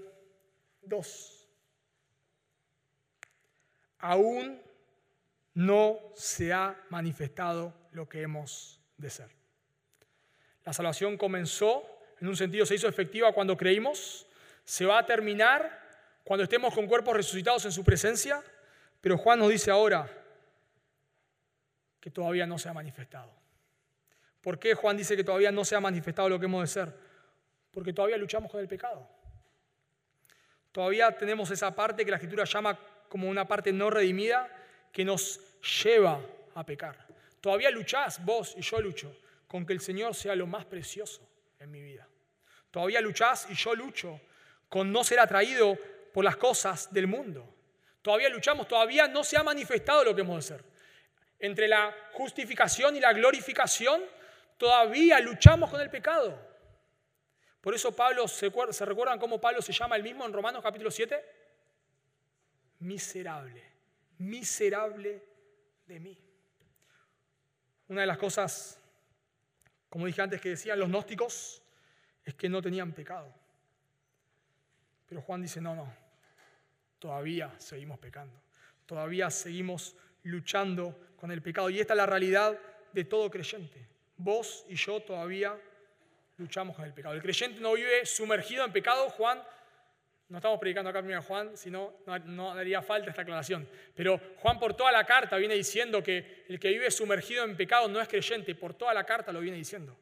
2 0.83 1.38
aún 3.99 4.61
no 5.53 5.99
se 6.15 6.53
ha 6.53 6.75
manifestado 6.89 7.73
lo 7.91 8.07
que 8.07 8.21
hemos 8.21 8.79
de 8.97 9.09
ser. 9.09 9.29
La 10.65 10.73
salvación 10.73 11.17
comenzó, 11.17 11.83
en 12.19 12.27
un 12.27 12.35
sentido 12.35 12.65
se 12.65 12.75
hizo 12.75 12.87
efectiva 12.87 13.33
cuando 13.33 13.57
creímos, 13.57 14.27
se 14.63 14.85
va 14.85 14.99
a 14.99 15.05
terminar 15.05 15.79
cuando 16.23 16.43
estemos 16.43 16.73
con 16.73 16.87
cuerpos 16.87 17.15
resucitados 17.15 17.65
en 17.65 17.71
su 17.71 17.83
presencia, 17.83 18.43
pero 19.01 19.17
Juan 19.17 19.39
nos 19.39 19.49
dice 19.49 19.71
ahora 19.71 20.09
que 21.99 22.11
todavía 22.11 22.45
no 22.45 22.57
se 22.57 22.69
ha 22.69 22.73
manifestado. 22.73 23.33
¿Por 24.41 24.59
qué 24.59 24.73
Juan 24.73 24.95
dice 24.95 25.17
que 25.17 25.23
todavía 25.23 25.51
no 25.51 25.65
se 25.65 25.75
ha 25.75 25.79
manifestado 25.79 26.29
lo 26.29 26.39
que 26.39 26.45
hemos 26.45 26.61
de 26.61 26.67
ser? 26.67 26.93
Porque 27.71 27.93
todavía 27.93 28.17
luchamos 28.17 28.51
con 28.51 28.61
el 28.61 28.67
pecado. 28.67 29.09
Todavía 30.71 31.11
tenemos 31.17 31.49
esa 31.51 31.73
parte 31.73 32.05
que 32.05 32.11
la 32.11 32.17
Escritura 32.17 32.45
llama 32.45 32.79
como 33.09 33.27
una 33.27 33.47
parte 33.47 33.73
no 33.73 33.89
redimida 33.89 34.47
que 34.93 35.03
nos 35.03 35.39
lleva 35.83 36.21
a 36.55 36.65
pecar. 36.65 37.07
Todavía 37.41 37.69
luchás, 37.71 38.23
vos 38.23 38.53
y 38.57 38.61
yo 38.61 38.79
lucho, 38.79 39.15
con 39.47 39.65
que 39.65 39.73
el 39.73 39.81
Señor 39.81 40.15
sea 40.15 40.35
lo 40.35 40.47
más 40.47 40.65
precioso 40.65 41.27
en 41.59 41.71
mi 41.71 41.81
vida. 41.81 42.07
Todavía 42.71 43.01
luchás 43.01 43.47
y 43.49 43.55
yo 43.55 43.73
lucho 43.75 44.21
con 44.67 44.91
no 44.91 45.03
ser 45.03 45.19
atraído 45.19 45.77
por 46.13 46.23
las 46.23 46.37
cosas 46.37 46.93
del 46.93 47.07
mundo. 47.07 47.55
Todavía 48.01 48.29
luchamos, 48.29 48.67
todavía 48.67 49.07
no 49.07 49.23
se 49.23 49.37
ha 49.37 49.43
manifestado 49.43 50.03
lo 50.03 50.15
que 50.15 50.21
hemos 50.21 50.37
de 50.37 50.55
ser. 50.55 50.65
Entre 51.39 51.67
la 51.67 51.95
justificación 52.13 52.95
y 52.95 52.99
la 52.99 53.13
glorificación, 53.13 54.03
todavía 54.57 55.19
luchamos 55.19 55.69
con 55.69 55.81
el 55.81 55.89
pecado. 55.89 56.49
Por 57.61 57.73
eso 57.73 57.93
Pablo, 57.93 58.27
¿se, 58.27 58.49
recuerdan 58.85 59.19
cómo 59.19 59.41
Pablo 59.41 59.61
se 59.61 59.73
llama 59.73 59.95
el 59.95 60.03
mismo 60.03 60.25
en 60.25 60.33
Romanos 60.33 60.61
capítulo 60.63 60.91
7? 60.91 61.38
Miserable, 62.79 63.63
miserable 64.17 65.23
de 65.85 65.99
mí. 65.99 66.17
Una 67.87 68.01
de 68.01 68.07
las 68.07 68.17
cosas, 68.17 68.79
como 69.89 70.05
dije 70.05 70.21
antes, 70.21 70.39
que 70.39 70.49
decían 70.49 70.79
los 70.79 70.89
gnósticos, 70.89 71.61
es 72.23 72.35
que 72.35 72.47
no 72.47 72.61
tenían 72.61 72.93
pecado. 72.93 73.33
Pero 75.07 75.21
Juan 75.21 75.41
dice, 75.41 75.59
no, 75.59 75.75
no, 75.75 75.91
todavía 76.99 77.51
seguimos 77.57 77.97
pecando, 77.97 78.39
todavía 78.85 79.29
seguimos 79.31 79.95
luchando 80.23 81.13
con 81.15 81.31
el 81.31 81.41
pecado. 81.41 81.69
Y 81.69 81.79
esta 81.79 81.93
es 81.93 81.97
la 81.97 82.05
realidad 82.05 82.57
de 82.93 83.03
todo 83.05 83.29
creyente. 83.29 83.87
Vos 84.17 84.65
y 84.69 84.75
yo 84.75 85.01
todavía 85.01 85.59
luchamos 86.37 86.75
con 86.75 86.85
el 86.85 86.93
pecado. 86.93 87.15
El 87.15 87.21
creyente 87.21 87.59
no 87.59 87.73
vive 87.73 88.05
sumergido 88.05 88.65
en 88.65 88.71
pecado, 88.71 89.09
Juan. 89.09 89.41
No 90.29 90.37
estamos 90.37 90.59
predicando 90.59 90.91
acá 90.91 90.99
primero 90.99 91.23
Juan, 91.23 91.57
sino 91.57 92.01
no, 92.05 92.19
no 92.19 92.55
daría 92.55 92.83
falta 92.83 93.09
esta 93.09 93.23
aclaración. 93.23 93.67
Pero 93.95 94.21
Juan 94.37 94.59
por 94.59 94.75
toda 94.75 94.91
la 94.91 95.03
carta 95.03 95.37
viene 95.37 95.55
diciendo 95.55 96.03
que 96.03 96.45
el 96.47 96.59
que 96.59 96.69
vive 96.69 96.91
sumergido 96.91 97.43
en 97.43 97.57
pecado 97.57 97.87
no 97.87 97.99
es 97.99 98.07
creyente, 98.07 98.53
por 98.53 98.75
toda 98.75 98.93
la 98.93 99.03
carta 99.05 99.31
lo 99.31 99.39
viene 99.39 99.57
diciendo. 99.57 99.97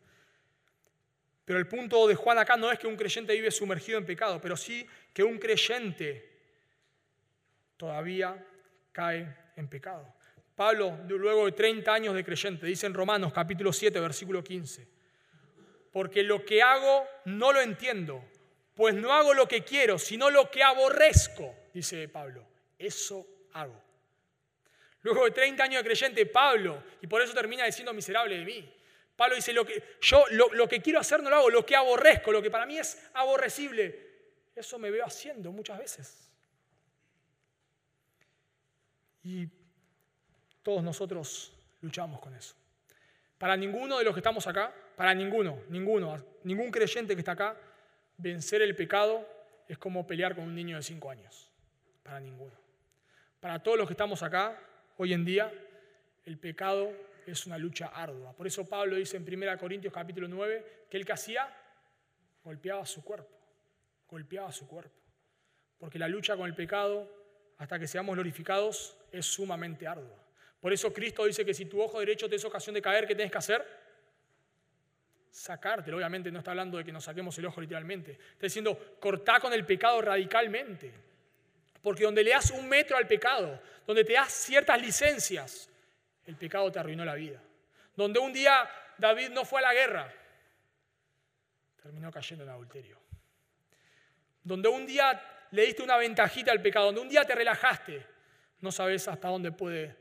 Pero 1.45 1.59
el 1.59 1.67
punto 1.67 2.05
de 2.09 2.15
Juan 2.15 2.37
acá 2.39 2.57
no 2.57 2.69
es 2.69 2.77
que 2.77 2.87
un 2.87 2.97
creyente 2.97 3.33
vive 3.33 3.51
sumergido 3.51 3.97
en 3.97 4.05
pecado, 4.05 4.41
pero 4.41 4.57
sí 4.57 4.85
que 5.13 5.23
un 5.23 5.39
creyente 5.39 6.29
todavía 7.77 8.45
cae 8.91 9.33
en 9.55 9.69
pecado. 9.69 10.13
Pablo, 10.57 10.97
luego 11.07 11.45
de 11.45 11.53
30 11.53 11.93
años 11.93 12.15
de 12.15 12.25
creyente, 12.25 12.65
dice 12.65 12.85
en 12.85 12.93
Romanos 12.93 13.31
capítulo 13.31 13.71
7, 13.71 13.97
versículo 14.01 14.43
15, 14.43 14.87
porque 15.93 16.21
lo 16.21 16.43
que 16.43 16.61
hago 16.61 17.07
no 17.23 17.53
lo 17.53 17.61
entiendo, 17.61 18.25
pues 18.77 18.93
no 18.93 19.11
hago 19.11 19.33
lo 19.33 19.47
que 19.47 19.63
quiero, 19.63 19.97
sino 19.97 20.29
lo 20.29 20.51
que 20.51 20.61
aborrezco, 20.61 21.55
dice 21.73 22.07
Pablo. 22.07 22.45
Eso 22.77 23.25
hago. 23.53 23.81
Luego 25.01 25.25
de 25.25 25.31
30 25.31 25.63
años 25.63 25.83
de 25.83 25.89
creyente, 25.89 26.27
Pablo, 26.27 26.83
y 27.01 27.07
por 27.07 27.19
eso 27.23 27.33
termina 27.33 27.65
diciendo 27.65 27.91
miserable 27.91 28.37
de 28.37 28.45
mí, 28.45 28.73
Pablo 29.15 29.35
dice, 29.35 29.51
lo 29.51 29.65
que, 29.65 29.97
yo 29.99 30.23
lo, 30.29 30.67
que 30.67 30.79
quiero 30.79 30.99
hacer 30.99 31.23
no 31.23 31.31
lo 31.31 31.37
hago, 31.37 31.49
lo 31.49 31.65
que 31.65 31.75
aborrezco, 31.75 32.31
lo 32.31 32.39
que 32.39 32.51
para 32.51 32.67
mí 32.67 32.77
es 32.77 33.03
aborrecible, 33.15 33.99
eso 34.55 34.77
me 34.77 34.91
veo 34.91 35.03
haciendo 35.03 35.51
muchas 35.51 35.79
veces. 35.79 36.31
Y 39.23 39.47
todos 40.61 40.83
nosotros 40.83 41.51
luchamos 41.81 42.19
con 42.19 42.35
eso. 42.35 42.53
Para 43.39 43.57
ninguno 43.57 43.97
de 43.97 44.03
los 44.03 44.13
que 44.13 44.19
estamos 44.19 44.45
acá, 44.45 44.71
para 44.95 45.15
ninguno, 45.15 45.63
ninguno, 45.69 46.23
ningún 46.43 46.69
creyente 46.69 47.15
que 47.15 47.21
está 47.21 47.31
acá, 47.31 47.57
vencer 48.17 48.61
el 48.61 48.75
pecado 48.75 49.27
es 49.67 49.77
como 49.77 50.05
pelear 50.07 50.35
con 50.35 50.45
un 50.45 50.55
niño 50.55 50.77
de 50.77 50.83
5 50.83 51.09
años. 51.09 51.51
Para 52.03 52.19
ninguno. 52.19 52.53
Para 53.39 53.61
todos 53.61 53.77
los 53.77 53.87
que 53.87 53.93
estamos 53.93 54.23
acá, 54.23 54.59
hoy 54.97 55.13
en 55.13 55.25
día, 55.25 55.51
el 56.25 56.37
pecado 56.37 56.91
es 57.25 57.45
una 57.45 57.57
lucha 57.57 57.87
ardua. 57.87 58.33
Por 58.33 58.47
eso 58.47 58.67
Pablo 58.67 58.95
dice 58.95 59.17
en 59.17 59.23
1 59.23 59.57
Corintios 59.57 59.93
capítulo 59.93 60.27
9 60.27 60.85
que 60.89 60.97
el 60.97 61.05
que 61.05 61.13
hacía 61.13 61.47
golpeaba 62.43 62.85
su 62.85 63.03
cuerpo, 63.03 63.37
golpeaba 64.07 64.51
su 64.51 64.67
cuerpo. 64.67 64.95
Porque 65.77 65.99
la 65.99 66.07
lucha 66.07 66.35
con 66.35 66.47
el 66.47 66.55
pecado 66.55 67.11
hasta 67.57 67.77
que 67.77 67.87
seamos 67.87 68.15
glorificados 68.15 68.97
es 69.11 69.25
sumamente 69.25 69.85
ardua. 69.85 70.23
Por 70.59 70.73
eso 70.73 70.91
Cristo 70.93 71.25
dice 71.25 71.45
que 71.45 71.53
si 71.53 71.65
tu 71.65 71.81
ojo 71.81 71.99
derecho 71.99 72.29
te 72.29 72.37
es 72.37 72.45
ocasión 72.45 72.73
de 72.73 72.81
caer, 72.81 73.05
¿qué 73.05 73.15
tienes 73.15 73.31
que 73.31 73.37
hacer? 73.37 73.65
Sacártelo. 75.29 75.97
Obviamente 75.97 76.31
no 76.31 76.39
está 76.39 76.51
hablando 76.51 76.77
de 76.77 76.83
que 76.83 76.91
nos 76.91 77.03
saquemos 77.03 77.37
el 77.37 77.45
ojo 77.45 77.61
literalmente. 77.61 78.11
Está 78.11 78.45
diciendo, 78.45 78.97
cortá 78.99 79.39
con 79.39 79.53
el 79.53 79.65
pecado 79.65 80.01
radicalmente. 80.01 80.93
Porque 81.81 82.03
donde 82.03 82.23
le 82.23 82.31
das 82.31 82.51
un 82.51 82.67
metro 82.67 82.97
al 82.97 83.07
pecado, 83.07 83.61
donde 83.85 84.03
te 84.03 84.13
das 84.13 84.31
ciertas 84.31 84.81
licencias, 84.81 85.69
el 86.25 86.35
pecado 86.35 86.71
te 86.71 86.79
arruinó 86.79 87.05
la 87.05 87.15
vida. 87.15 87.41
Donde 87.95 88.19
un 88.19 88.33
día 88.33 88.69
David 88.97 89.29
no 89.29 89.45
fue 89.45 89.59
a 89.59 89.63
la 89.63 89.73
guerra, 89.73 90.13
terminó 91.81 92.11
cayendo 92.11 92.43
en 92.43 92.49
adulterio. 92.49 92.99
Donde 94.43 94.69
un 94.69 94.85
día 94.85 95.21
le 95.51 95.65
diste 95.65 95.83
una 95.83 95.97
ventajita 95.97 96.51
al 96.51 96.61
pecado, 96.61 96.87
donde 96.87 97.01
un 97.01 97.09
día 97.09 97.23
te 97.25 97.35
relajaste, 97.35 98.05
no 98.59 98.71
sabes 98.71 99.07
hasta 99.07 99.27
dónde 99.29 99.51
puede 99.51 99.95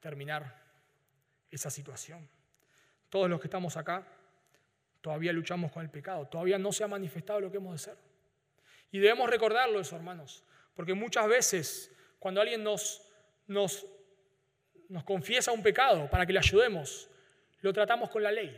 terminar 0.00 0.60
esa 1.50 1.70
situación. 1.70 2.28
Todos 3.08 3.28
los 3.28 3.40
que 3.40 3.46
estamos 3.46 3.76
acá 3.76 4.06
todavía 5.02 5.32
luchamos 5.32 5.70
con 5.70 5.82
el 5.82 5.90
pecado, 5.90 6.26
todavía 6.26 6.58
no 6.58 6.72
se 6.72 6.84
ha 6.84 6.88
manifestado 6.88 7.40
lo 7.40 7.50
que 7.50 7.58
hemos 7.58 7.72
de 7.72 7.90
ser. 7.90 7.96
Y 8.92 8.98
debemos 8.98 9.28
recordarlo 9.28 9.80
eso, 9.80 9.96
hermanos, 9.96 10.44
porque 10.74 10.94
muchas 10.94 11.26
veces 11.28 11.94
cuando 12.18 12.40
alguien 12.40 12.62
nos, 12.62 13.02
confiesa 15.04 15.50
un 15.50 15.62
pecado 15.62 16.08
para 16.08 16.24
que 16.24 16.32
le 16.32 16.38
ayudemos, 16.38 17.10
lo 17.60 17.72
tratamos 17.72 18.10
con 18.10 18.22
la 18.22 18.30
ley. 18.30 18.56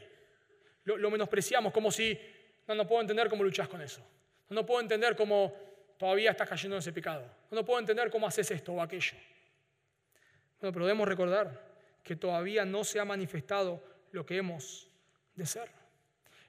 Lo, 0.84 1.10
menospreciamos 1.10 1.72
como 1.72 1.90
si, 1.90 2.18
no, 2.66 2.74
no 2.74 2.86
puedo 2.86 3.00
entender 3.00 3.28
cómo 3.30 3.42
luchas 3.42 3.68
con 3.68 3.80
eso. 3.80 4.06
No, 4.50 4.66
puedo 4.66 4.82
entender 4.82 5.16
cómo 5.16 5.54
todavía 5.96 6.32
estás 6.32 6.48
cayendo 6.48 6.76
en 6.76 6.80
ese 6.80 6.92
pecado. 6.92 7.24
No, 7.50 7.64
puedo 7.64 7.80
entender 7.80 8.10
cómo 8.10 8.26
haces 8.26 8.50
esto 8.50 8.72
o 8.72 8.82
aquello. 8.82 9.16
Bueno, 10.60 10.72
pero 10.72 10.84
debemos 10.84 11.08
recordar 11.08 11.74
que 12.02 12.16
todavía 12.16 12.66
no 12.66 12.84
se 12.84 13.00
ha 13.00 13.04
manifestado 13.06 13.82
lo 14.12 14.26
que 14.26 14.36
hemos 14.36 14.90
de 15.34 15.46
ser. 15.46 15.83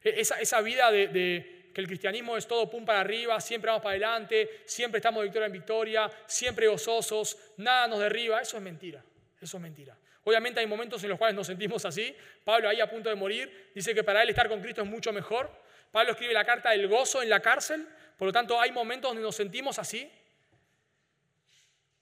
E, 0.05 0.21
esa, 0.21 0.39
esa 0.39 0.61
vida 0.61 0.91
de, 0.91 1.71
que 1.73 1.81
el 1.81 1.87
cristianismo 1.87 2.37
es 2.37 2.47
todo 2.47 2.69
pum 2.69 2.85
para 2.85 3.01
arriba, 3.01 3.41
siempre 3.41 3.69
vamos 3.69 3.83
para 3.83 3.91
adelante, 3.93 4.61
siempre 4.65 4.99
estamos 4.99 5.21
de 5.21 5.25
victoria 5.25 5.47
en 5.47 5.51
victoria, 5.51 6.11
siempre 6.25 6.67
gozosos, 6.67 7.37
nada 7.57 7.87
nos 7.87 7.99
derriba, 7.99 8.39
eso 8.39 8.55
es 8.55 8.63
mentira. 8.63 9.03
Eso 9.41 9.57
es 9.57 9.63
mentira. 9.63 9.97
Obviamente 10.23 10.59
hay 10.59 10.67
momentos 10.67 11.03
en 11.03 11.09
los 11.09 11.19
cuales 11.19 11.35
nos 11.35 11.47
sentimos 11.47 11.85
así. 11.85 12.15
Pablo 12.43 12.69
ahí 12.69 12.79
a 12.79 12.89
punto 12.89 13.09
de 13.09 13.15
morir 13.15 13.71
dice 13.75 13.93
que 13.93 14.03
para 14.03 14.23
él 14.23 14.29
estar 14.29 14.47
con 14.47 14.61
Cristo 14.61 14.81
es 14.81 14.87
mucho 14.87 15.11
mejor. 15.11 15.51
Pablo 15.91 16.13
escribe 16.13 16.33
la 16.33 16.45
carta 16.45 16.71
del 16.71 16.87
gozo 16.87 17.21
en 17.21 17.29
la 17.29 17.41
cárcel. 17.41 17.87
Por 18.17 18.27
lo 18.27 18.31
tanto, 18.31 18.59
hay 18.59 18.71
momentos 18.71 19.09
donde 19.09 19.21
nos 19.21 19.35
sentimos 19.35 19.77
así. 19.77 20.09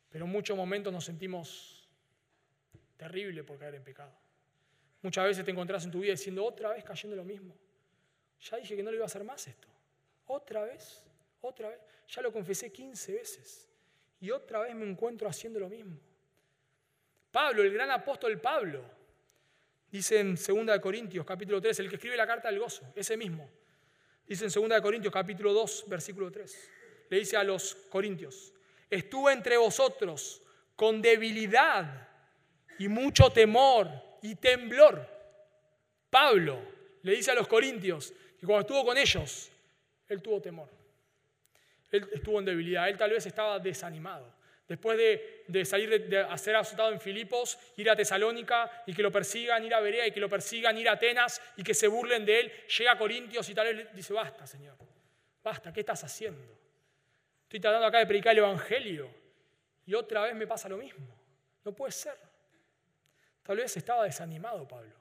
Pero 0.10 0.26
en 0.26 0.32
muchos 0.32 0.56
momentos 0.56 0.94
nos 0.94 1.04
sentimos 1.04 1.90
terrible 2.96 3.44
por 3.44 3.58
caer 3.58 3.76
en 3.76 3.84
pecado. 3.84 4.16
Muchas 5.02 5.26
veces 5.26 5.44
te 5.44 5.52
encontrás 5.52 5.84
en 5.84 5.92
tu 5.92 6.00
vida 6.00 6.12
diciendo 6.12 6.46
otra 6.46 6.70
vez 6.70 6.84
cayendo 6.84 7.18
lo 7.18 7.26
mismo. 7.26 7.58
Ya 8.50 8.58
dije 8.58 8.76
que 8.76 8.84
no 8.84 8.92
lo 8.92 8.96
iba 8.96 9.06
a 9.06 9.08
hacer 9.08 9.24
más 9.24 9.48
esto. 9.48 9.68
Otra 10.28 10.64
vez, 10.64 11.04
otra 11.42 11.70
vez. 11.70 11.80
Ya 12.10 12.22
lo 12.22 12.32
confesé 12.32 12.72
15 12.72 13.14
veces. 13.14 13.70
Y 14.20 14.32
otra 14.32 14.60
vez 14.60 14.76
me 14.76 14.90
encuentro 14.90 15.30
haciendo 15.30 15.60
lo 15.60 15.70
mismo. 15.70 15.98
Pablo, 17.32 17.64
el 17.64 17.74
gran 17.74 17.90
apóstol 17.90 18.40
Pablo, 18.40 18.84
dice 19.90 20.20
en 20.20 20.36
2 20.36 20.80
Corintios 20.80 21.26
capítulo 21.26 21.60
3, 21.60 21.80
el 21.80 21.90
que 21.90 21.96
escribe 21.96 22.16
la 22.16 22.28
carta 22.28 22.50
del 22.50 22.60
gozo, 22.60 22.94
ese 22.96 23.18
mismo. 23.18 23.50
Dice 24.28 24.46
en 24.46 24.70
2 24.70 24.82
Corintios 24.82 25.12
capítulo 25.12 25.52
2, 25.54 25.86
versículo 25.88 26.32
3. 26.32 26.72
Le 27.10 27.18
dice 27.18 27.38
a 27.38 27.44
los 27.44 27.76
corintios, 27.90 28.54
estuve 28.90 29.34
entre 29.34 29.58
vosotros 29.58 30.42
con 30.76 31.02
debilidad 31.02 32.08
y 32.78 32.88
mucho 32.88 33.30
temor 33.32 33.90
y 34.22 34.36
temblor. 34.36 35.08
Pablo 36.10 36.60
le 37.02 37.14
dice 37.14 37.32
a 37.32 37.36
los 37.36 37.48
corintios 37.48 38.14
que 38.44 38.48
cuando 38.48 38.64
estuvo 38.64 38.84
con 38.84 38.98
ellos, 38.98 39.50
él 40.10 40.22
tuvo 40.22 40.42
temor. 40.42 40.68
Él 41.90 42.10
estuvo 42.12 42.40
en 42.40 42.46
debilidad, 42.46 42.90
él 42.90 42.98
tal 42.98 43.12
vez 43.12 43.26
estaba 43.26 43.58
desanimado. 43.58 44.36
Después 44.68 44.98
de, 44.98 45.64
salir 45.64 46.10
de, 46.10 46.38
ser 46.38 46.58
azotado 46.58 46.92
en 46.92 47.00
Filipos, 47.00 47.58
ir 47.78 47.90
a 47.90 47.96
Tesalónica 47.96 48.84
y 48.86 48.94
que 48.94 49.02
lo 49.02 49.14
persigan, 49.14 49.64
ir 49.64 49.74
a 49.74 49.80
Berea 49.80 50.06
y 50.08 50.12
que 50.12 50.20
lo 50.20 50.28
persigan, 50.28 50.78
ir 50.78 50.90
a 50.90 50.94
Atenas 50.94 51.42
y 51.56 51.64
que 51.64 51.74
se 51.74 51.88
burlen 51.88 52.26
de 52.26 52.42
él, 52.42 52.52
llega 52.78 52.92
a 52.92 52.98
Corintios 52.98 53.48
y 53.48 53.56
tal 53.56 53.74
vez 53.74 53.96
dice, 53.96 54.12
basta, 54.12 54.46
Señor, 54.46 54.76
basta, 55.42 55.72
¿qué 55.72 55.80
estás 55.80 56.04
haciendo? 56.04 56.60
Estoy 57.44 57.62
tratando 57.62 57.88
acá 57.88 58.00
de 58.00 58.08
predicar 58.08 58.34
el 58.34 58.40
Evangelio 58.40 59.10
y 59.86 59.94
otra 59.94 60.24
vez 60.24 60.36
me 60.36 60.48
pasa 60.48 60.68
lo 60.68 60.76
mismo. 60.76 61.08
No 61.64 61.72
puede 61.72 61.94
ser. 61.94 62.18
Tal 63.42 63.56
vez 63.56 63.78
estaba 63.78 64.04
desanimado 64.04 64.68
Pablo. 64.68 64.96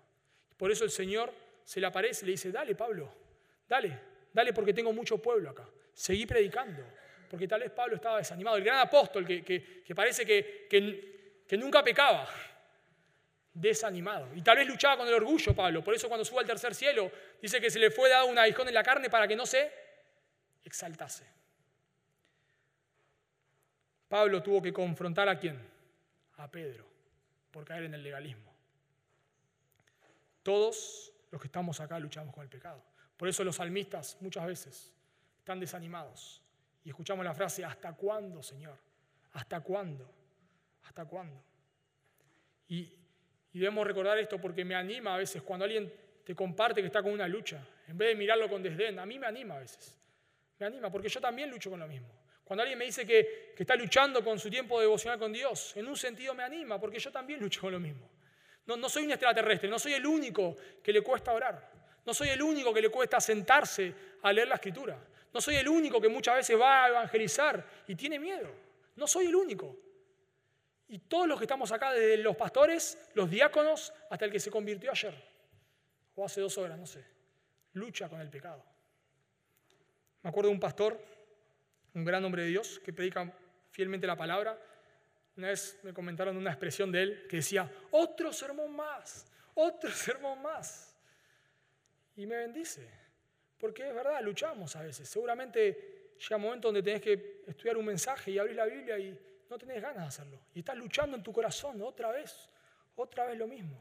Por 0.56 0.70
eso 0.70 0.84
el 0.84 0.92
Señor 0.92 1.34
se 1.64 1.80
le 1.80 1.88
aparece 1.88 2.24
y 2.24 2.26
le 2.26 2.32
dice, 2.32 2.52
dale 2.52 2.76
Pablo, 2.76 3.21
dale, 3.68 3.98
dale 4.32 4.52
porque 4.52 4.72
tengo 4.72 4.92
mucho 4.92 5.18
pueblo 5.18 5.50
acá. 5.50 5.68
Seguí 5.92 6.26
predicando 6.26 6.82
porque 7.32 7.48
tal 7.48 7.60
vez 7.60 7.70
Pablo 7.70 7.96
estaba 7.96 8.18
desanimado. 8.18 8.58
El 8.58 8.62
gran 8.62 8.78
apóstol 8.80 9.24
que, 9.24 9.94
parece 9.96 10.26
que, 10.26 10.66
que, 10.68 11.56
nunca 11.56 11.82
pecaba, 11.82 12.28
desanimado. 13.54 14.28
Y 14.34 14.42
tal 14.42 14.58
vez 14.58 14.68
luchaba 14.68 14.98
con 14.98 15.08
el 15.08 15.14
orgullo 15.14 15.54
Pablo. 15.56 15.82
Por 15.82 15.94
eso 15.94 16.08
cuando 16.08 16.26
sube 16.26 16.40
al 16.40 16.46
tercer 16.46 16.74
cielo, 16.74 17.10
dice 17.40 17.58
que 17.58 17.70
se 17.70 17.78
le 17.78 17.90
fue 17.90 18.10
dado 18.10 18.26
un 18.26 18.38
aguijón 18.38 18.68
en 18.68 18.74
la 18.74 18.82
carne 18.82 19.08
para 19.08 19.26
que 19.26 19.34
no 19.34 19.46
se 19.46 19.72
exaltase. 20.62 21.24
Pablo 24.08 24.42
tuvo 24.42 24.60
que 24.60 24.74
confrontar 24.74 25.26
a 25.30 25.38
quién? 25.38 25.58
A 26.36 26.50
Pedro, 26.50 26.84
por 27.50 27.64
caer 27.64 27.84
en 27.84 27.94
el 27.94 28.02
legalismo. 28.02 28.54
Todos 30.42 31.10
los 31.30 31.40
que 31.40 31.46
estamos 31.46 31.80
acá 31.80 31.98
luchamos 31.98 32.34
con 32.34 32.42
el 32.42 32.50
pecado. 32.50 32.84
Por 33.22 33.28
eso 33.28 33.44
los 33.44 33.54
salmistas 33.54 34.16
muchas 34.18 34.44
veces 34.44 34.92
están 35.38 35.60
desanimados. 35.60 36.42
Y 36.82 36.88
escuchamos 36.88 37.24
la 37.24 37.32
frase, 37.32 37.64
¿hasta 37.64 37.92
cuándo, 37.92 38.42
Señor? 38.42 38.76
¿Hasta 39.34 39.60
cuándo? 39.60 40.10
¿Hasta 40.82 41.04
cuándo? 41.04 41.40
Y, 42.66 42.92
debemos 43.52 43.86
recordar 43.86 44.18
esto 44.18 44.40
porque 44.40 44.64
me 44.64 44.74
anima 44.74 45.14
a 45.14 45.18
veces 45.18 45.40
cuando 45.40 45.66
alguien 45.66 45.92
te 46.24 46.34
comparte 46.34 46.80
que 46.80 46.88
está 46.88 47.00
con 47.00 47.12
una 47.12 47.28
lucha, 47.28 47.64
en 47.86 47.96
vez 47.96 48.08
de 48.08 48.16
mirarlo 48.16 48.50
con 48.50 48.60
desdén, 48.60 48.98
a 48.98 49.06
mí 49.06 49.20
me 49.20 49.28
anima 49.28 49.54
a 49.54 49.60
veces. 49.60 49.96
Me 50.58 50.66
anima 50.66 50.90
porque 50.90 51.08
yo 51.08 51.20
también 51.20 51.48
lucho 51.48 51.70
con 51.70 51.78
lo 51.78 51.86
mismo. 51.86 52.08
Cuando 52.42 52.62
alguien 52.62 52.76
me 52.76 52.86
dice 52.86 53.06
que, 53.06 53.54
está 53.56 53.76
luchando 53.76 54.24
con 54.24 54.40
su 54.40 54.50
tiempo 54.50 54.80
devocional 54.80 55.20
con 55.20 55.32
Dios, 55.32 55.76
en 55.76 55.86
un 55.86 55.96
sentido 55.96 56.34
me 56.34 56.42
anima 56.42 56.80
porque 56.80 56.98
yo 56.98 57.12
también 57.12 57.38
lucho 57.38 57.60
con 57.60 57.70
lo 57.70 57.78
mismo. 57.78 58.10
No, 58.66 58.76
no 58.76 58.88
soy 58.88 59.04
un 59.04 59.12
extraterrestre, 59.12 59.68
no 59.68 59.78
soy 59.78 59.92
el 59.92 60.04
único 60.04 60.56
que 60.82 60.92
le 60.92 61.02
cuesta 61.02 61.32
orar. 61.32 61.71
No 62.04 62.12
soy 62.12 62.28
el 62.30 62.42
único 62.42 62.74
que 62.74 62.82
le 62.82 62.90
cuesta 62.90 63.20
sentarse 63.20 63.94
a 64.22 64.32
leer 64.32 64.48
la 64.48 64.56
escritura. 64.56 64.98
No 65.32 65.40
soy 65.40 65.56
el 65.56 65.68
único 65.68 66.00
que 66.00 66.08
muchas 66.08 66.36
veces 66.36 66.60
va 66.60 66.84
a 66.84 66.88
evangelizar 66.88 67.64
y 67.86 67.94
tiene 67.94 68.18
miedo. 68.18 68.50
No 68.96 69.06
soy 69.06 69.26
el 69.26 69.34
único. 69.34 69.76
Y 70.88 70.98
todos 70.98 71.26
los 71.26 71.38
que 71.38 71.44
estamos 71.44 71.72
acá, 71.72 71.92
desde 71.92 72.18
los 72.18 72.36
pastores, 72.36 72.98
los 73.14 73.30
diáconos, 73.30 73.94
hasta 74.10 74.26
el 74.26 74.30
que 74.30 74.38
se 74.38 74.50
convirtió 74.50 74.90
ayer, 74.90 75.14
o 76.14 76.24
hace 76.24 76.42
dos 76.42 76.58
horas, 76.58 76.78
no 76.78 76.86
sé, 76.86 77.02
lucha 77.72 78.10
con 78.10 78.20
el 78.20 78.28
pecado. 78.28 78.62
Me 80.22 80.28
acuerdo 80.28 80.50
de 80.50 80.54
un 80.54 80.60
pastor, 80.60 81.02
un 81.94 82.04
gran 82.04 82.22
hombre 82.24 82.42
de 82.42 82.48
Dios, 82.48 82.78
que 82.84 82.92
predica 82.92 83.32
fielmente 83.70 84.06
la 84.06 84.16
palabra. 84.16 84.58
Una 85.36 85.48
vez 85.48 85.80
me 85.82 85.94
comentaron 85.94 86.36
una 86.36 86.50
expresión 86.50 86.92
de 86.92 87.02
él 87.02 87.26
que 87.26 87.36
decía, 87.36 87.70
otro 87.90 88.30
sermón 88.30 88.76
más, 88.76 89.26
otro 89.54 89.90
sermón 89.92 90.42
más. 90.42 90.91
Y 92.16 92.26
me 92.26 92.36
bendice. 92.36 92.88
Porque 93.58 93.88
es 93.88 93.94
verdad, 93.94 94.20
luchamos 94.22 94.74
a 94.76 94.82
veces. 94.82 95.08
Seguramente 95.08 96.14
llega 96.18 96.36
un 96.36 96.42
momento 96.42 96.68
donde 96.68 96.82
tenés 96.82 97.00
que 97.00 97.42
estudiar 97.46 97.76
un 97.76 97.86
mensaje 97.86 98.30
y 98.30 98.38
abrir 98.38 98.56
la 98.56 98.66
Biblia 98.66 98.98
y 98.98 99.18
no 99.48 99.58
tenés 99.58 99.80
ganas 99.80 100.02
de 100.02 100.08
hacerlo. 100.08 100.40
Y 100.54 100.60
estás 100.60 100.76
luchando 100.76 101.16
en 101.16 101.22
tu 101.22 101.32
corazón 101.32 101.80
otra 101.82 102.10
vez, 102.10 102.48
otra 102.96 103.26
vez 103.26 103.38
lo 103.38 103.46
mismo. 103.46 103.78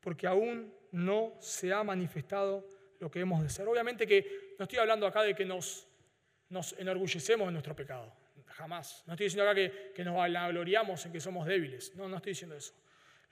Porque 0.00 0.26
aún 0.26 0.74
no 0.92 1.36
se 1.40 1.72
ha 1.72 1.82
manifestado 1.82 2.66
lo 2.98 3.10
que 3.10 3.20
hemos 3.20 3.42
de 3.42 3.48
ser. 3.48 3.68
Obviamente 3.68 4.06
que 4.06 4.54
no 4.58 4.64
estoy 4.64 4.78
hablando 4.78 5.06
acá 5.06 5.22
de 5.22 5.34
que 5.34 5.44
nos, 5.44 5.86
enorgullecemos 6.78 7.46
de 7.46 7.52
nuestro 7.52 7.76
pecado. 7.76 8.12
Jamás. 8.46 9.04
No 9.06 9.12
estoy 9.12 9.26
diciendo 9.26 9.48
acá 9.48 9.54
que, 9.54 9.92
que 9.94 10.04
nos 10.04 10.16
gloriamos 10.50 11.04
en 11.04 11.12
que 11.12 11.20
somos 11.20 11.46
débiles. 11.46 11.94
No, 11.94 12.08
no 12.08 12.16
estoy 12.16 12.30
diciendo 12.30 12.56
eso. 12.56 12.74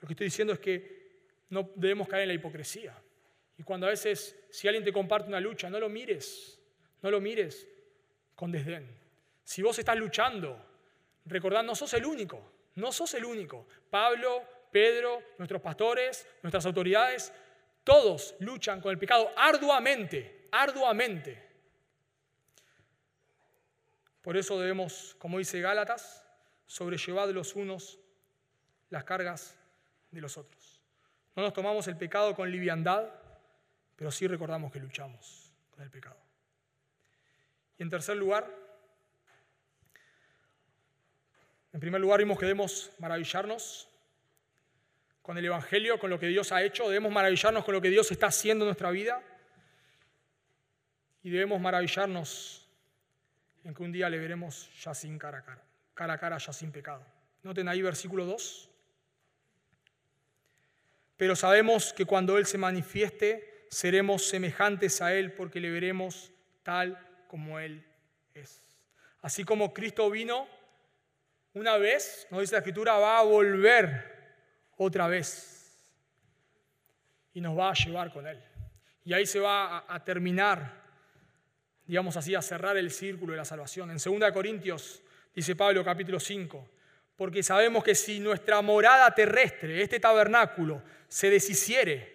Lo 0.00 0.06
que 0.06 0.12
estoy 0.12 0.26
diciendo 0.26 0.52
es 0.52 0.58
que 0.58 1.03
no 1.54 1.70
debemos 1.76 2.08
caer 2.08 2.24
en 2.24 2.28
la 2.28 2.34
hipocresía. 2.34 3.00
Y 3.56 3.62
cuando 3.62 3.86
a 3.86 3.90
veces, 3.90 4.36
si 4.50 4.66
alguien 4.66 4.84
te 4.84 4.92
comparte 4.92 5.28
una 5.28 5.40
lucha, 5.40 5.70
no 5.70 5.78
lo 5.78 5.88
mires, 5.88 6.60
no 7.00 7.10
lo 7.10 7.20
mires 7.20 7.66
con 8.34 8.50
desdén. 8.50 8.90
Si 9.44 9.62
vos 9.62 9.78
estás 9.78 9.96
luchando, 9.96 10.58
recordad, 11.24 11.62
no 11.62 11.76
sos 11.76 11.94
el 11.94 12.04
único, 12.04 12.52
no 12.74 12.90
sos 12.90 13.14
el 13.14 13.24
único. 13.24 13.68
Pablo, 13.88 14.42
Pedro, 14.72 15.22
nuestros 15.38 15.62
pastores, 15.62 16.26
nuestras 16.42 16.66
autoridades, 16.66 17.32
todos 17.84 18.34
luchan 18.40 18.80
con 18.80 18.90
el 18.90 18.98
pecado 18.98 19.30
arduamente, 19.36 20.48
arduamente. 20.50 21.40
Por 24.22 24.36
eso 24.36 24.58
debemos, 24.58 25.14
como 25.18 25.38
dice 25.38 25.60
Gálatas, 25.60 26.26
sobrellevar 26.66 27.28
los 27.28 27.54
unos 27.54 28.00
las 28.90 29.04
cargas 29.04 29.56
de 30.10 30.20
los 30.20 30.36
otros. 30.36 30.63
No 31.36 31.42
nos 31.42 31.52
tomamos 31.52 31.86
el 31.88 31.96
pecado 31.96 32.34
con 32.34 32.50
liviandad, 32.50 33.08
pero 33.96 34.10
sí 34.10 34.26
recordamos 34.26 34.72
que 34.72 34.78
luchamos 34.78 35.52
con 35.70 35.82
el 35.82 35.90
pecado. 35.90 36.16
Y 37.78 37.82
en 37.82 37.90
tercer 37.90 38.16
lugar, 38.16 38.48
en 41.72 41.80
primer 41.80 42.00
lugar 42.00 42.20
vimos 42.20 42.38
que 42.38 42.46
debemos 42.46 42.92
maravillarnos 42.98 43.88
con 45.22 45.38
el 45.38 45.44
Evangelio, 45.44 45.98
con 45.98 46.10
lo 46.10 46.20
que 46.20 46.28
Dios 46.28 46.52
ha 46.52 46.62
hecho, 46.62 46.86
debemos 46.88 47.10
maravillarnos 47.10 47.64
con 47.64 47.74
lo 47.74 47.80
que 47.80 47.90
Dios 47.90 48.12
está 48.12 48.26
haciendo 48.26 48.64
en 48.64 48.68
nuestra 48.68 48.90
vida 48.90 49.22
y 51.22 51.30
debemos 51.30 51.60
maravillarnos 51.60 52.68
en 53.64 53.74
que 53.74 53.82
un 53.82 53.90
día 53.90 54.08
le 54.10 54.18
veremos 54.18 54.70
ya 54.82 54.94
sin 54.94 55.18
cara 55.18 55.38
a 55.38 55.42
cara, 55.42 55.62
cara 55.94 56.12
a 56.12 56.18
cara 56.18 56.38
ya 56.38 56.52
sin 56.52 56.70
pecado. 56.70 57.04
Noten 57.42 57.66
ahí 57.68 57.82
versículo 57.82 58.26
2. 58.26 58.70
Pero 61.16 61.36
sabemos 61.36 61.92
que 61.92 62.04
cuando 62.04 62.38
Él 62.38 62.46
se 62.46 62.58
manifieste, 62.58 63.66
seremos 63.70 64.28
semejantes 64.28 65.00
a 65.00 65.14
Él 65.14 65.32
porque 65.32 65.60
le 65.60 65.70
veremos 65.70 66.32
tal 66.62 66.98
como 67.28 67.58
Él 67.58 67.84
es. 68.34 68.62
Así 69.20 69.44
como 69.44 69.72
Cristo 69.72 70.10
vino 70.10 70.48
una 71.54 71.76
vez, 71.76 72.26
nos 72.30 72.40
dice 72.40 72.54
la 72.54 72.58
Escritura, 72.58 72.98
va 72.98 73.20
a 73.20 73.22
volver 73.22 74.12
otra 74.76 75.06
vez 75.06 75.84
y 77.32 77.40
nos 77.40 77.56
va 77.56 77.70
a 77.70 77.74
llevar 77.74 78.12
con 78.12 78.26
Él. 78.26 78.42
Y 79.04 79.12
ahí 79.12 79.26
se 79.26 79.38
va 79.38 79.84
a, 79.86 80.04
terminar, 80.04 80.82
digamos 81.86 82.16
así, 82.16 82.34
a 82.34 82.42
cerrar 82.42 82.76
el 82.76 82.90
círculo 82.90 83.32
de 83.32 83.38
la 83.38 83.44
salvación. 83.44 83.90
En 83.90 83.98
2 83.98 84.32
Corintios 84.32 85.02
dice 85.34 85.54
Pablo 85.54 85.84
capítulo 85.84 86.18
5, 86.18 86.68
porque 87.16 87.42
sabemos 87.42 87.84
que 87.84 87.94
si 87.94 88.20
nuestra 88.20 88.60
morada 88.62 89.14
terrestre, 89.14 89.82
este 89.82 90.00
tabernáculo, 90.00 90.82
se 91.08 91.30
deshiciere, 91.30 92.14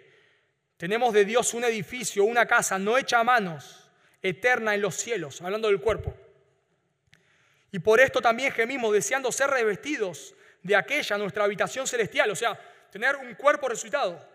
tenemos 0.78 1.14
de 1.14 1.26
Dios 1.26 1.54
un 1.54 1.64
edificio, 1.64 2.24
una 2.24 2.45
casa 2.45 2.78
no 2.80 2.97
hecha 2.97 3.20
a 3.20 3.24
manos, 3.24 3.89
eterna 4.22 4.76
en 4.76 4.82
los 4.82 4.95
cielos, 4.95 5.41
hablando 5.41 5.68
del 5.68 5.80
cuerpo. 5.80 6.14
Y 7.72 7.80
por 7.80 8.00
esto 8.00 8.22
también 8.22 8.52
gemimos, 8.52 8.93
deseando 8.93 9.32
ser 9.32 9.50
revestidos 9.50 10.36
de 10.64 10.76
aquella 10.76 11.18
nuestra 11.18 11.43
habitación 11.43 11.88
celestial, 11.88 12.32
o 12.32 12.36
sea, 12.36 12.60
tener 12.91 13.16
un 13.16 13.36
cuerpo 13.36 13.70
resucitado. 13.70 14.28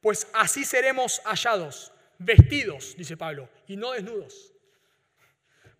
Pues 0.00 0.26
así 0.32 0.64
seremos 0.64 1.20
hallados, 1.24 1.92
vestidos, 2.18 2.94
dice 2.96 3.16
Pablo, 3.16 3.48
y 3.66 3.76
no 3.76 3.92
desnudos. 3.92 4.52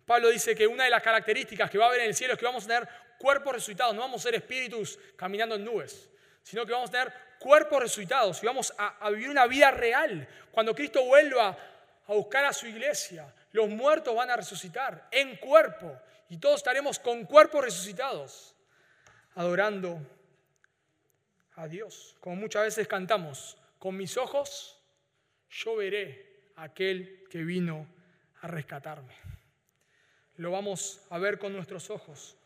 Pablo 0.05 0.29
dice 0.29 0.55
que 0.55 0.67
una 0.67 0.83
de 0.83 0.89
las 0.89 1.01
características 1.01 1.71
que 1.71 1.77
va 1.77 1.85
a 1.85 1.87
haber 1.89 2.01
en 2.01 2.07
el 2.07 2.15
cielo 2.15 2.33
es 2.33 2.39
que 2.39 2.45
vamos 2.45 2.65
a 2.65 2.67
tener 2.67 2.89
cuerpos 3.21 3.53
resucitados, 3.53 3.93
no 3.95 4.01
vamos 4.01 4.21
a 4.21 4.23
ser 4.23 4.35
espíritus 4.35 4.97
caminando 5.15 5.55
en 5.55 5.63
nubes, 5.63 6.09
sino 6.43 6.65
que 6.65 6.71
vamos 6.71 6.89
a 6.89 6.91
tener 6.91 7.13
cuerpos 7.39 7.81
resucitados 7.81 8.41
y 8.41 8.45
vamos 8.45 8.73
a, 8.77 9.09
vivir 9.09 9.29
una 9.29 9.47
vida 9.47 9.71
real. 9.71 10.27
Cuando 10.51 10.73
Cristo 10.75 11.05
vuelva 11.05 11.57
a 12.07 12.13
buscar 12.13 12.45
a 12.45 12.53
su 12.53 12.67
iglesia, 12.67 13.33
los 13.51 13.69
muertos 13.69 14.15
van 14.15 14.29
a 14.29 14.35
resucitar 14.35 15.07
en 15.11 15.37
cuerpo 15.37 15.97
y 16.29 16.37
todos 16.37 16.57
estaremos 16.57 16.99
con 16.99 17.25
cuerpos 17.25 17.63
resucitados, 17.63 18.55
adorando 19.35 19.99
a 21.55 21.67
Dios. 21.67 22.15
Como 22.19 22.35
muchas 22.35 22.63
veces 22.63 22.87
cantamos, 22.87 23.57
con 23.77 23.95
mis 23.97 24.17
ojos 24.17 24.79
yo 25.49 25.75
veré 25.75 26.43
aquel 26.55 27.25
que 27.29 27.43
vino 27.43 27.87
a 28.41 28.47
rescatarme. 28.47 29.15
Lo 30.35 30.51
vamos 30.51 31.01
a 31.09 31.17
ver 31.17 31.37
con 31.37 31.53
nuestros 31.53 31.89
ojos. 31.89 32.37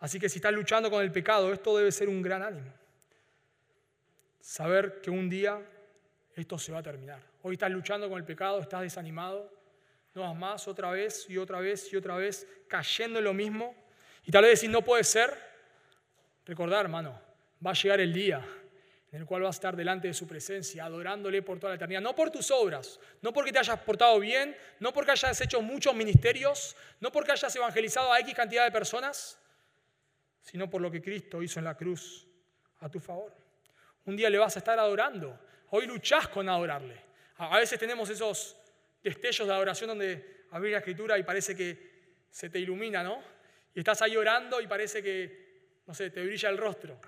Así 0.00 0.18
que 0.18 0.28
si 0.28 0.38
estás 0.38 0.52
luchando 0.52 0.90
con 0.90 1.02
el 1.02 1.10
pecado, 1.10 1.52
esto 1.52 1.76
debe 1.76 1.92
ser 1.92 2.08
un 2.08 2.22
gran 2.22 2.42
ánimo 2.42 2.72
saber 4.48 5.02
que 5.02 5.10
un 5.10 5.28
día 5.28 5.60
esto 6.34 6.58
se 6.58 6.72
va 6.72 6.78
a 6.78 6.82
terminar. 6.82 7.20
Hoy 7.42 7.54
estás 7.54 7.70
luchando 7.70 8.08
con 8.08 8.16
el 8.16 8.24
pecado, 8.24 8.60
estás 8.60 8.80
desanimado, 8.80 9.52
no 10.14 10.22
vas 10.22 10.34
más, 10.34 10.66
otra 10.66 10.90
vez 10.90 11.28
y 11.28 11.36
otra 11.36 11.60
vez 11.60 11.92
y 11.92 11.96
otra 11.96 12.16
vez, 12.16 12.46
cayendo 12.66 13.18
en 13.18 13.26
lo 13.26 13.34
mismo. 13.34 13.74
Y 14.24 14.32
tal 14.32 14.44
vez 14.44 14.52
decir, 14.52 14.70
no 14.70 14.80
puede 14.80 15.04
ser. 15.04 15.36
Recordar, 16.46 16.86
hermano, 16.86 17.20
va 17.64 17.72
a 17.72 17.74
llegar 17.74 18.00
el 18.00 18.10
día 18.10 18.42
en 19.12 19.20
el 19.20 19.26
cual 19.26 19.42
vas 19.42 19.56
a 19.56 19.58
estar 19.58 19.76
delante 19.76 20.08
de 20.08 20.14
su 20.14 20.26
presencia, 20.26 20.86
adorándole 20.86 21.42
por 21.42 21.58
toda 21.58 21.72
la 21.72 21.76
eternidad. 21.76 22.00
No 22.00 22.14
por 22.14 22.30
tus 22.30 22.50
obras, 22.50 22.98
no 23.20 23.34
porque 23.34 23.52
te 23.52 23.58
hayas 23.58 23.80
portado 23.80 24.18
bien, 24.18 24.56
no 24.80 24.94
porque 24.94 25.10
hayas 25.10 25.38
hecho 25.42 25.60
muchos 25.60 25.94
ministerios, 25.94 26.74
no 27.00 27.12
porque 27.12 27.32
hayas 27.32 27.54
evangelizado 27.54 28.12
a 28.12 28.20
X 28.20 28.34
cantidad 28.34 28.64
de 28.64 28.70
personas, 28.70 29.38
sino 30.50 30.70
por 30.70 30.80
lo 30.80 30.90
que 30.90 31.02
Cristo 31.02 31.42
hizo 31.42 31.60
en 31.60 31.66
la 31.66 31.76
cruz 31.76 32.26
a 32.80 32.88
tu 32.88 32.98
favor. 33.00 33.34
Un 34.06 34.16
día 34.16 34.30
le 34.30 34.38
vas 34.38 34.56
a 34.56 34.60
estar 34.60 34.78
adorando. 34.78 35.38
Hoy 35.70 35.86
luchás 35.86 36.28
con 36.28 36.48
adorarle. 36.48 36.98
A 37.36 37.58
veces 37.58 37.78
tenemos 37.78 38.08
esos 38.08 38.56
destellos 39.04 39.46
de 39.46 39.52
adoración 39.52 39.88
donde 39.88 40.46
abrir 40.52 40.72
la 40.72 40.78
escritura 40.78 41.18
y 41.18 41.22
parece 41.22 41.54
que 41.54 42.22
se 42.30 42.48
te 42.48 42.58
ilumina, 42.58 43.02
¿no? 43.02 43.22
Y 43.74 43.80
estás 43.80 44.00
ahí 44.00 44.16
orando 44.16 44.58
y 44.62 44.66
parece 44.66 45.02
que, 45.02 45.80
no 45.86 45.92
sé, 45.92 46.08
te 46.08 46.24
brilla 46.24 46.48
el 46.48 46.56
rostro. 46.56 46.98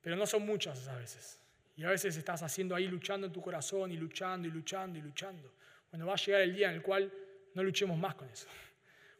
Pero 0.00 0.14
no 0.14 0.26
son 0.26 0.46
muchas 0.46 0.86
a 0.86 0.94
veces. 0.94 1.40
Y 1.74 1.82
a 1.82 1.90
veces 1.90 2.16
estás 2.16 2.40
haciendo 2.40 2.76
ahí 2.76 2.86
luchando 2.86 3.26
en 3.26 3.32
tu 3.32 3.42
corazón 3.42 3.90
y 3.90 3.96
luchando 3.96 4.46
y 4.46 4.52
luchando 4.52 4.96
y 4.96 5.02
luchando. 5.02 5.52
Bueno, 5.90 6.06
va 6.06 6.12
a 6.12 6.16
llegar 6.16 6.42
el 6.42 6.54
día 6.54 6.68
en 6.68 6.76
el 6.76 6.82
cual 6.82 7.12
no 7.54 7.64
luchemos 7.64 7.98
más 7.98 8.14
con 8.14 8.30
eso. 8.30 8.46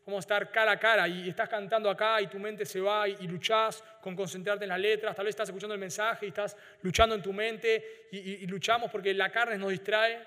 Vamos 0.07 0.23
estar 0.23 0.53
cara 0.53 0.71
a 0.71 0.79
cara 0.79 1.09
y 1.09 1.29
estás 1.29 1.49
cantando 1.49 1.91
acá 1.91 2.21
y 2.21 2.29
tu 2.29 2.39
mente 2.39 2.65
se 2.65 2.81
va 2.81 3.09
y, 3.09 3.27
luchás 3.27 3.83
con 4.01 4.15
concentrarte 4.15 4.65
en 4.65 4.69
las 4.69 4.79
letras, 4.79 5.17
tal 5.17 5.25
vez 5.25 5.33
estás 5.33 5.49
escuchando 5.49 5.75
el 5.75 5.81
mensaje 5.81 6.27
y 6.27 6.29
estás 6.29 6.57
luchando 6.83 7.17
en 7.17 7.23
tu 7.23 7.33
mente 7.33 8.07
y, 8.13 8.47
luchamos 8.47 8.89
porque 8.89 9.13
la 9.13 9.31
carne 9.31 9.59
nos 9.59 9.71
distrae. 9.71 10.25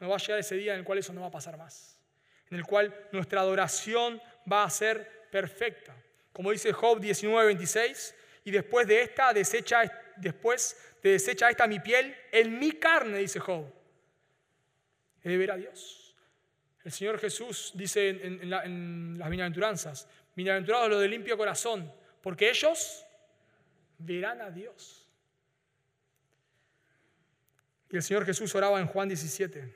No 0.00 0.08
va 0.08 0.16
a 0.16 0.18
llegar 0.18 0.40
ese 0.40 0.56
día 0.56 0.72
en 0.72 0.80
el 0.80 0.84
cual 0.84 0.98
eso 0.98 1.12
no 1.12 1.20
va 1.20 1.28
a 1.28 1.30
pasar 1.30 1.56
más, 1.56 1.96
en 2.50 2.56
el 2.56 2.64
cual 2.64 2.92
nuestra 3.12 3.40
adoración 3.40 4.20
va 4.50 4.64
a 4.64 4.70
ser 4.70 5.28
perfecta. 5.30 5.94
Como 6.32 6.50
dice 6.50 6.72
Job 6.72 6.98
19:26, 6.98 8.16
y 8.42 8.50
después 8.50 8.88
de 8.88 9.00
esta 9.00 9.32
desecha, 9.32 9.82
después 10.16 10.76
de 11.00 11.10
desecha 11.10 11.48
esta 11.48 11.68
mi 11.68 11.78
piel, 11.78 12.16
en 12.32 12.58
mi 12.58 12.72
carne, 12.72 13.18
dice 13.18 13.38
Job, 13.38 13.64
he 15.22 15.28
de 15.28 15.36
ver 15.38 15.52
a 15.52 15.56
Dios. 15.56 16.03
El 16.84 16.92
Señor 16.92 17.18
Jesús 17.18 17.72
dice 17.74 18.10
en, 18.10 18.50
las 18.50 19.30
bienaventuranzas, 19.30 20.06
bienaventurados 20.36 20.90
los 20.90 21.00
de 21.00 21.08
limpio 21.08 21.36
corazón, 21.38 21.90
porque 22.20 22.50
ellos 22.50 23.06
verán 23.96 24.42
a 24.42 24.50
Dios. 24.50 25.08
Y 27.90 27.96
el 27.96 28.02
Señor 28.02 28.26
Jesús 28.26 28.54
oraba 28.54 28.78
en 28.80 28.86
Juan 28.86 29.08
17, 29.08 29.72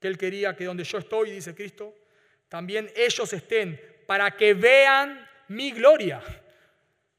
que 0.00 0.08
Él 0.08 0.18
quería 0.18 0.56
que 0.56 0.64
donde 0.64 0.82
yo 0.82 0.98
estoy, 0.98 1.30
dice 1.30 1.54
Cristo, 1.54 1.94
también 2.48 2.90
ellos 2.96 3.32
estén, 3.32 3.80
para 4.04 4.36
que 4.36 4.54
vean 4.54 5.24
mi 5.48 5.70
gloria. 5.70 6.20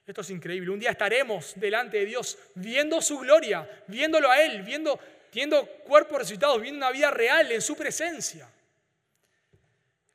Esto 0.05 0.21
es 0.21 0.29
increíble. 0.31 0.71
Un 0.71 0.79
día 0.79 0.89
estaremos 0.89 1.53
delante 1.55 1.99
de 1.99 2.05
Dios 2.05 2.37
viendo 2.55 3.01
su 3.01 3.19
gloria, 3.19 3.83
viéndolo 3.87 4.29
a 4.29 4.41
Él, 4.41 4.61
viendo, 4.63 4.99
viendo 5.31 5.65
cuerpos 5.85 6.17
resucitados, 6.17 6.59
viendo 6.61 6.79
una 6.79 6.91
vida 6.91 7.11
real 7.11 7.49
en 7.49 7.61
su 7.61 7.77
presencia. 7.77 8.49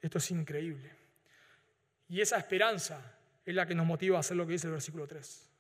Esto 0.05 0.19
es 0.19 0.31
increíble. 0.33 0.91
Y 2.11 2.21
esa 2.21 2.37
esperanza 2.37 3.17
es 3.43 3.55
la 3.55 3.65
que 3.65 3.75
nos 3.75 3.87
motiva 3.87 4.19
a 4.19 4.21
hacer 4.21 4.37
lo 4.37 4.47
que 4.47 4.53
dice 4.53 4.67
el 4.67 4.75
versículo 4.75 5.07
3. 5.07 5.51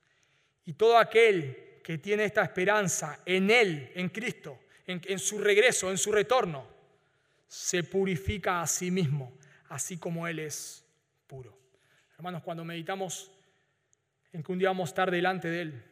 Y 0.66 0.74
todo 0.74 0.98
aquel 0.98 1.80
que 1.82 1.96
tiene 1.96 2.26
esta 2.26 2.42
esperanza 2.42 3.20
en 3.24 3.50
Él, 3.50 3.90
en 3.94 4.10
Cristo, 4.10 4.60
en, 4.86 5.18
su 5.18 5.38
regreso, 5.38 5.90
en 5.90 5.96
su 5.96 6.12
retorno, 6.12 6.68
se 7.48 7.84
purifica 7.84 8.60
a 8.60 8.66
sí 8.66 8.90
mismo, 8.90 9.32
así 9.70 9.96
como 9.96 10.28
Él 10.28 10.38
es 10.40 10.84
puro. 11.26 11.58
Hermanos, 12.18 12.42
cuando 12.42 12.66
meditamos 12.66 13.32
en 14.30 14.42
que 14.42 14.52
un 14.52 14.58
día 14.58 14.68
vamos 14.68 14.90
a 14.90 14.92
estar 14.92 15.10
delante 15.10 15.48
de 15.48 15.62
Él, 15.62 15.84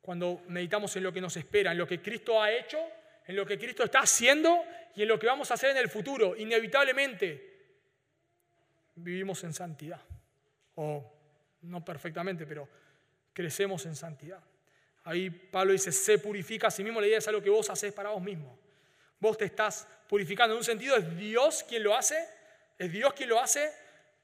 cuando 0.00 0.40
meditamos 0.46 0.94
en 0.94 1.02
lo 1.02 1.12
que 1.12 1.20
nos 1.20 1.36
espera, 1.36 1.72
en 1.72 1.78
lo 1.78 1.88
que 1.88 2.00
Cristo 2.00 2.40
ha 2.40 2.52
hecho, 2.52 2.78
en 3.26 3.34
lo 3.34 3.44
que 3.44 3.58
Cristo 3.58 3.82
está 3.82 4.02
haciendo 4.02 4.62
y 4.94 5.02
en 5.02 5.08
lo 5.08 5.18
que 5.18 5.26
vamos 5.26 5.50
a 5.50 5.54
hacer 5.54 5.70
en 5.70 5.78
el 5.78 5.88
futuro, 5.88 6.36
inevitablemente 6.36 7.51
vivimos 8.94 9.42
en 9.44 9.52
santidad. 9.52 10.00
O 10.74 11.12
no 11.62 11.84
perfectamente, 11.84 12.46
pero 12.46 12.68
crecemos 13.32 13.86
en 13.86 13.94
santidad. 13.94 14.42
Ahí 15.04 15.30
Pablo 15.30 15.72
dice, 15.72 15.92
se 15.92 16.18
purifica 16.18 16.68
a 16.68 16.70
sí 16.70 16.84
mismo. 16.84 17.00
La 17.00 17.06
idea 17.06 17.18
es 17.18 17.28
algo 17.28 17.42
que 17.42 17.50
vos 17.50 17.68
haces 17.70 17.92
para 17.92 18.10
vos 18.10 18.22
mismo. 18.22 18.58
Vos 19.18 19.36
te 19.36 19.44
estás 19.44 19.86
purificando. 20.08 20.54
En 20.54 20.58
un 20.58 20.64
sentido 20.64 20.96
es 20.96 21.16
Dios 21.16 21.64
quien 21.68 21.82
lo 21.82 21.94
hace, 21.94 22.24
es 22.78 22.90
Dios 22.90 23.12
quien 23.14 23.28
lo 23.28 23.40
hace, 23.40 23.70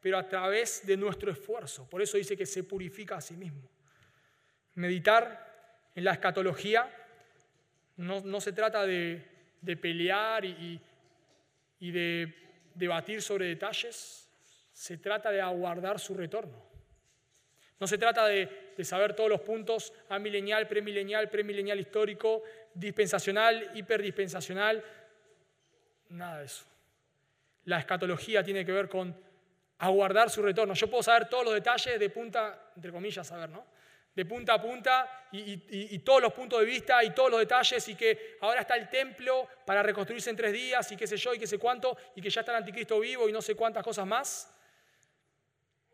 pero 0.00 0.18
a 0.18 0.28
través 0.28 0.86
de 0.86 0.96
nuestro 0.96 1.30
esfuerzo. 1.30 1.88
Por 1.88 2.02
eso 2.02 2.16
dice 2.16 2.36
que 2.36 2.46
se 2.46 2.64
purifica 2.64 3.16
a 3.16 3.20
sí 3.20 3.36
mismo. 3.36 3.68
Meditar 4.74 5.90
en 5.94 6.04
la 6.04 6.12
escatología 6.12 6.88
no, 7.96 8.40
se 8.40 8.52
trata 8.52 8.86
de, 8.86 9.24
pelear 9.80 10.44
y 10.44 10.80
de 11.80 12.32
debatir 12.74 13.20
sobre 13.20 13.46
detalles, 13.46 14.27
se 14.78 14.96
trata 14.96 15.32
de 15.32 15.40
aguardar 15.40 15.98
su 15.98 16.14
retorno. 16.14 16.64
No 17.80 17.88
se 17.88 17.98
trata 17.98 18.28
de, 18.28 18.76
saber 18.84 19.12
todos 19.12 19.28
los 19.28 19.40
puntos 19.40 19.92
amilenial, 20.08 20.68
premilenial, 20.68 21.28
premilenial 21.28 21.80
histórico, 21.80 22.44
dispensacional, 22.74 23.72
hiperdispensacional, 23.74 24.84
nada 26.10 26.38
de 26.38 26.44
eso. 26.44 26.64
La 27.64 27.80
escatología 27.80 28.44
tiene 28.44 28.64
que 28.64 28.70
ver 28.70 28.88
con 28.88 29.16
aguardar 29.78 30.30
su 30.30 30.42
retorno. 30.42 30.74
Yo 30.74 30.88
puedo 30.88 31.02
saber 31.02 31.28
todos 31.28 31.46
los 31.46 31.54
detalles 31.54 31.98
de 31.98 32.10
punta, 32.10 32.70
entre 32.76 32.92
comillas, 32.92 33.26
saber, 33.26 33.50
¿no? 33.50 33.66
De 34.14 34.24
punta 34.26 34.54
a 34.54 34.62
punta 34.62 35.26
y, 35.32 35.60
y, 35.70 35.98
todos 36.00 36.22
los 36.22 36.32
puntos 36.32 36.60
de 36.60 36.66
vista 36.66 37.02
y 37.02 37.10
todos 37.10 37.32
los 37.32 37.40
detalles 37.40 37.88
y 37.88 37.96
que 37.96 38.36
ahora 38.40 38.60
está 38.60 38.76
el 38.76 38.88
templo 38.88 39.48
para 39.66 39.82
reconstruirse 39.82 40.30
en 40.30 40.36
tres 40.36 40.52
días 40.52 40.90
y 40.92 40.96
qué 40.96 41.06
sé 41.08 41.16
yo 41.16 41.34
y 41.34 41.38
qué 41.38 41.48
sé 41.48 41.58
cuánto 41.58 41.96
y 42.14 42.22
que 42.22 42.30
ya 42.30 42.40
está 42.40 42.52
el 42.52 42.58
anticristo 42.58 43.00
vivo 43.00 43.28
y 43.28 43.32
no 43.32 43.42
sé 43.42 43.56
cuántas 43.56 43.82
cosas 43.82 44.06
más 44.06 44.54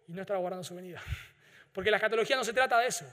y 0.08 0.12
no 0.12 0.22
estar 0.22 0.36
aguardando 0.36 0.64
su 0.64 0.74
venida. 0.74 1.02
Porque 1.72 1.90
la 1.90 1.96
escatología 1.96 2.36
no 2.36 2.44
se 2.44 2.52
trata 2.52 2.78
de 2.78 2.86
eso. 2.86 3.04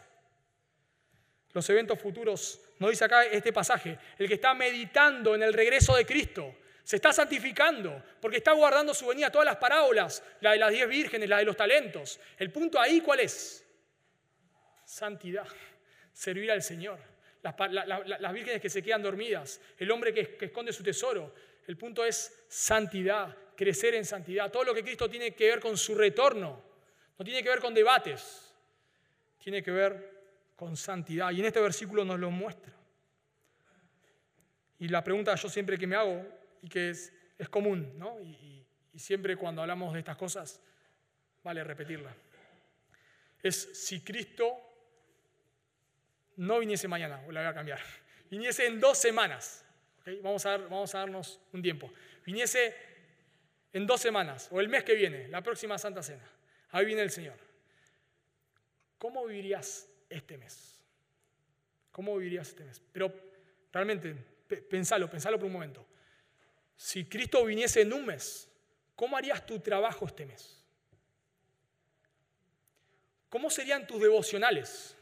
Los 1.53 1.69
eventos 1.69 1.99
futuros, 1.99 2.61
nos 2.79 2.91
dice 2.91 3.05
acá 3.05 3.25
este 3.25 3.51
pasaje, 3.51 3.97
el 4.17 4.27
que 4.27 4.35
está 4.35 4.53
meditando 4.53 5.35
en 5.35 5.43
el 5.43 5.53
regreso 5.53 5.95
de 5.95 6.05
Cristo, 6.05 6.55
se 6.83 6.95
está 6.95 7.11
santificando, 7.11 8.03
porque 8.21 8.37
está 8.37 8.53
guardando 8.53 8.93
su 8.93 9.07
venida, 9.07 9.31
todas 9.31 9.45
las 9.45 9.57
parábolas, 9.57 10.23
la 10.39 10.51
de 10.53 10.57
las 10.57 10.71
diez 10.71 10.87
vírgenes, 10.87 11.27
la 11.27 11.39
de 11.39 11.45
los 11.45 11.57
talentos. 11.57 12.19
El 12.37 12.51
punto 12.51 12.79
ahí, 12.79 13.01
¿cuál 13.01 13.19
es? 13.19 13.65
Santidad, 14.85 15.47
servir 16.13 16.51
al 16.51 16.61
Señor. 16.61 16.99
Las, 17.41 18.33
vírgenes 18.33 18.61
que 18.61 18.69
se 18.69 18.83
quedan 18.83 19.01
dormidas, 19.01 19.59
el 19.77 19.89
hombre 19.89 20.13
que 20.13 20.45
esconde 20.45 20.71
su 20.71 20.83
tesoro. 20.83 21.33
El 21.65 21.77
punto 21.77 22.05
es 22.05 22.45
santidad, 22.47 23.35
crecer 23.55 23.95
en 23.95 24.05
santidad. 24.05 24.51
Todo 24.51 24.63
lo 24.63 24.73
que 24.73 24.83
Cristo 24.83 25.09
tiene 25.09 25.33
que 25.33 25.47
ver 25.47 25.59
con 25.59 25.77
su 25.77 25.95
retorno 25.95 26.70
no 27.17 27.25
tiene 27.25 27.43
que 27.43 27.49
ver 27.49 27.59
con 27.59 27.73
debates, 27.73 28.53
tiene 29.37 29.61
que 29.61 29.71
ver 29.71 30.21
con 30.55 30.75
santidad. 30.75 31.31
Y 31.31 31.39
en 31.39 31.45
este 31.45 31.59
versículo 31.59 32.03
nos 32.05 32.19
lo 32.19 32.31
muestra. 32.31 32.73
Y 34.79 34.87
la 34.87 35.03
pregunta 35.03 35.35
yo 35.35 35.49
siempre 35.49 35.77
que 35.77 35.87
me 35.87 35.95
hago, 35.95 36.25
y 36.61 36.69
que 36.69 36.89
es, 36.89 37.13
común, 37.49 37.97
¿no? 37.97 38.19
y, 38.19 38.65
y 38.93 38.99
siempre 38.99 39.35
cuando 39.35 39.61
hablamos 39.61 39.93
de 39.93 39.99
estas 39.99 40.17
cosas, 40.17 40.61
vale 41.43 41.63
repetirla, 41.63 42.13
es 43.41 43.85
si 43.87 44.01
Cristo 44.01 44.57
no 46.37 46.59
viniese 46.59 46.87
mañana, 46.87 47.23
o 47.27 47.31
la 47.31 47.41
voy 47.41 47.49
a 47.49 47.53
cambiar, 47.53 47.79
viniese 48.29 48.67
en 48.67 48.79
dos 48.79 48.97
semanas, 48.97 49.65
vamos, 50.21 50.45
a 50.45 50.57
vamos 50.57 50.93
a 50.95 50.99
darnos 50.99 51.39
un 51.53 51.61
tiempo, 51.61 51.91
viniese 52.25 52.75
en 53.73 53.87
dos 53.87 54.01
semanas, 54.01 54.49
o 54.51 54.59
el 54.59 54.69
mes 54.69 54.83
que 54.83 54.95
viene, 54.95 55.27
la 55.27 55.41
próxima 55.41 55.77
Santa 55.77 56.03
Cena, 56.03 56.27
Ahí 56.71 56.85
viene 56.85 57.01
el 57.01 57.11
Señor. 57.11 57.37
¿Cómo 58.97 59.25
vivirías 59.25 59.87
este 60.09 60.37
mes? 60.37 60.79
¿Cómo 61.91 62.15
vivirías 62.17 62.49
este 62.49 62.63
mes? 62.63 62.81
Pero 62.91 63.13
realmente, 63.71 64.15
pensalo, 64.69 65.09
pensalo 65.09 65.37
por 65.37 65.47
un 65.47 65.53
momento. 65.53 65.85
Si 66.75 67.05
Cristo 67.05 67.43
viniese 67.45 67.81
en 67.81 67.93
un 67.93 68.05
mes, 68.05 68.49
¿cómo 68.95 69.17
harías 69.17 69.45
tu 69.45 69.59
trabajo 69.59 70.05
este 70.05 70.25
mes? 70.25 70.63
¿Cómo 73.29 73.49
serían 73.49 73.85
tus 73.85 74.01
devocionales? 74.01 74.95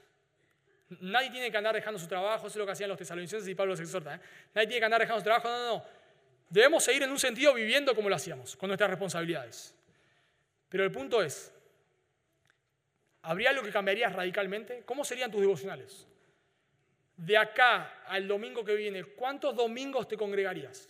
Nadie 1.02 1.30
tiene 1.30 1.52
que 1.52 1.58
andar 1.58 1.76
dejando 1.76 2.00
su 2.00 2.08
trabajo, 2.08 2.48
eso 2.48 2.54
es 2.54 2.56
lo 2.58 2.66
que 2.66 2.72
hacían 2.72 2.90
los 2.90 2.98
tesalonicenses 2.98 3.48
y 3.48 3.54
Pablo 3.54 3.74
los 3.74 3.80
exhorta. 3.80 4.16
¿eh? 4.16 4.20
Nadie 4.56 4.68
tiene 4.68 4.80
que 4.80 4.86
andar 4.86 5.02
dejando 5.02 5.20
su 5.20 5.24
trabajo, 5.24 5.48
no, 5.48 5.58
no, 5.58 5.76
no. 5.78 5.86
Debemos 6.50 6.84
seguir 6.84 7.04
en 7.04 7.12
un 7.12 7.20
sentido 7.20 7.54
viviendo 7.54 7.94
como 7.94 8.10
lo 8.10 8.16
hacíamos, 8.16 8.56
con 8.56 8.70
nuestras 8.70 8.90
responsabilidades. 8.90 9.76
Pero 10.68 10.84
el 10.84 10.92
punto 10.92 11.22
es, 11.22 11.52
¿Habría 13.22 13.50
algo 13.50 13.64
que 13.64 13.72
cambiarías 13.72 14.14
radicalmente? 14.14 14.84
¿Cómo 14.86 15.04
serían 15.04 15.32
tus 15.32 15.42
devocionales? 15.42 16.08
De 17.18 17.38
acá 17.38 18.04
al 18.08 18.28
domingo 18.28 18.64
que 18.64 18.76
viene, 18.76 19.04
¿cuántos 19.04 19.56
domingos 19.56 20.08
te 20.08 20.16
congregarías? 20.16 20.88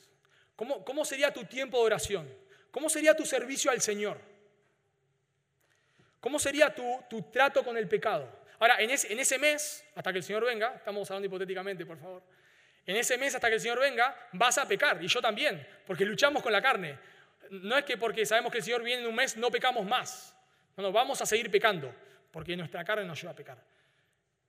¿Cómo, 0.56 0.86
cómo 0.86 1.04
sería 1.06 1.34
tu 1.34 1.46
tiempo 1.46 1.78
de 1.80 1.86
oración? 1.86 2.30
¿Cómo 2.72 2.90
sería 2.90 3.16
tu 3.16 3.26
servicio 3.26 3.72
al 3.72 3.82
Señor? 3.82 4.20
¿Cómo 6.20 6.38
sería 6.38 6.74
tu, 6.74 7.02
tu 7.10 7.24
trato 7.24 7.64
con 7.64 7.78
el 7.78 7.88
pecado? 7.88 8.30
Ahora, 8.60 8.80
en 8.82 8.90
ese, 8.90 9.12
en 9.12 9.20
ese 9.20 9.40
mes, 9.40 9.86
hasta 9.96 10.12
que 10.12 10.18
el 10.20 10.24
Señor 10.24 10.44
venga, 10.44 10.76
estamos 10.76 11.10
hablando 11.10 11.28
hipotéticamente, 11.28 11.86
por 11.86 11.98
favor, 11.98 12.22
en 12.86 12.96
ese 12.96 13.18
mes 13.18 13.34
hasta 13.36 13.48
que 13.48 13.56
el 13.56 13.62
Señor 13.62 13.80
venga, 13.80 14.16
vas 14.34 14.58
a 14.58 14.68
pecar, 14.68 15.02
y 15.02 15.08
yo 15.08 15.22
también, 15.22 15.66
porque 15.86 16.06
luchamos 16.06 16.44
con 16.44 16.52
la 16.52 16.62
carne. 16.62 16.98
No 17.50 17.78
es 17.78 17.86
que 17.86 17.98
porque 17.98 18.26
sabemos 18.26 18.52
que 18.52 18.58
el 18.60 18.64
Señor 18.64 18.84
viene 18.84 19.04
en 19.04 19.08
un 19.08 19.16
mes 19.16 19.38
no 19.38 19.50
pecamos 19.50 19.86
más. 19.86 20.36
No, 20.76 20.84
no, 20.84 20.92
vamos 20.92 21.22
a 21.22 21.26
seguir 21.26 21.50
pecando, 21.50 21.94
porque 22.32 22.56
nuestra 22.56 22.84
carne 22.84 23.06
nos 23.06 23.20
lleva 23.22 23.34
a 23.34 23.36
pecar. 23.36 23.64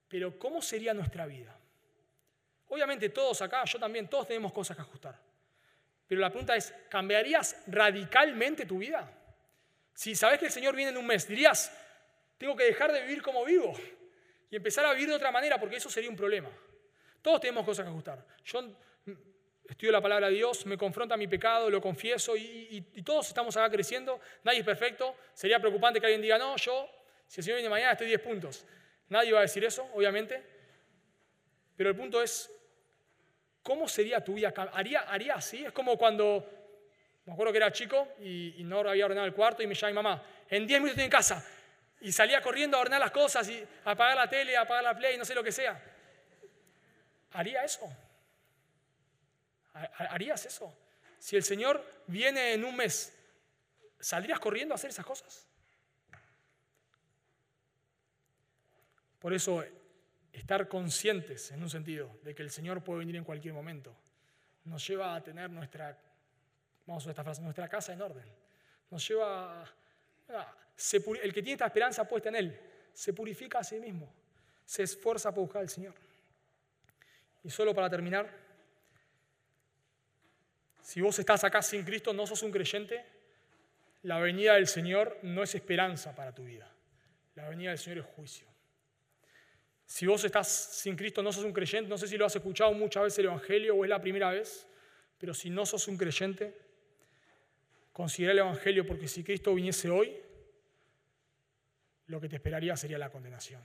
Pero 0.09 0.39
¿cómo 0.39 0.61
sería 0.61 0.93
nuestra 0.93 1.26
vida? 1.26 1.57
Obviamente 2.68 3.09
todos 3.09 3.43
acá, 3.43 3.64
yo 3.64 3.78
también, 3.78 4.09
todos 4.09 4.26
tenemos 4.26 4.53
cosas 4.53 4.76
que 4.76 4.83
ajustar. 4.83 5.18
Pero 6.07 6.20
la 6.20 6.31
pregunta 6.31 6.57
es, 6.57 6.74
¿cambiarías 6.89 7.62
radicalmente 7.66 8.66
tu 8.66 8.78
vida? 8.78 9.09
Si 9.95 10.14
sabes 10.14 10.39
que 10.39 10.47
el 10.47 10.53
Señor 10.53 10.74
viene 10.74 10.91
en 10.91 10.97
un 10.97 11.07
mes, 11.07 11.26
dirías, 11.28 11.72
tengo 12.39 12.57
que 12.57 12.64
dejar 12.64 12.93
de 12.93 13.03
vivir 13.03 13.22
como 13.22 13.45
vivo 13.45 13.72
y 14.51 14.57
empezar 14.57 14.85
a 14.85 14.93
vivir 14.93 15.09
de 15.09 15.14
otra 15.14 15.31
manera, 15.31 15.59
porque 15.59 15.76
eso 15.76 15.91
sería 15.91 16.11
un 16.11 16.16
problema. 16.16 16.51
Todos 17.22 17.41
tenemos 17.41 17.64
cosas 17.64 17.85
que 17.85 17.91
ajustar. 17.91 18.24
Yo 18.45 18.74
estudio 19.68 19.93
la 19.93 20.01
palabra 20.01 20.28
de 20.28 20.35
Dios, 20.35 20.66
me 20.66 20.76
confronta 20.76 21.16
mi 21.16 21.28
pecado, 21.28 21.70
lo 21.70 21.81
confieso 21.81 22.37
y, 22.37 22.81
todos 23.05 23.28
estamos 23.28 23.57
acá 23.57 23.70
creciendo. 23.70 24.20
Nadie 24.43 24.61
es 24.61 24.64
perfecto. 24.64 25.16
Sería 25.33 25.61
preocupante 25.61 26.01
que 26.01 26.07
alguien 26.07 26.22
diga, 26.22 26.39
no, 26.39 26.57
yo, 26.57 26.89
si 27.31 27.41
el 27.41 27.45
Señor 27.45 27.59
viene 27.59 27.70
mañana, 27.70 27.93
estoy 27.93 28.09
10 28.09 28.22
puntos. 28.22 28.64
Nadie 29.09 29.31
va 29.31 29.39
a 29.39 29.43
decir 29.43 29.64
eso, 29.64 29.89
obviamente. 29.95 30.43
Pero 31.76 31.91
el 31.91 31.95
punto 31.95 32.20
es, 32.20 32.51
¿cómo 33.62 33.89
sería 33.89 34.24
tu 34.24 34.35
vida? 34.35 34.53
¿Haría, 34.72 35.03
haría 35.03 35.35
así? 35.35 35.64
Es 35.64 35.70
como 35.70 35.97
cuando, 35.97 36.45
me 37.24 37.33
acuerdo 37.33 37.53
que 37.53 37.59
era 37.59 37.70
chico 37.70 38.09
y, 38.18 38.61
y 38.61 38.64
no 38.64 38.81
había 38.81 39.05
ordenado 39.05 39.28
el 39.28 39.33
cuarto 39.33 39.62
y 39.62 39.68
me 39.68 39.76
llama 39.76 39.91
mi 39.91 39.95
mamá, 39.95 40.22
en 40.49 40.66
10 40.66 40.81
minutos 40.81 40.95
estoy 40.95 41.05
en 41.05 41.11
casa. 41.11 41.47
Y 42.01 42.11
salía 42.11 42.43
corriendo 42.43 42.76
a 42.76 42.81
ordenar 42.81 42.99
las 42.99 43.12
cosas 43.12 43.49
y 43.49 43.64
a 43.85 43.93
apagar 43.93 44.16
la 44.16 44.28
tele, 44.28 44.57
a 44.57 44.62
apagar 44.62 44.83
la 44.83 44.97
play, 44.97 45.16
no 45.16 45.24
sé 45.24 45.33
lo 45.33 45.45
que 45.45 45.53
sea. 45.53 45.81
¿Haría 47.31 47.62
eso? 47.62 47.89
¿Harías 49.72 50.45
eso? 50.47 50.76
Si 51.20 51.37
el 51.37 51.45
Señor 51.45 51.87
viene 52.09 52.55
en 52.55 52.64
un 52.64 52.74
mes, 52.74 53.16
¿saldrías 54.01 54.41
corriendo 54.41 54.74
a 54.74 54.76
hacer 54.76 54.91
esas 54.91 55.07
cosas? 55.07 55.47
Por 59.21 59.33
eso, 59.35 59.62
estar 60.33 60.66
conscientes, 60.66 61.53
en 61.53 61.62
un 61.62 61.71
sentido, 61.71 62.18
de 62.25 62.35
que 62.35 62.43
el 62.43 62.51
Señor 62.51 62.83
puede 62.83 63.01
venir 63.01 63.16
en 63.16 63.25
cualquier 63.25 63.55
momento, 63.55 63.95
nos 64.64 64.87
lleva 64.87 65.14
a 65.14 65.23
tener 65.23 65.51
nuestra, 65.51 65.97
vamos 66.87 67.07
a 67.07 67.11
esta 67.11 67.23
frase, 67.23 67.43
nuestra 67.43 67.68
casa 67.68 67.93
en 67.93 68.03
orden. 68.03 68.25
Nos 68.91 69.07
lleva 69.07 69.62
a, 69.62 70.57
el 71.23 71.33
que 71.33 71.43
tiene 71.43 71.53
esta 71.53 71.66
esperanza 71.66 72.09
puesta 72.09 72.31
en 72.31 72.37
Él, 72.37 72.61
se 72.93 73.12
purifica 73.12 73.59
a 73.59 73.64
sí 73.64 73.79
mismo, 73.79 74.12
se 74.64 74.85
esfuerza 74.85 75.33
por 75.33 75.45
buscar 75.45 75.62
al 75.62 75.68
Señor. 75.68 75.95
Y 77.45 77.51
solo 77.51 77.75
para 77.75 77.89
terminar, 77.89 78.29
si 80.83 81.01
vos 81.01 81.18
estás 81.18 81.45
acá 81.45 81.62
sin 81.62 81.85
Cristo, 81.85 82.12
no 82.12 82.27
sos 82.27 82.43
un 82.43 82.51
creyente, 82.51 83.05
la 84.03 84.18
venida 84.18 84.55
del 84.55 84.66
Señor 84.66 85.18
no 85.23 85.43
es 85.43 85.55
esperanza 85.55 86.14
para 86.14 86.35
tu 86.35 86.45
vida. 86.45 86.71
La 87.35 87.49
venida 87.49 87.71
del 87.71 87.79
Señor 87.79 87.99
es 87.99 88.07
juicio. 88.07 88.49
Si 89.91 90.07
vos 90.07 90.22
estás 90.22 90.47
sin 90.47 90.95
Cristo, 90.95 91.20
no 91.20 91.32
sos 91.32 91.43
un 91.43 91.53
creyente, 91.53 91.91
no 91.91 91.99
sé 91.99 92.07
si 92.07 92.16
lo 92.16 92.24
has 92.24 92.36
escuchado 92.36 92.72
muchas 92.72 93.03
veces 93.03 93.18
el 93.18 93.24
Evangelio 93.24 93.74
o 93.74 93.84
es 93.84 93.91
la 93.91 94.01
primera 94.01 94.30
vez, 94.30 94.64
pero 95.18 95.34
si 95.34 95.51
no 95.51 95.66
sos 95.66 95.88
un 95.88 95.97
creyente, 95.97 96.57
considera 97.93 98.30
el 98.30 98.38
Evangelio 98.38 98.86
porque 98.86 99.09
si 99.09 99.24
Cristo 99.24 99.53
viniese 99.53 99.91
hoy, 99.91 100.16
lo 102.07 102.20
que 102.20 102.28
te 102.28 102.36
esperaría 102.36 102.76
sería 102.76 102.99
la 102.99 103.11
condenación. 103.11 103.61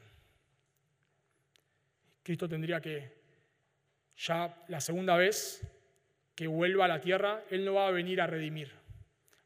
Cristo 2.23 2.49
tendría 2.49 2.82
que 2.82 3.13
ya 4.17 4.65
la 4.67 4.82
segunda 4.82 5.15
vez 5.17 5.61
que 6.34 6.47
vuelva 6.47 6.86
a 6.86 6.88
la 6.88 7.01
tierra, 7.01 7.43
Él 7.51 7.63
no 7.63 7.76
va 7.76 7.88
a 7.88 7.91
venir 7.91 8.19
a 8.19 8.26
redimir, 8.26 8.71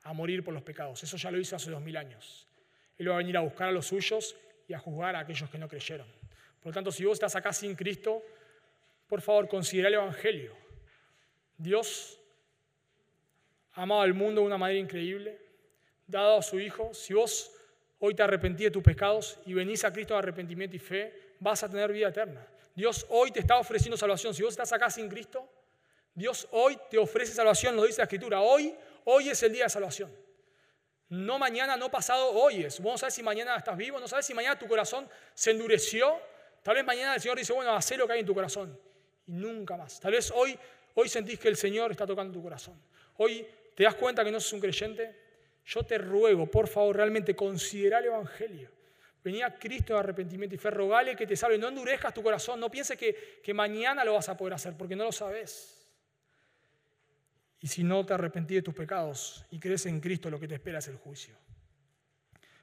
a 0.03 0.13
morir 0.13 0.45
por 0.45 0.53
los 0.53 0.63
pecados. 0.63 1.03
Eso 1.03 1.17
ya 1.17 1.29
lo 1.29 1.39
hizo 1.39 1.57
hace 1.57 1.71
dos 1.71 1.81
mil 1.81 1.97
años. 1.97 2.47
Él 2.97 3.09
va 3.09 3.15
a 3.15 3.17
venir 3.17 3.35
a 3.35 3.41
buscar 3.41 3.67
a 3.67 3.73
los 3.73 3.87
suyos 3.87 4.37
y 4.65 4.73
a 4.73 4.79
juzgar 4.79 5.17
a 5.17 5.19
aquellos 5.19 5.49
que 5.49 5.57
no 5.57 5.67
creyeron. 5.67 6.07
Por 6.61 6.71
lo 6.71 6.73
tanto, 6.73 6.91
si 6.91 7.05
vos 7.05 7.13
estás 7.13 7.35
acá 7.35 7.53
sin 7.53 7.75
Cristo, 7.75 8.23
por 9.07 9.21
favor, 9.21 9.47
considera 9.47 9.87
el 9.87 9.95
Evangelio. 9.95 10.55
Dios 11.57 12.19
ha 13.73 13.83
amado 13.83 14.01
al 14.01 14.13
mundo 14.13 14.41
de 14.41 14.47
una 14.47 14.57
manera 14.57 14.79
increíble, 14.79 15.39
dado 16.05 16.37
a 16.37 16.41
su 16.41 16.59
Hijo. 16.59 16.93
Si 16.93 17.13
vos 17.13 17.51
hoy 17.99 18.13
te 18.13 18.23
arrepentís 18.23 18.65
de 18.65 18.71
tus 18.71 18.83
pecados 18.83 19.39
y 19.45 19.53
venís 19.53 19.83
a 19.83 19.91
Cristo 19.91 20.13
de 20.13 20.19
arrepentimiento 20.19 20.75
y 20.75 20.79
fe, 20.79 21.35
vas 21.39 21.63
a 21.63 21.69
tener 21.69 21.91
vida 21.91 22.09
eterna. 22.09 22.45
Dios 22.75 23.05
hoy 23.09 23.31
te 23.31 23.39
está 23.39 23.57
ofreciendo 23.57 23.97
salvación. 23.97 24.33
Si 24.33 24.43
vos 24.43 24.51
estás 24.51 24.71
acá 24.71 24.89
sin 24.89 25.09
Cristo, 25.09 25.49
Dios 26.13 26.47
hoy 26.51 26.77
te 26.89 26.97
ofrece 26.97 27.33
salvación, 27.33 27.75
lo 27.75 27.85
dice 27.85 27.99
la 27.99 28.03
Escritura. 28.03 28.41
Hoy, 28.41 28.73
hoy 29.05 29.29
es 29.29 29.41
el 29.43 29.53
día 29.53 29.65
de 29.65 29.69
salvación. 29.69 30.13
No 31.09 31.39
mañana, 31.39 31.75
no 31.75 31.89
pasado, 31.89 32.29
hoy 32.29 32.63
es. 32.65 32.79
Vos 32.79 32.93
no 32.93 32.97
sabes 32.97 33.15
si 33.15 33.23
mañana 33.23 33.55
estás 33.55 33.75
vivo, 33.75 33.99
no 33.99 34.07
sabes 34.07 34.25
si 34.25 34.33
mañana 34.33 34.59
tu 34.59 34.67
corazón 34.67 35.09
se 35.33 35.51
endureció. 35.51 36.19
Tal 36.63 36.75
vez 36.75 36.85
mañana 36.85 37.15
el 37.15 37.21
Señor 37.21 37.37
dice, 37.37 37.53
bueno, 37.53 37.71
haz 37.71 37.95
lo 37.97 38.05
que 38.05 38.13
hay 38.13 38.19
en 38.19 38.25
tu 38.25 38.33
corazón. 38.33 38.79
Y 39.27 39.33
nunca 39.33 39.77
más. 39.77 39.99
Tal 39.99 40.11
vez 40.11 40.31
hoy, 40.31 40.57
hoy 40.95 41.09
sentís 41.09 41.39
que 41.39 41.47
el 41.47 41.55
Señor 41.55 41.91
está 41.91 42.05
tocando 42.05 42.33
tu 42.33 42.41
corazón. 42.41 42.79
Hoy 43.17 43.45
te 43.75 43.83
das 43.83 43.95
cuenta 43.95 44.23
que 44.23 44.31
no 44.31 44.39
sos 44.39 44.53
un 44.53 44.59
creyente. 44.59 45.15
Yo 45.65 45.83
te 45.83 45.97
ruego, 45.97 46.47
por 46.47 46.67
favor, 46.67 46.95
realmente 46.95 47.35
considera 47.35 47.99
el 47.99 48.05
Evangelio. 48.05 48.71
Venía 49.23 49.53
Cristo 49.59 49.93
de 49.93 49.99
arrepentimiento 49.99 50.55
y 50.55 50.57
fe, 50.57 50.69
rogale 50.69 51.15
que 51.15 51.27
te 51.27 51.35
salve. 51.35 51.57
No 51.57 51.67
endurezcas 51.67 52.13
tu 52.13 52.23
corazón, 52.23 52.59
no 52.59 52.71
pienses 52.71 52.97
que, 52.97 53.41
que 53.43 53.53
mañana 53.53 54.03
lo 54.03 54.13
vas 54.13 54.29
a 54.29 54.37
poder 54.37 54.53
hacer, 54.53 54.75
porque 54.77 54.95
no 54.95 55.03
lo 55.03 55.11
sabes. 55.11 55.87
Y 57.61 57.67
si 57.67 57.83
no 57.83 58.05
te 58.05 58.13
arrepentís 58.13 58.57
de 58.57 58.61
tus 58.61 58.73
pecados 58.73 59.45
y 59.51 59.59
crees 59.59 59.85
en 59.85 59.99
Cristo, 59.99 60.29
lo 60.29 60.39
que 60.39 60.47
te 60.47 60.55
espera 60.55 60.79
es 60.79 60.87
el 60.87 60.95
juicio. 60.95 61.35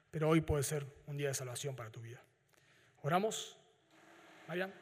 Pero 0.09 0.29
hoy 0.29 0.41
puede 0.41 0.63
ser 0.63 0.85
un 1.05 1.17
día 1.17 1.27
de 1.27 1.33
salvación 1.35 1.75
para 1.75 1.91
tu 1.91 2.01
vida. 2.01 2.23
¿Oramos? 3.03 3.57
Marian. 4.47 4.73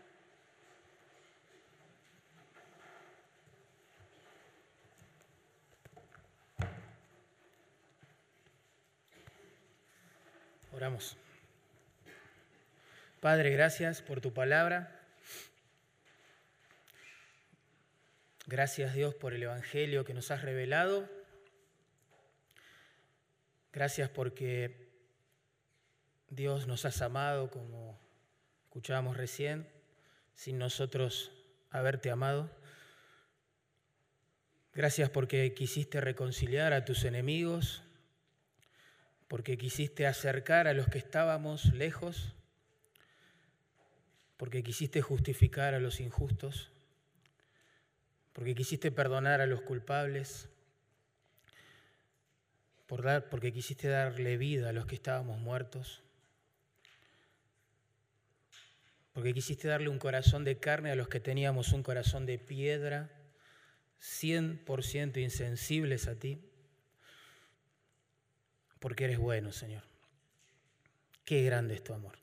Oramos. 10.72 11.18
Padre, 13.22 13.50
gracias 13.50 14.04
por 14.04 14.22
tu 14.22 14.34
palabra. 14.34 14.92
Gracias 18.46 18.94
Dios 18.94 19.16
por 19.16 19.34
el 19.34 19.42
Evangelio 19.42 20.06
que 20.06 20.14
nos 20.14 20.30
has 20.30 20.44
revelado. 20.44 21.10
Gracias 23.74 24.10
porque 24.10 24.90
Dios 26.30 26.68
nos 26.68 26.86
has 26.86 27.02
amado 27.02 27.50
como 27.50 28.05
escuchábamos 28.76 29.16
recién, 29.16 29.66
sin 30.34 30.58
nosotros 30.58 31.32
haberte 31.70 32.12
amado. 32.12 32.52
Gracias 34.74 35.10
porque 35.10 35.54
quisiste 35.54 36.02
reconciliar 36.02 36.74
a 36.74 36.84
tus 36.84 37.06
enemigos, 37.06 37.84
porque 39.30 39.58
quisiste 39.58 40.06
acercar 40.06 40.68
a 40.68 40.74
los 40.74 40.88
que 40.88 40.98
estábamos 40.98 41.74
lejos 41.74 42.36
porque 44.36 44.62
quisiste 44.62 45.02
justificar 45.02 45.74
a 45.74 45.80
los 45.80 46.02
injustos, 46.02 46.70
porque 48.34 48.56
quisiste 48.56 48.92
perdonar 48.92 49.40
a 49.40 49.46
los 49.46 49.62
culpables, 49.62 50.50
por 52.88 53.04
dar, 53.04 53.30
porque 53.30 53.54
quisiste 53.54 53.88
darle 53.88 54.36
vida 54.36 54.68
a 54.68 54.74
los 54.74 54.86
que 54.86 54.96
estábamos 54.96 55.40
muertos, 55.40 56.04
porque 59.16 59.34
quisiste 59.34 59.70
darle 59.70 59.88
un 59.88 59.98
corazón 59.98 60.44
de 60.44 60.60
carne 60.60 60.92
a 60.92 60.96
los 60.96 61.08
que 61.08 61.22
teníamos 61.22 61.72
un 61.72 61.84
corazón 61.84 62.26
de 62.26 62.38
piedra, 62.38 63.10
100% 64.02 65.22
insensibles 65.24 66.10
a 66.10 66.20
ti, 66.20 66.42
porque 68.80 69.06
eres 69.06 69.18
bueno, 69.18 69.54
Señor. 69.54 69.84
Qué 71.24 71.44
grande 71.44 71.76
es 71.76 71.84
tu 71.86 71.94
amor. 71.94 72.18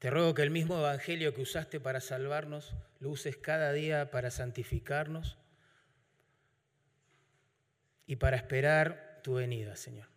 Te 0.00 0.10
ruego 0.10 0.34
que 0.34 0.42
el 0.42 0.50
mismo 0.50 0.78
Evangelio 0.78 1.32
que 1.32 1.40
usaste 1.40 1.80
para 1.80 2.02
salvarnos, 2.02 2.74
lo 3.00 3.08
uses 3.08 3.38
cada 3.38 3.72
día 3.72 4.10
para 4.10 4.30
santificarnos 4.30 5.38
y 8.06 8.16
para 8.16 8.36
esperar 8.36 9.22
tu 9.24 9.36
venida, 9.36 9.76
Señor. 9.76 10.08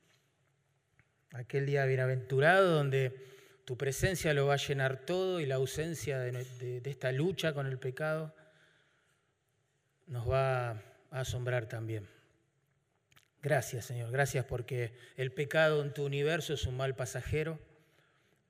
Aquel 1.32 1.66
día 1.66 1.86
bienaventurado 1.86 2.76
donde 2.76 3.32
tu 3.72 3.78
presencia 3.78 4.34
lo 4.34 4.48
va 4.48 4.56
a 4.56 4.58
llenar 4.58 5.06
todo 5.06 5.40
y 5.40 5.46
la 5.46 5.56
ausencia 5.56 6.20
de, 6.20 6.82
esta 6.84 7.14
lucha 7.14 7.54
con 7.54 7.68
el 7.68 7.80
pecado 7.80 8.36
nos 10.08 10.30
va 10.30 10.72
a 10.72 10.82
asombrar 11.12 11.68
también. 11.68 12.06
Gracias, 13.42 13.86
Señor. 13.86 14.12
Gracias 14.12 14.44
porque 14.44 14.92
el 15.16 15.32
pecado 15.32 15.82
en 15.84 15.94
tu 15.94 16.04
universo 16.04 16.54
es 16.54 16.66
un 16.66 16.76
mal 16.76 16.98
pasajero. 16.98 17.62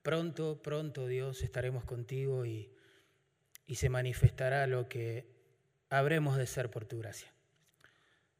Pronto, 0.02 0.60
pronto, 0.60 1.06
Dios, 1.06 1.44
estaremos 1.44 1.84
contigo 1.84 2.44
y, 2.44 2.72
y 3.64 3.76
se 3.76 3.90
manifestará 3.90 4.66
lo 4.66 4.88
que 4.88 5.28
habremos 5.88 6.36
de 6.36 6.48
ser 6.48 6.68
por 6.68 6.84
tu 6.84 6.98
gracia. 6.98 7.32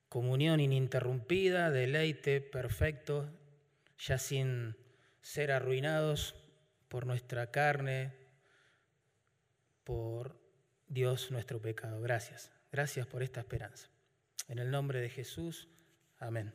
Comunión 0.08 0.58
ininterrumpida, 0.58 1.70
deleite 1.70 2.40
perfecto, 2.40 3.30
ya 3.98 4.18
sin 4.18 4.74
ser 5.20 5.52
arruinados 5.52 6.41
por 6.92 7.06
nuestra 7.06 7.50
carne, 7.50 8.12
por 9.82 10.38
Dios 10.88 11.30
nuestro 11.30 11.58
pecado. 11.58 12.02
Gracias. 12.02 12.52
Gracias 12.70 13.06
por 13.06 13.22
esta 13.22 13.40
esperanza. 13.40 13.88
En 14.46 14.58
el 14.58 14.70
nombre 14.70 15.00
de 15.00 15.08
Jesús. 15.08 15.70
Amén. 16.18 16.52